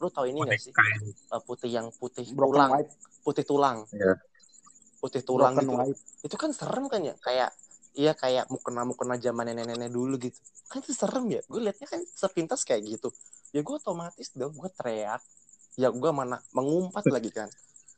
lu 0.04 0.10
tahu 0.12 0.28
ini 0.28 0.44
gak 0.44 0.60
sih? 0.60 0.74
Eh, 0.76 1.42
putih 1.48 1.70
yang 1.72 1.88
putih 1.96 2.28
Broken 2.36 2.52
tulang. 2.60 2.72
white. 2.76 2.92
putih 3.22 3.44
tulang. 3.48 3.78
Iya. 3.96 4.14
putih 5.02 5.22
tulang 5.26 5.54
Broken 5.56 5.66
gitu. 5.66 5.78
white. 5.96 6.00
itu 6.28 6.36
kan 6.36 6.52
serem 6.52 6.86
kan 6.92 7.02
ya? 7.02 7.16
Kayak 7.24 7.50
iya 7.96 8.12
kayak 8.12 8.52
mau 8.52 8.60
kena 8.60 8.82
mau 8.84 8.96
kena 8.96 9.16
zaman 9.16 9.56
nenek-nenek 9.56 9.88
dulu 9.88 10.20
gitu. 10.20 10.36
Kan 10.68 10.84
itu 10.84 10.92
serem 10.92 11.26
ya? 11.32 11.42
Gue 11.48 11.64
liatnya 11.64 11.88
kan 11.88 12.04
sepintas 12.04 12.68
kayak 12.68 12.84
gitu. 13.00 13.10
Ya 13.56 13.64
gue 13.64 13.76
otomatis 13.76 14.36
dong 14.36 14.52
gue 14.52 14.70
teriak. 14.76 15.24
Ya 15.80 15.88
gue 15.88 16.12
mana 16.12 16.44
mengumpat 16.52 17.08
lagi 17.08 17.32
kan. 17.32 17.48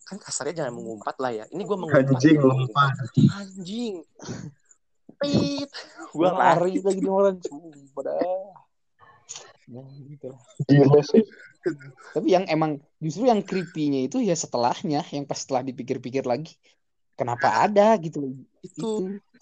Kan 0.05 0.21
kasarnya 0.21 0.65
jangan 0.65 0.77
mengumpat 0.77 1.17
lah 1.17 1.33
ya. 1.33 1.45
Ini 1.49 1.65
gue 1.65 1.77
mengumpat. 1.81 2.13
Anjing, 2.13 2.37
anjing 3.31 3.95
pit 5.23 5.69
gue 6.17 6.29
lari 6.29 6.77
lagi 6.77 7.01
nih 7.01 7.09
orang. 7.09 7.37
Dah. 7.97 8.53
Ya, 9.65 9.83
gitu 10.05 10.25
lah. 10.29 10.41
Gila 10.69 11.01
sih. 11.01 11.23
Tapi 12.13 12.27
yang 12.29 12.45
emang 12.51 12.77
justru 13.01 13.25
yang 13.25 13.41
creepy-nya 13.41 14.05
itu 14.05 14.21
ya 14.21 14.37
setelahnya. 14.37 15.01
Yang 15.09 15.25
pas 15.25 15.39
setelah 15.41 15.63
dipikir-pikir 15.65 16.27
lagi. 16.27 16.53
Kenapa 17.17 17.65
ada 17.65 17.97
gitu 17.97 18.29
itu 18.61 18.77
Itu. 18.77 18.89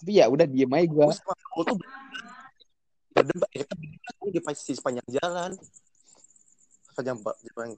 Tapi 0.00 0.10
ya 0.16 0.32
udah 0.32 0.46
diem 0.48 0.72
aja 0.72 0.86
gue. 0.88 1.04
aku 1.52 1.60
tuh 1.68 1.76
berdebat 3.12 3.50
ya 3.52 3.64
kita 3.68 4.10
tuh 4.16 4.28
di 4.32 4.40
di 4.40 4.72
sepanjang 4.72 5.08
jalan 5.12 5.52
sepanjang 6.92 7.16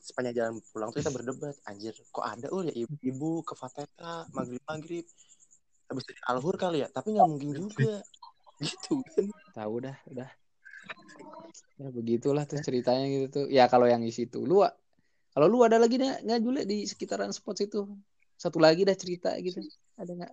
sepanjang 0.02 0.34
jalan 0.34 0.54
pulang 0.70 0.88
tuh 0.94 1.02
kita 1.02 1.10
berdebat 1.10 1.54
anjir 1.66 1.94
kok 2.14 2.22
ada 2.22 2.46
ul 2.54 2.70
ya 2.70 2.74
ibu-ibu 2.74 3.42
ke 3.42 3.54
Fateta 3.58 4.30
maghrib 4.30 4.62
maghrib 4.66 5.06
habis 5.90 6.04
dari 6.08 6.20
alhur 6.26 6.56
kali 6.56 6.82
ya 6.82 6.88
tapi 6.88 7.14
nggak 7.14 7.28
mungkin 7.28 7.50
juga 7.54 8.00
gitu 8.64 9.02
kan 9.02 9.26
Tahu 9.54 9.86
dah, 9.86 9.94
udah. 10.10 10.30
Ya 11.78 11.88
begitulah 11.94 12.42
tuh 12.42 12.58
ceritanya 12.58 13.06
gitu 13.06 13.26
tuh. 13.30 13.46
Ya 13.46 13.70
kalau 13.70 13.86
yang 13.86 14.02
di 14.02 14.10
situ 14.10 14.42
lu 14.42 14.66
kalau 15.30 15.46
lu 15.46 15.62
ada 15.62 15.78
lagi 15.78 15.94
nggak 15.94 16.26
nggak 16.26 16.40
Jule 16.42 16.62
di 16.66 16.82
sekitaran 16.90 17.30
spot 17.30 17.62
situ? 17.62 17.86
Satu 18.34 18.58
lagi 18.58 18.82
dah 18.82 18.98
cerita 18.98 19.30
gitu. 19.38 19.62
Ada 19.94 20.10
nggak? 20.10 20.32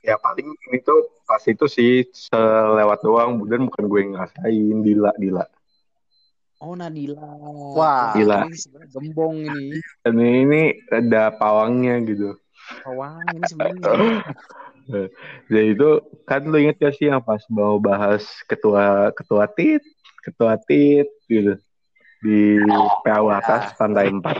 Ya 0.00 0.16
paling 0.16 0.48
ini 0.48 0.78
tuh 0.80 1.20
pas 1.28 1.42
itu 1.44 1.68
sih 1.68 2.08
selewat 2.08 3.04
doang, 3.04 3.36
kemudian 3.36 3.68
bukan 3.68 3.84
gue 3.92 4.00
yang 4.00 4.12
ngerasain, 4.16 4.76
Dila, 4.80 5.12
Dila. 5.20 5.44
Oh 6.64 6.72
Nadila. 6.72 7.28
Wah. 7.76 8.16
Gila. 8.16 8.48
Ini 8.48 8.56
sebenarnya 8.56 8.88
gembong 8.96 9.36
ini. 9.44 9.76
Dan 10.00 10.16
ini 10.16 10.62
ada 10.88 11.28
pawangnya 11.36 12.00
gitu. 12.08 12.40
Wah, 12.88 13.20
ini 13.28 13.44
sebenarnya. 13.44 14.24
Jadi 15.50 15.68
itu 15.74 15.90
kan 16.26 16.46
lu 16.46 16.56
inget 16.58 16.76
gak 16.78 16.94
sih 16.94 17.10
yang 17.10 17.22
pas 17.22 17.42
mau 17.50 17.78
bahas 17.82 18.22
ketua 18.46 19.10
ketua 19.14 19.50
tit, 19.50 19.82
ketua 20.22 20.54
tit 20.62 21.08
gitu 21.26 21.58
di 22.22 22.58
PAU 23.06 23.28
atas 23.30 23.74
lantai 23.78 24.10
4. 24.10 24.38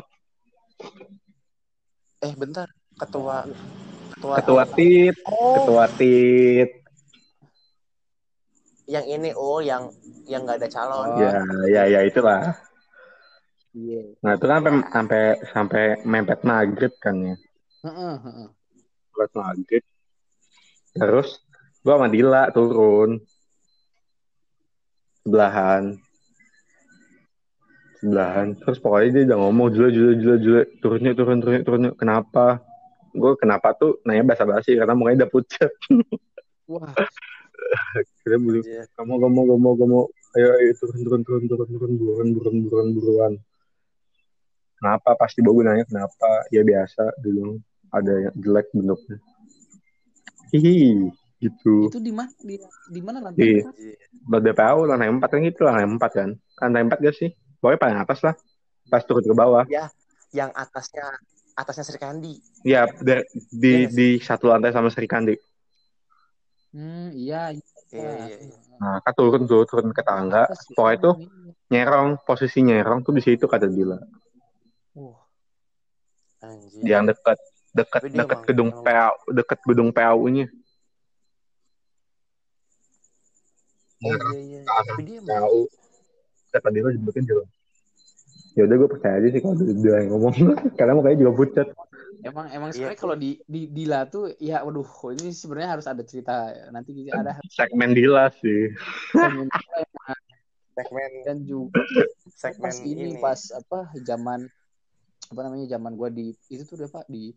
eh 2.24 2.32
bentar 2.32 2.66
ketua 2.96 3.44
ketua 4.16 4.34
Ketua 4.40 4.64
tit, 4.72 5.14
oh 5.28 5.54
ketua 5.60 5.84
tit. 6.00 6.70
yang 8.86 9.02
ini 9.02 9.34
oh 9.34 9.58
yang 9.58 9.90
yang 10.30 10.46
nggak 10.46 10.62
ada 10.62 10.68
calon. 10.70 11.06
Ya, 11.18 11.42
ya, 11.66 11.82
ya 11.90 12.00
itulah. 12.06 12.54
Iya. 13.74 14.14
Nah 14.22 14.32
itu 14.38 14.46
kan 14.46 14.58
sampai 14.62 14.72
sampai 14.94 15.22
sampai 15.52 15.84
mepet 16.06 16.40
maghrib 16.46 16.92
kan 17.02 17.14
ya. 17.18 17.36
Heeh, 17.84 18.14
heeh. 18.24 18.48
Mepet 19.12 19.32
maghrib. 19.34 19.84
Terus 20.96 21.28
gua 21.84 22.00
sama 22.00 22.08
Dila 22.10 22.42
turun. 22.50 23.20
Sebelahan. 25.22 25.96
Sebelahan. 28.00 28.46
Terus 28.58 28.78
pokoknya 28.80 29.08
dia 29.12 29.22
udah 29.32 29.38
ngomong 29.42 29.68
jule 29.74 29.88
jule 29.92 30.12
jule 30.20 30.36
jule 30.40 30.62
turun 30.80 31.06
yuk 31.06 31.14
turun 31.18 31.38
turun 31.42 31.62
turun. 31.62 31.82
Kenapa? 31.98 32.60
Gue 33.16 33.32
kenapa 33.40 33.72
tuh 33.72 33.96
nanya 34.04 34.28
basa-basi 34.28 34.76
karena 34.76 34.92
mukanya 34.92 35.24
udah 35.24 35.30
pucat. 35.32 35.72
Wah, 36.70 36.92
Kira 38.22 38.36
bulu 38.36 38.60
Anjir. 38.60 38.84
kamu 38.94 39.14
kamu 39.22 39.40
kamu 39.54 39.70
kamu 39.80 40.00
ayo, 40.36 40.48
ayo 40.60 40.72
turun 40.76 41.00
turun 41.02 41.22
turun 41.24 41.44
turun 41.48 41.68
turun 41.72 41.92
buruan 41.98 42.28
buruan 42.34 42.56
buruan 42.66 42.88
buruan 42.92 43.32
kenapa 44.76 45.10
pasti 45.16 45.40
bawa 45.40 45.72
nanya 45.72 45.84
kenapa 45.88 46.44
ya 46.52 46.62
biasa 46.66 47.16
dulu 47.22 47.56
ada 47.94 48.12
yang 48.28 48.34
jelek 48.36 48.66
bentuknya 48.74 49.16
hihi 50.54 51.10
gitu. 51.40 51.92
Itu 51.92 52.00
di 52.00 52.12
mana? 52.12 52.30
Di, 52.40 52.56
di 52.90 53.00
mana 53.04 53.18
lantai 53.20 53.60
Di- 53.60 53.64
buat 54.26 54.42
DPAU 54.42 54.88
lantai 54.88 55.08
empat 55.12 55.28
kan 55.32 55.40
gitu 55.44 55.60
lantai 55.66 55.86
empat 55.86 56.10
kan. 56.12 56.30
Lantai 56.62 56.82
empat 56.86 56.98
gak 57.02 57.16
sih? 57.16 57.30
Pokoknya 57.60 57.78
paling 57.80 57.98
atas 58.00 58.20
lah. 58.24 58.34
Pas 58.86 59.02
turun 59.04 59.24
ke 59.24 59.34
bawah. 59.36 59.64
Yang 60.32 60.50
atasnya 60.54 61.06
atasnya 61.56 61.84
Sri 61.88 61.98
Kandi. 61.98 62.34
ya 62.60 62.84
di 62.84 63.16
di, 63.48 63.72
Iya 63.72 63.88
di 63.88 64.08
satu 64.20 64.52
lantai 64.52 64.76
sama 64.76 64.92
Sri 64.92 65.08
Kandi. 65.08 65.34
Hmm, 66.76 67.08
iya. 67.16 67.56
Iya, 67.86 68.12
iya, 68.28 68.36
iya. 68.50 68.56
nah 68.82 68.98
kan 69.00 69.14
turun 69.14 69.46
tuh 69.48 69.64
turun 69.64 69.94
ke 69.94 70.02
tangga. 70.04 70.50
Pokoknya 70.74 70.96
tuh 71.00 71.14
iya. 71.22 71.30
nyerong 71.72 72.20
posisi 72.26 72.60
nyerong 72.60 73.00
tuh 73.06 73.14
di 73.16 73.22
situ 73.24 73.46
kata 73.48 73.70
Dila. 73.70 73.96
Wah, 74.98 75.16
Anjir. 76.44 76.82
yang 76.84 77.08
dekat 77.08 77.38
dekat 77.76 78.00
dekat 78.08 78.40
gedung 78.44 78.70
PAU 78.74 79.14
dekat 79.30 79.58
gedung 79.62 79.90
PAU-nya 79.92 80.46
Oh 83.98 84.12
iya 84.12 84.40
iya. 84.40 84.60
Tapi 84.64 85.02
dia 85.04 85.20
PAU 85.20 85.64
kata 86.52 86.68
dia 86.72 86.88
sebutin 86.88 87.24
juga 87.24 87.44
ya 88.56 88.64
udah 88.64 88.76
gue 88.80 88.88
percaya 88.88 89.20
aja 89.20 89.28
sih 89.28 89.40
kalau 89.44 89.56
dia 89.60 89.72
dia 89.76 89.92
yang 90.00 90.08
ngomong 90.16 90.32
karena 90.80 90.96
mukanya 90.96 91.16
juga 91.20 91.32
pucat 91.36 91.66
emang 92.24 92.48
emang 92.48 92.70
Iya. 92.72 92.76
sebenarnya 92.88 93.00
kalau 93.04 93.16
di 93.16 93.30
di 93.44 93.68
Dila 93.68 94.08
tuh 94.08 94.32
ya 94.40 94.64
waduh 94.64 94.88
ini 95.12 95.28
sebenarnya 95.28 95.76
harus 95.76 95.84
ada 95.84 96.00
cerita 96.00 96.32
nanti 96.72 97.04
ada 97.12 97.36
segmen 97.60 97.92
Dila 97.92 98.32
sih 98.32 98.72
segmen 99.12 99.52
Dila 99.52 99.76
emang. 99.84 100.20
segmen 100.72 101.10
dan 101.28 101.36
juga 101.44 101.76
segmen 102.32 102.72
pas 102.72 102.76
ini, 102.80 103.06
pas 103.20 103.40
apa 103.52 103.78
zaman 104.00 104.48
apa 105.28 105.40
namanya 105.44 105.66
zaman 105.68 105.92
gua 105.92 106.08
di 106.08 106.32
itu 106.48 106.64
tuh 106.64 106.80
udah 106.80 106.88
pak 106.88 107.04
di 107.12 107.36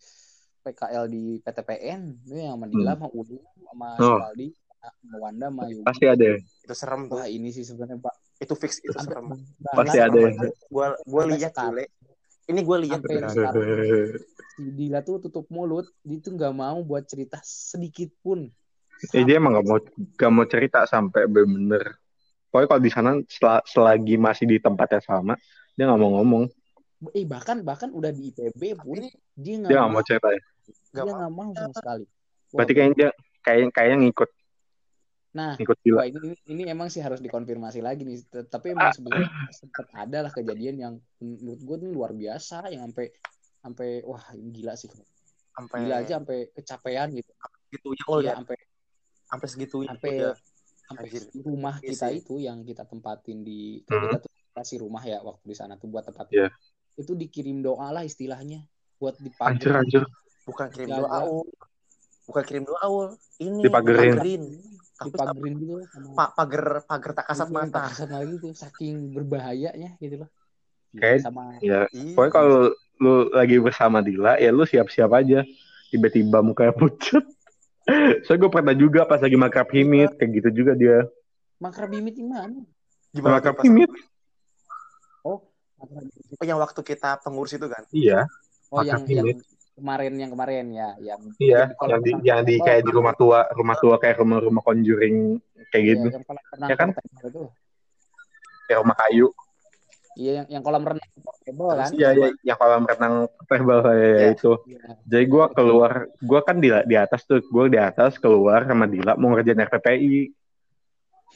PKL 0.62 1.06
di 1.06 1.24
PTPN 1.40 2.02
itu 2.22 2.36
yang 2.36 2.56
sama 2.56 2.66
Dila 2.66 2.94
sama 2.94 3.08
Udin 3.10 3.42
sama 3.62 3.88
Hmm. 3.92 4.02
Oh. 4.02 4.18
Sukaldi 4.18 4.48
sama 4.80 5.16
Wanda 5.18 5.48
sama 5.48 5.64
Yugi 5.66 5.84
pasti 5.84 6.06
ada 6.06 6.26
ya. 6.26 6.38
itu 6.40 6.74
serem 6.74 7.02
tuh. 7.06 7.16
wah 7.16 7.28
ini 7.28 7.50
sih 7.50 7.64
sebenarnya 7.64 8.00
pak 8.00 8.16
Itu 8.40 8.54
fix 8.54 8.80
itu 8.80 8.90
Sampai- 8.90 9.12
serem. 9.12 9.26
bahkan 9.60 9.78
Pasti 9.82 9.98
ada 9.98 10.18
ya. 10.18 10.30
Gua 10.68 10.86
gua 11.04 11.22
Sampai 11.24 11.36
lihat. 11.36 11.54
Jule. 11.54 11.86
Ini 12.48 12.60
gua 12.64 12.78
lihat 12.80 13.00
si 14.50 14.64
Dila 14.70 15.00
tuh 15.00 15.16
tutup 15.20 15.46
mulut 15.48 15.88
dia 16.02 16.20
tuh 16.20 16.34
nggak 16.34 16.54
mau 16.54 16.80
buat 16.82 17.04
cerita 17.04 17.40
sedikit 17.42 18.12
pun 18.20 18.48
Eh, 19.10 19.24
dia 19.24 19.40
emang 19.40 19.56
gak 19.56 19.66
mau 19.66 19.80
gak 20.14 20.28
mau 20.30 20.44
cerita 20.44 20.84
sampai 20.84 21.24
bener-bener 21.24 21.96
pokoknya 22.50 22.68
kalau 22.68 22.82
di 22.82 22.92
sana 22.92 23.10
sel- 23.26 23.64
selagi 23.66 24.16
masih 24.18 24.44
di 24.46 24.58
tempat 24.58 24.92
yang 24.92 25.06
sama 25.06 25.34
dia 25.72 25.88
nggak 25.88 25.96
mau 25.98 26.20
ngomong 26.20 26.52
eh 27.16 27.24
bahkan 27.24 27.64
bahkan 27.64 27.90
udah 27.90 28.12
di 28.12 28.30
IPB 28.30 28.76
pun 28.76 29.00
Ini 29.00 29.10
dia 29.40 29.56
nggak 29.56 29.88
mau, 29.88 30.00
mau 30.00 30.04
cerita 30.04 30.28
ya. 30.30 30.42
Dia 30.92 31.02
nggak 31.08 31.32
mau 31.32 31.50
sama 31.56 31.72
sekali 31.72 32.06
Wah, 32.06 32.58
berarti 32.60 32.74
kayaknya 32.76 32.96
dia 32.98 33.10
kayak 33.40 33.72
kayaknya 33.72 33.98
ngikut 34.04 34.30
nah 35.30 35.54
ngikut 35.56 35.78
Wah, 35.94 36.06
ini, 36.10 36.18
ini 36.26 36.36
ini 36.50 36.62
emang 36.68 36.90
sih 36.90 37.00
harus 37.00 37.22
dikonfirmasi 37.22 37.86
lagi 37.86 38.02
nih. 38.02 38.18
Tapi 38.50 38.74
emang 38.74 38.90
sebelumnya 38.90 39.30
sempat 39.54 39.86
ada 39.94 40.26
lah 40.26 40.32
kejadian 40.34 40.76
yang 40.76 40.94
menurut 41.22 41.62
gue 41.62 41.76
nih 41.86 41.92
luar 41.94 42.12
biasa 42.12 42.74
yang 42.74 42.90
sampai 42.90 43.14
sampai 43.62 43.90
wah 44.04 44.26
ini 44.34 44.50
gila 44.50 44.74
sih. 44.74 44.90
Sampai 45.54 45.86
Gila 45.86 45.96
aja 46.02 46.14
sampai 46.18 46.50
kecapean 46.50 47.08
gitu. 47.14 47.30
segitunya 47.70 48.04
oh 48.10 48.18
ya. 48.20 48.34
sampai 48.34 48.58
Sampai 49.30 49.48
segitunya. 49.54 49.90
sampai 49.94 50.14
sampai 50.90 51.08
rumah 51.46 51.76
Iya 51.78 51.90
kita 51.94 52.08
itu 52.10 52.34
yang 52.42 52.58
kita 52.66 52.84
tempatin 52.90 53.46
di 53.46 53.86
Mhm. 53.86 53.86
kan 53.86 54.02
kita 54.10 54.18
tuh 54.26 54.32
kasih 54.58 54.78
rumah 54.82 55.04
ya 55.06 55.22
waktu 55.22 55.46
di 55.46 55.54
sana 55.54 55.78
tuh 55.78 55.94
buat 55.94 56.10
tempat 56.10 56.26
Iya. 56.34 56.50
Itu 57.00 57.16
dikirim 57.16 57.64
doa 57.64 57.90
lah 57.90 58.04
istilahnya 58.04 58.68
buat 59.00 59.16
anjir 59.16 59.32
dipagerin. 59.32 59.76
Anjir 59.80 60.04
Bukan 60.44 60.68
kirim 60.70 60.90
doa, 60.92 61.18
Ul. 61.24 61.46
Bukan 62.26 62.44
kirim 62.44 62.64
doa, 62.66 62.84
Ul. 62.86 63.08
Ini 63.38 63.62
Dipagerin. 63.64 64.14
pagerin. 64.18 64.44
Tapi 65.00 65.08
dipagerin 65.08 65.54
gitu 65.56 65.74
Pak 66.12 66.30
pagar 66.36 66.64
pagar 66.84 67.12
tak 67.16 67.26
kasat 67.26 67.48
Iya, 67.48 67.56
mata. 67.56 67.72
tak 67.72 67.84
kasat 67.88 68.08
mata 68.10 68.26
gitu 68.28 68.48
saking 68.52 68.96
berbahayanya 69.14 69.96
gitu 69.98 70.26
loh 70.26 70.30
Kayak- 70.92 71.24
sama. 71.24 71.56
Ya 71.64 71.88
Iya. 71.88 72.12
pokoknya 72.18 72.34
kalau 72.34 72.60
lu 73.00 73.14
lagi 73.32 73.56
bersama 73.58 74.04
Dila 74.04 74.36
ya 74.36 74.52
lu 74.52 74.68
siap-siap 74.68 75.08
aja. 75.14 75.48
Tiba-tiba 75.88 76.44
mukanya 76.44 76.76
pucat 76.76 77.24
soalnya 78.28 78.42
gue 78.42 78.52
pernah 78.52 78.76
juga 78.76 79.02
pas 79.06 79.18
lagi 79.18 79.34
makrab 79.34 79.70
himit 79.72 80.14
kayak 80.20 80.32
gitu 80.44 80.50
juga 80.62 80.76
dia. 80.76 81.08
Makrab 81.58 81.88
bimit 81.88 82.14
gimana 82.14 82.60
gimana 83.10 83.40
tuh 83.40 83.54
makrab 83.54 83.58
himit 83.64 83.90
yang 86.42 86.58
waktu 86.58 86.82
kita 86.82 87.20
pengurus 87.20 87.54
itu 87.54 87.66
kan? 87.66 87.84
iya 87.92 88.26
Oh 88.70 88.86
yang 88.86 89.02
yang 89.06 89.26
kemarin 89.74 90.14
yang 90.14 90.30
kemarin 90.30 90.66
ya 90.70 90.90
yang 91.02 91.20
iya 91.40 91.72
yang 91.74 92.02
di 92.02 92.12
yang 92.22 92.40
di 92.44 92.56
Oh, 92.60 92.64
kayak 92.64 92.82
di 92.84 92.92
rumah 92.92 93.16
tua 93.16 93.48
rumah 93.52 93.76
tua 93.76 93.96
kayak 93.98 94.20
rumah-rumah 94.20 94.62
conjuring 94.62 95.40
kayak 95.72 95.84
iya, 95.84 95.92
gitu 95.96 96.08
yang 96.12 96.24
kolam 96.24 96.44
renang 96.54 96.70
Ya 96.70 96.76
kan? 96.76 96.90
portable 96.94 97.28
itu. 97.28 97.44
kayak 98.68 98.80
rumah 98.84 98.98
kayu 99.00 99.28
Iya 100.14 100.32
yang 100.44 100.48
yang 100.52 100.64
kolam 100.68 100.84
renang 100.84 101.10
portable 101.18 101.70
kan? 101.72 101.90
iya 101.96 102.10
iya 102.12 102.28
yang 102.44 102.58
kolam 102.60 102.84
renang 102.84 103.14
tebal 103.48 103.80
kayak 103.82 104.04
Iya. 104.04 104.28
itu 104.36 104.52
Iya. 104.68 104.90
jadi 105.08 105.24
gue 105.26 105.46
keluar 105.56 105.92
gue 106.12 106.40
kan 106.44 106.56
di 106.60 106.70
di 106.86 106.96
atas 107.00 107.22
tuh 107.24 107.40
gue 107.40 107.66
di 107.72 107.80
atas 107.80 108.20
keluar 108.20 108.68
sama 108.68 108.84
Dila 108.86 109.16
mau 109.16 109.32
ngerjain 109.32 109.64
RPPI 109.64 110.16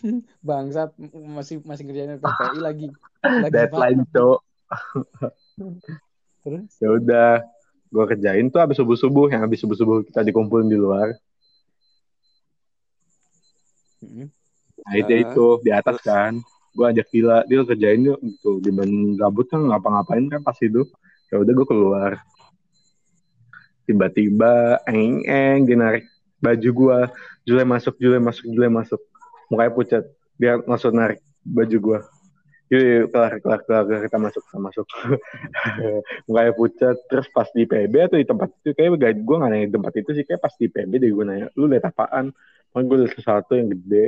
Bangsat 0.47 0.89
masih 1.13 1.61
masih 1.63 1.83
kerjaan 1.87 2.19
PPI 2.21 2.59
lagi. 2.59 2.87
Lagi 3.23 3.53
deadline 3.53 4.01
cok. 4.09 4.39
Terus? 6.43 6.71
Ya 6.83 6.89
udah 6.91 7.29
gue 7.93 8.05
kerjain 8.09 8.49
tuh 8.49 8.59
habis 8.59 8.75
subuh 8.75 8.97
subuh 8.97 9.27
yang 9.29 9.45
habis 9.45 9.61
subuh 9.61 9.77
subuh 9.77 9.97
kita 10.03 10.25
dikumpulin 10.25 10.67
di 10.67 10.75
luar. 10.75 11.13
Mm-mm. 14.03 14.27
nah 14.83 14.95
itu 14.99 15.13
itu 15.23 15.47
di 15.63 15.71
atas 15.71 16.03
kan. 16.03 16.35
Gue 16.73 16.89
ajak 16.89 17.07
Dila 17.13 17.45
dia 17.47 17.63
kerjain 17.63 18.03
yuk. 18.03 18.19
Gitu 18.19 18.59
di 18.59 18.71
gabut 19.15 19.47
kan 19.47 19.63
ngapa-ngapain 19.63 20.25
kan 20.27 20.41
pas 20.43 20.57
itu. 20.59 20.83
Ya 21.31 21.39
udah 21.39 21.53
gue 21.53 21.67
keluar. 21.69 22.11
Tiba-tiba 23.87 24.83
eng 24.89 25.23
eng 25.23 25.63
dia 25.63 25.77
narik 25.79 26.03
baju 26.43 26.69
gue 26.75 26.99
Jule 27.47 27.63
masuk 27.63 27.95
Jule 28.03 28.19
masuk 28.19 28.43
Jule 28.51 28.67
masuk 28.67 28.99
mukanya 29.47 29.71
pucat 29.71 30.03
dia 30.35 30.59
langsung 30.63 30.93
narik 30.93 31.19
baju 31.43 31.77
gue 31.79 31.99
yuk, 32.69 32.81
yuk 32.81 33.05
kelar 33.11 33.31
kelar 33.37 33.59
kelar 33.63 33.83
kelar, 33.85 34.01
kita 34.01 34.17
masuk 34.17 34.41
kita 34.43 34.59
masuk 34.59 34.85
mukanya 36.27 36.51
pucat 36.51 36.95
terus 37.05 37.27
pas 37.29 37.47
di 37.49 37.63
PB 37.63 37.93
atau 38.01 38.17
di 38.17 38.25
tempat 38.25 38.49
itu 38.59 38.71
kayak 38.71 38.89
gak 38.95 39.13
gue 39.19 39.35
gak 39.37 39.49
nanya 39.49 39.65
di 39.67 39.75
tempat 39.75 39.93
itu 39.95 40.09
sih 40.11 40.23
kayak 40.23 40.41
pas 40.41 40.53
di 40.55 40.67
PB 40.67 40.91
deh 40.97 41.11
gue 41.11 41.25
nanya 41.25 41.47
lu 41.53 41.67
liat 41.67 41.83
apaan 41.83 42.31
Makanya 42.73 42.85
gue 42.89 42.97
liat 43.05 43.11
sesuatu 43.13 43.51
yang 43.53 43.69
gede 43.69 44.05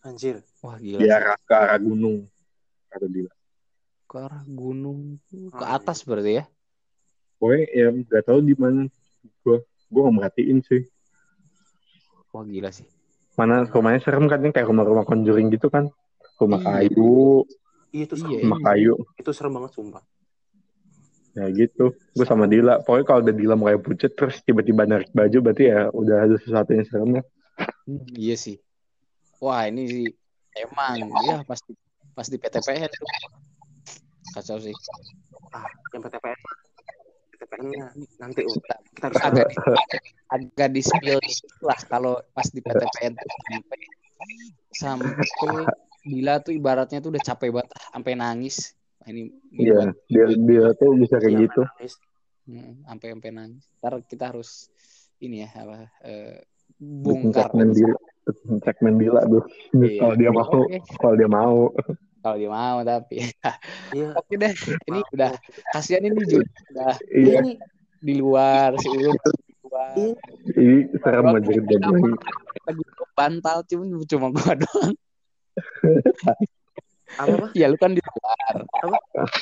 Anjir. 0.00 0.36
wah 0.60 0.76
gila. 0.76 1.00
di 1.00 1.04
sih. 1.04 1.12
arah 1.12 1.36
ke 1.38 1.54
arah 1.54 1.78
gunung 1.80 2.28
kata 2.88 3.06
dia 3.08 3.30
Ke 4.04 4.16
arah 4.20 4.44
gunung 4.46 5.16
ke 5.28 5.64
Hmm. 5.64 5.76
atas 5.76 6.04
berarti 6.04 6.40
ya? 6.40 6.44
pokoknya 7.36 7.64
ya 7.72 7.86
gak 8.08 8.24
tahu 8.24 8.40
di 8.40 8.54
mana 8.56 8.88
gue 9.42 9.56
gue 9.64 10.00
gak 10.00 10.14
merhatiin 10.16 10.60
sih 10.62 10.82
Wah 12.34 12.42
gila 12.42 12.68
sih. 12.68 12.82
mana 13.34 13.66
rumahnya 13.66 13.98
serem 13.98 14.26
kan 14.26 14.42
kayak 14.44 14.66
rumah-rumah 14.66 15.02
conjuring 15.02 15.50
gitu 15.50 15.66
kan 15.66 15.90
rumah 16.38 16.58
Iya. 16.58 16.90
kayu 16.90 17.42
Iya 17.90 18.02
itu 18.04 18.14
serem. 18.14 18.30
Iya, 18.30 18.42
rumah 18.42 18.60
kayu 18.60 18.94
Itu 19.14 19.30
serem 19.30 19.52
banget 19.54 19.72
sumpah. 19.72 20.02
ya 21.34 21.50
gitu 21.50 21.90
gue 21.90 22.26
sama 22.26 22.46
Dila 22.46 22.78
pokoknya 22.78 23.04
kalau 23.04 23.20
udah 23.22 23.34
Dila 23.34 23.54
mulai 23.54 23.74
pucet 23.74 24.14
terus 24.14 24.38
tiba-tiba 24.40 24.86
narik 24.86 25.10
baju 25.10 25.38
berarti 25.42 25.66
ya 25.66 25.90
udah 25.90 26.16
ada 26.26 26.36
sesuatu 26.38 26.70
yang 26.70 26.86
serem 26.86 27.10
ya 27.18 27.22
iya 28.14 28.34
sih. 28.34 28.56
Wah 29.38 29.66
ini 29.66 29.82
sih 29.84 30.06
emang 30.56 31.10
ya 31.26 31.42
pasti 31.42 31.74
pas 32.10 32.26
di 32.26 32.38
PTPN 32.38 32.86
tuh 32.86 33.06
kacau 34.30 34.58
sih. 34.58 34.70
Ah, 35.50 35.66
yang 35.90 36.02
PTPN. 36.02 36.38
PTPN-nya 37.44 37.86
nanti 38.18 38.40
uh, 38.42 38.48
Kita 38.48 38.74
kita 38.96 39.04
harus 39.12 39.20
agak 39.22 39.46
agak 40.32 40.68
di 40.72 40.82
spill 40.82 41.20
lah 41.60 41.78
kalau 41.86 42.14
pas 42.32 42.48
di 42.48 42.60
PTPN 42.64 43.12
tuh 43.14 43.28
sampai 43.48 43.80
sampai 44.72 45.64
gila 46.04 46.34
tuh 46.40 46.52
ibaratnya 46.52 46.98
tuh 47.00 47.12
udah 47.12 47.22
capek 47.24 47.50
banget 47.52 47.70
sampai 47.92 48.12
nangis. 48.16 48.56
Ini 49.04 49.28
Iya, 49.52 49.92
dia 50.08 50.24
dia 50.32 50.64
tuh 50.80 50.96
bisa 50.96 51.20
kayak 51.20 51.32
Iya, 51.32 51.42
gitu. 51.44 51.62
Hmm, 52.48 52.72
sampai 52.88 53.06
sampai 53.12 53.30
nangis. 53.32 53.64
Ntar 53.80 53.92
kita 54.08 54.24
harus 54.32 54.68
ini 55.20 55.44
ya 55.44 55.48
apa 55.52 55.88
eh, 56.04 56.40
Bikin 56.80 57.30
bongkar. 57.30 57.48
segmen 57.52 57.68
bikin 57.72 57.92
segmen 58.64 58.94
Dila 58.96 59.22
tuh. 59.28 59.44
Iya. 59.76 60.00
Kalau 60.00 60.14
dia 60.16 60.30
mau, 60.32 60.48
Oke, 60.64 60.78
kalau 60.96 61.14
dia 61.16 61.28
mau. 61.28 61.56
Kalau 62.24 62.40
dia 62.40 62.48
mau 62.48 62.80
tapi. 62.80 63.28
Iya. 63.92 64.16
oke 64.16 64.32
deh 64.32 64.52
ini 64.88 65.00
udah. 65.12 65.30
Kasihan 65.70 66.00
ini 66.02 66.16
Juli 66.24 66.48
udah 66.72 66.96
Iya, 67.12 67.34
Ini. 67.44 67.52
di 68.00 68.14
luar 68.16 68.72
si 68.80 68.88
Ulum 68.88 69.12
di 69.12 69.54
luar. 69.60 69.92
Iya. 69.94 70.14
ini 70.56 70.76
serem 70.98 71.24
aja 71.28 71.50
lagi 72.64 72.82
bantal 73.14 73.56
cuma 73.68 73.84
cuma 74.08 74.26
gua 74.32 74.52
doang. 74.56 74.92
Apa 77.14 77.30
apa? 77.30 77.46
ya 77.54 77.68
lu 77.70 77.76
kan 77.78 77.92
di 77.92 78.02
luar. 78.02 78.54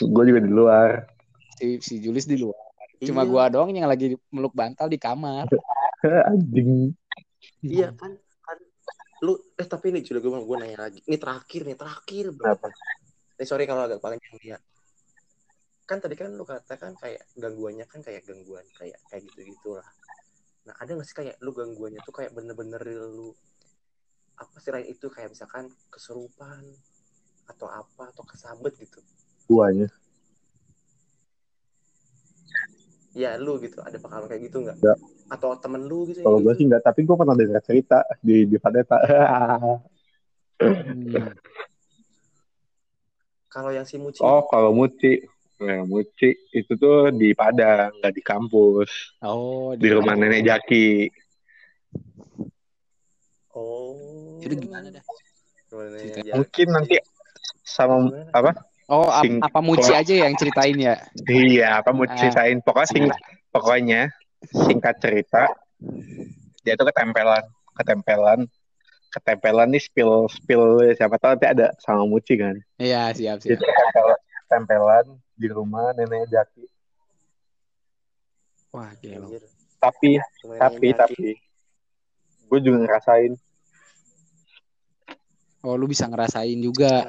Gue 0.02 0.22
juga 0.28 0.40
di 0.42 0.52
luar. 0.52 0.90
si 1.56 1.78
si 1.78 2.02
Julis 2.02 2.26
di 2.26 2.36
luar. 2.36 2.58
Cuma 3.00 3.22
Iya. 3.22 3.30
gua 3.30 3.44
doang 3.48 3.70
yang 3.70 3.86
lagi 3.86 4.18
meluk 4.28 4.52
bantal 4.52 4.90
di 4.90 4.98
kamar. 4.98 5.46
Anjing. 6.28 6.92
Iya 7.62 7.94
kan 7.94 8.18
lu 9.22 9.38
eh 9.54 9.66
tapi 9.70 9.94
ini 9.94 10.02
juga 10.02 10.18
gue 10.18 10.32
mau 10.34 10.42
gue 10.42 10.56
nanya 10.58 10.90
lagi. 10.90 10.98
Ini 11.06 11.16
terakhir 11.16 11.62
nih, 11.62 11.76
terakhir 11.78 12.24
Kenapa? 12.34 12.68
Eh 13.38 13.46
sorry 13.46 13.64
kalau 13.70 13.86
agak 13.86 14.02
panjang 14.02 14.34
ya. 14.42 14.58
Kan 15.86 16.02
tadi 16.02 16.18
kan 16.18 16.34
lu 16.34 16.42
katakan 16.42 16.98
kayak 16.98 17.30
gangguannya 17.38 17.86
kan 17.86 18.02
kayak 18.02 18.26
gangguan 18.26 18.66
kayak 18.74 18.98
kayak 19.06 19.22
gitu-gitu 19.30 19.78
lah. 19.78 19.86
Nah, 20.62 20.74
ada 20.78 20.94
gak 20.94 21.06
sih 21.06 21.16
kayak 21.18 21.38
lu 21.42 21.50
gangguannya 21.54 22.02
tuh 22.06 22.14
kayak 22.14 22.34
bener-bener 22.34 22.82
lu 22.86 23.34
apa 24.38 24.56
sih 24.58 24.70
lain 24.74 24.90
itu 24.90 25.06
kayak 25.06 25.30
misalkan 25.30 25.70
kesurupan 25.90 26.62
atau 27.46 27.66
apa 27.70 28.10
atau 28.10 28.26
kesambet 28.26 28.74
gitu. 28.78 28.98
Guanya. 29.46 29.86
Ya 33.12 33.36
lu 33.36 33.60
gitu, 33.60 33.76
ada 33.84 34.00
pengalaman 34.00 34.28
kayak 34.28 34.42
gitu 34.48 34.64
nggak? 34.64 34.76
Nggak. 34.80 34.98
Atau 35.28 35.52
temen 35.60 35.84
lu 35.84 36.08
gitu? 36.08 36.24
Kalau 36.24 36.40
yang 36.40 36.44
gue 36.48 36.52
gitu? 36.56 36.58
sih 36.58 36.64
enggak, 36.68 36.82
tapi 36.84 37.00
gue 37.04 37.16
pernah 37.16 37.36
dengar 37.36 37.60
cerita 37.60 37.98
di 38.24 38.48
di 38.48 38.56
Padeta. 38.56 38.98
Hmm. 40.62 41.34
Kalau 43.52 43.68
yang 43.74 43.84
si 43.84 44.00
Muci 44.00 44.22
oh, 44.24 44.48
kalau 44.48 44.72
Muci. 44.72 45.20
Ya, 45.62 45.84
Muci 45.86 46.34
itu 46.50 46.72
tuh 46.74 47.14
di 47.14 47.36
Padang, 47.36 47.94
nggak 48.00 48.14
di 48.14 48.22
kampus. 48.24 49.20
oh 49.22 49.76
Di 49.76 49.88
rumah 49.92 50.16
nenek 50.18 50.42
Jaki. 50.42 51.10
Oh. 53.52 54.40
itu 54.40 54.56
gimana 54.56 54.88
dah 54.88 55.04
Gimana 55.68 55.96
ya? 56.00 56.34
Mungkin 56.40 56.66
nanti 56.72 56.96
sama 57.60 58.08
apa? 58.32 58.71
Oh 58.92 59.08
ap- 59.08 59.24
Sing- 59.24 59.40
apa 59.40 59.58
Muci 59.58 59.88
aja 59.90 60.12
yang 60.14 60.36
ceritain 60.36 60.76
ya 60.76 60.94
Iya, 61.24 61.80
apa 61.80 61.90
mau 61.90 62.04
Ah. 62.04 62.12
ceritain? 62.12 62.60
Pokoknya 62.60 62.88
sing, 62.88 63.04
pokoknya 63.48 64.00
singkat 64.44 65.00
cerita, 65.00 65.48
dia 66.60 66.74
tuh 66.74 66.84
ketempelan, 66.84 67.40
ketempelan, 67.74 68.40
ketempelan 69.10 69.68
nih 69.68 69.80
spill 69.80 70.28
spill 70.28 70.62
siapa 70.92 71.16
tahu 71.16 71.34
nanti 71.34 71.46
ada 71.48 71.72
sama 71.78 72.04
Muci 72.04 72.36
kan. 72.36 72.56
iya 72.76 73.08
siap 73.10 73.40
siap 73.40 73.56
tuh 73.56 73.64
ketempelan, 73.64 74.18
ketempelan 74.44 75.04
di 75.32 75.48
rumah 75.48 75.90
nenek 75.92 76.28
Jaki. 76.28 76.64
wah 78.70 78.92
gila. 78.98 79.28
Tapi, 79.78 80.14
Cuma 80.38 80.54
tapi, 80.56 80.88
tapi, 80.94 81.28
gue 82.46 82.58
juga 82.62 82.78
ngerasain, 82.80 83.34
oh 85.62 85.74
lu 85.74 85.86
bisa 85.86 86.06
ngerasain 86.06 86.58
juga 86.58 87.06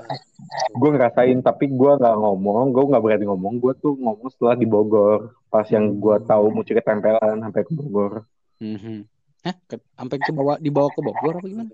gue 0.74 0.89
ngerasain, 0.89 1.41
tapi 1.41 1.66
gue 1.68 1.91
nggak 1.93 2.16
ngomong, 2.16 2.70
gue 2.70 2.84
nggak 2.86 3.01
berani 3.01 3.26
ngomong, 3.26 3.58
gue 3.58 3.74
tuh 3.76 3.93
ngomong 3.95 4.30
setelah 4.30 4.54
di 4.54 4.66
Bogor, 4.66 5.34
pas 5.47 5.66
yang 5.66 5.89
gue 5.93 6.16
tahu 6.24 6.49
Muci 6.49 6.74
ketempelan 6.74 7.39
sampai 7.39 7.62
ke 7.62 7.72
Bogor. 7.72 8.26
Mhm. 8.58 9.06
Hah? 9.41 9.56
Ke- 9.66 9.82
sampai 9.91 10.18
ke 10.18 10.32
bawah 10.32 10.56
dibawa 10.56 10.88
ke 10.88 11.01
Bogor 11.01 11.34
apa 11.38 11.47
gimana 11.47 11.70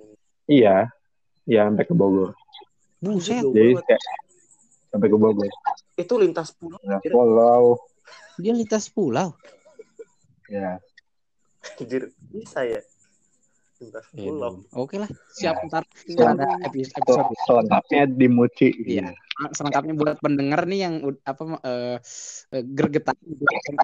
Iya, 0.45 0.89
iya 1.45 1.67
sampai 1.67 1.85
ke 1.85 1.93
Bogor. 1.93 2.33
buset 2.99 3.43
Jadi 3.45 3.79
kayak 3.79 4.01
sampai 4.89 5.07
ke 5.07 5.17
Bogor. 5.17 5.51
itu 5.95 6.13
lintas 6.15 6.49
pulau 6.51 6.79
anjir. 6.81 7.11
follow. 7.11 7.63
dia 8.35 8.53
lintas 8.55 8.87
pulau 8.87 9.35
Ya. 10.47 10.79
Anjir, 11.77 12.09
bisa 12.27 12.63
ya 12.63 12.79
Iya 13.79 14.51
oke 14.75 14.95
lah 14.99 15.07
siap 15.31 15.55
ntar 15.71 15.87
Iya. 16.03 16.35
ntar 16.35 16.35
ada 16.35 16.47
episode, 16.67 16.99
episode 16.99 17.31
Selengkapnya 17.47 18.03
di 18.11 18.27
Muci. 18.27 18.69
Iya. 18.83 19.15
selengkapnya 19.55 19.95
buat 19.95 20.19
pendengar 20.19 20.67
nih 20.67 20.79
yang 20.83 20.99
apa 21.23 21.43
eh, 21.63 21.95
gergetan 22.75 23.15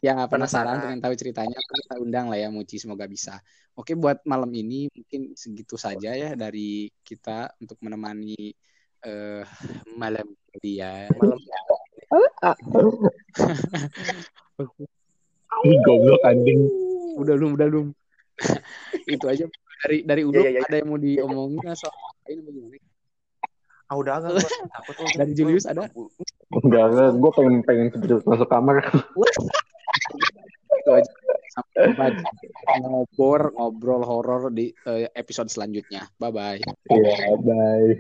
ya 0.04 0.28
penasaran 0.32 0.84
pengen 0.84 1.00
tahu 1.00 1.16
ceritanya 1.16 1.56
kita 1.56 1.96
undang 2.04 2.28
lah 2.28 2.36
ya 2.36 2.52
Muci 2.52 2.76
semoga 2.76 3.08
bisa. 3.08 3.40
Oke 3.72 3.96
buat 3.96 4.20
malam 4.28 4.52
ini 4.52 4.92
mungkin 4.92 5.32
segitu 5.40 5.80
saja 5.80 6.12
ya 6.12 6.36
dari 6.36 6.92
kita 7.08 7.56
untuk 7.64 7.80
menemani 7.80 8.52
eh 9.00 9.44
malam 9.96 10.28
dia. 10.60 11.08
malam 11.16 11.40
Ih, 15.66 15.78
Goblok 15.88 16.22
anjing. 16.28 16.68
Udah 17.16 17.34
belum 17.40 17.56
udah 17.56 17.68
belum. 17.72 17.88
Itu 19.16 19.26
aja 19.32 19.48
dari 19.86 19.98
dari 20.02 20.22
Iya, 20.26 20.40
iya, 20.42 20.50
iya. 20.58 20.62
ada 20.66 20.76
yang 20.82 20.90
mau 20.90 21.00
diomongin 21.00 21.62
nggak 21.62 21.78
soal 21.78 21.94
ini 22.28 22.42
bagaimana? 22.42 22.78
ah 23.86 23.96
udah 24.02 24.18
agak 24.18 24.32
gua 24.34 24.50
takut 24.50 24.94
tuh 24.98 25.06
Dari 25.14 25.32
Julius 25.38 25.66
ada? 25.70 25.86
Enggak, 26.58 26.86
enggak. 26.90 27.10
Gue 27.22 27.32
pengen 27.38 27.56
pengen 27.62 27.88
cepet 27.94 28.26
masuk 28.26 28.50
kamar. 28.50 28.82
Itu 30.74 30.90
aja. 30.90 31.12
Sampai 31.54 32.18
jumpa 32.18 32.74
ngobrol 32.82 33.54
ngobrol 33.54 34.02
horor 34.02 34.50
di 34.50 34.74
eh, 34.90 35.06
episode 35.14 35.54
selanjutnya. 35.54 36.10
Bye 36.18 36.34
bye. 36.34 36.60
Iya, 36.90 37.38
bye. 37.46 37.94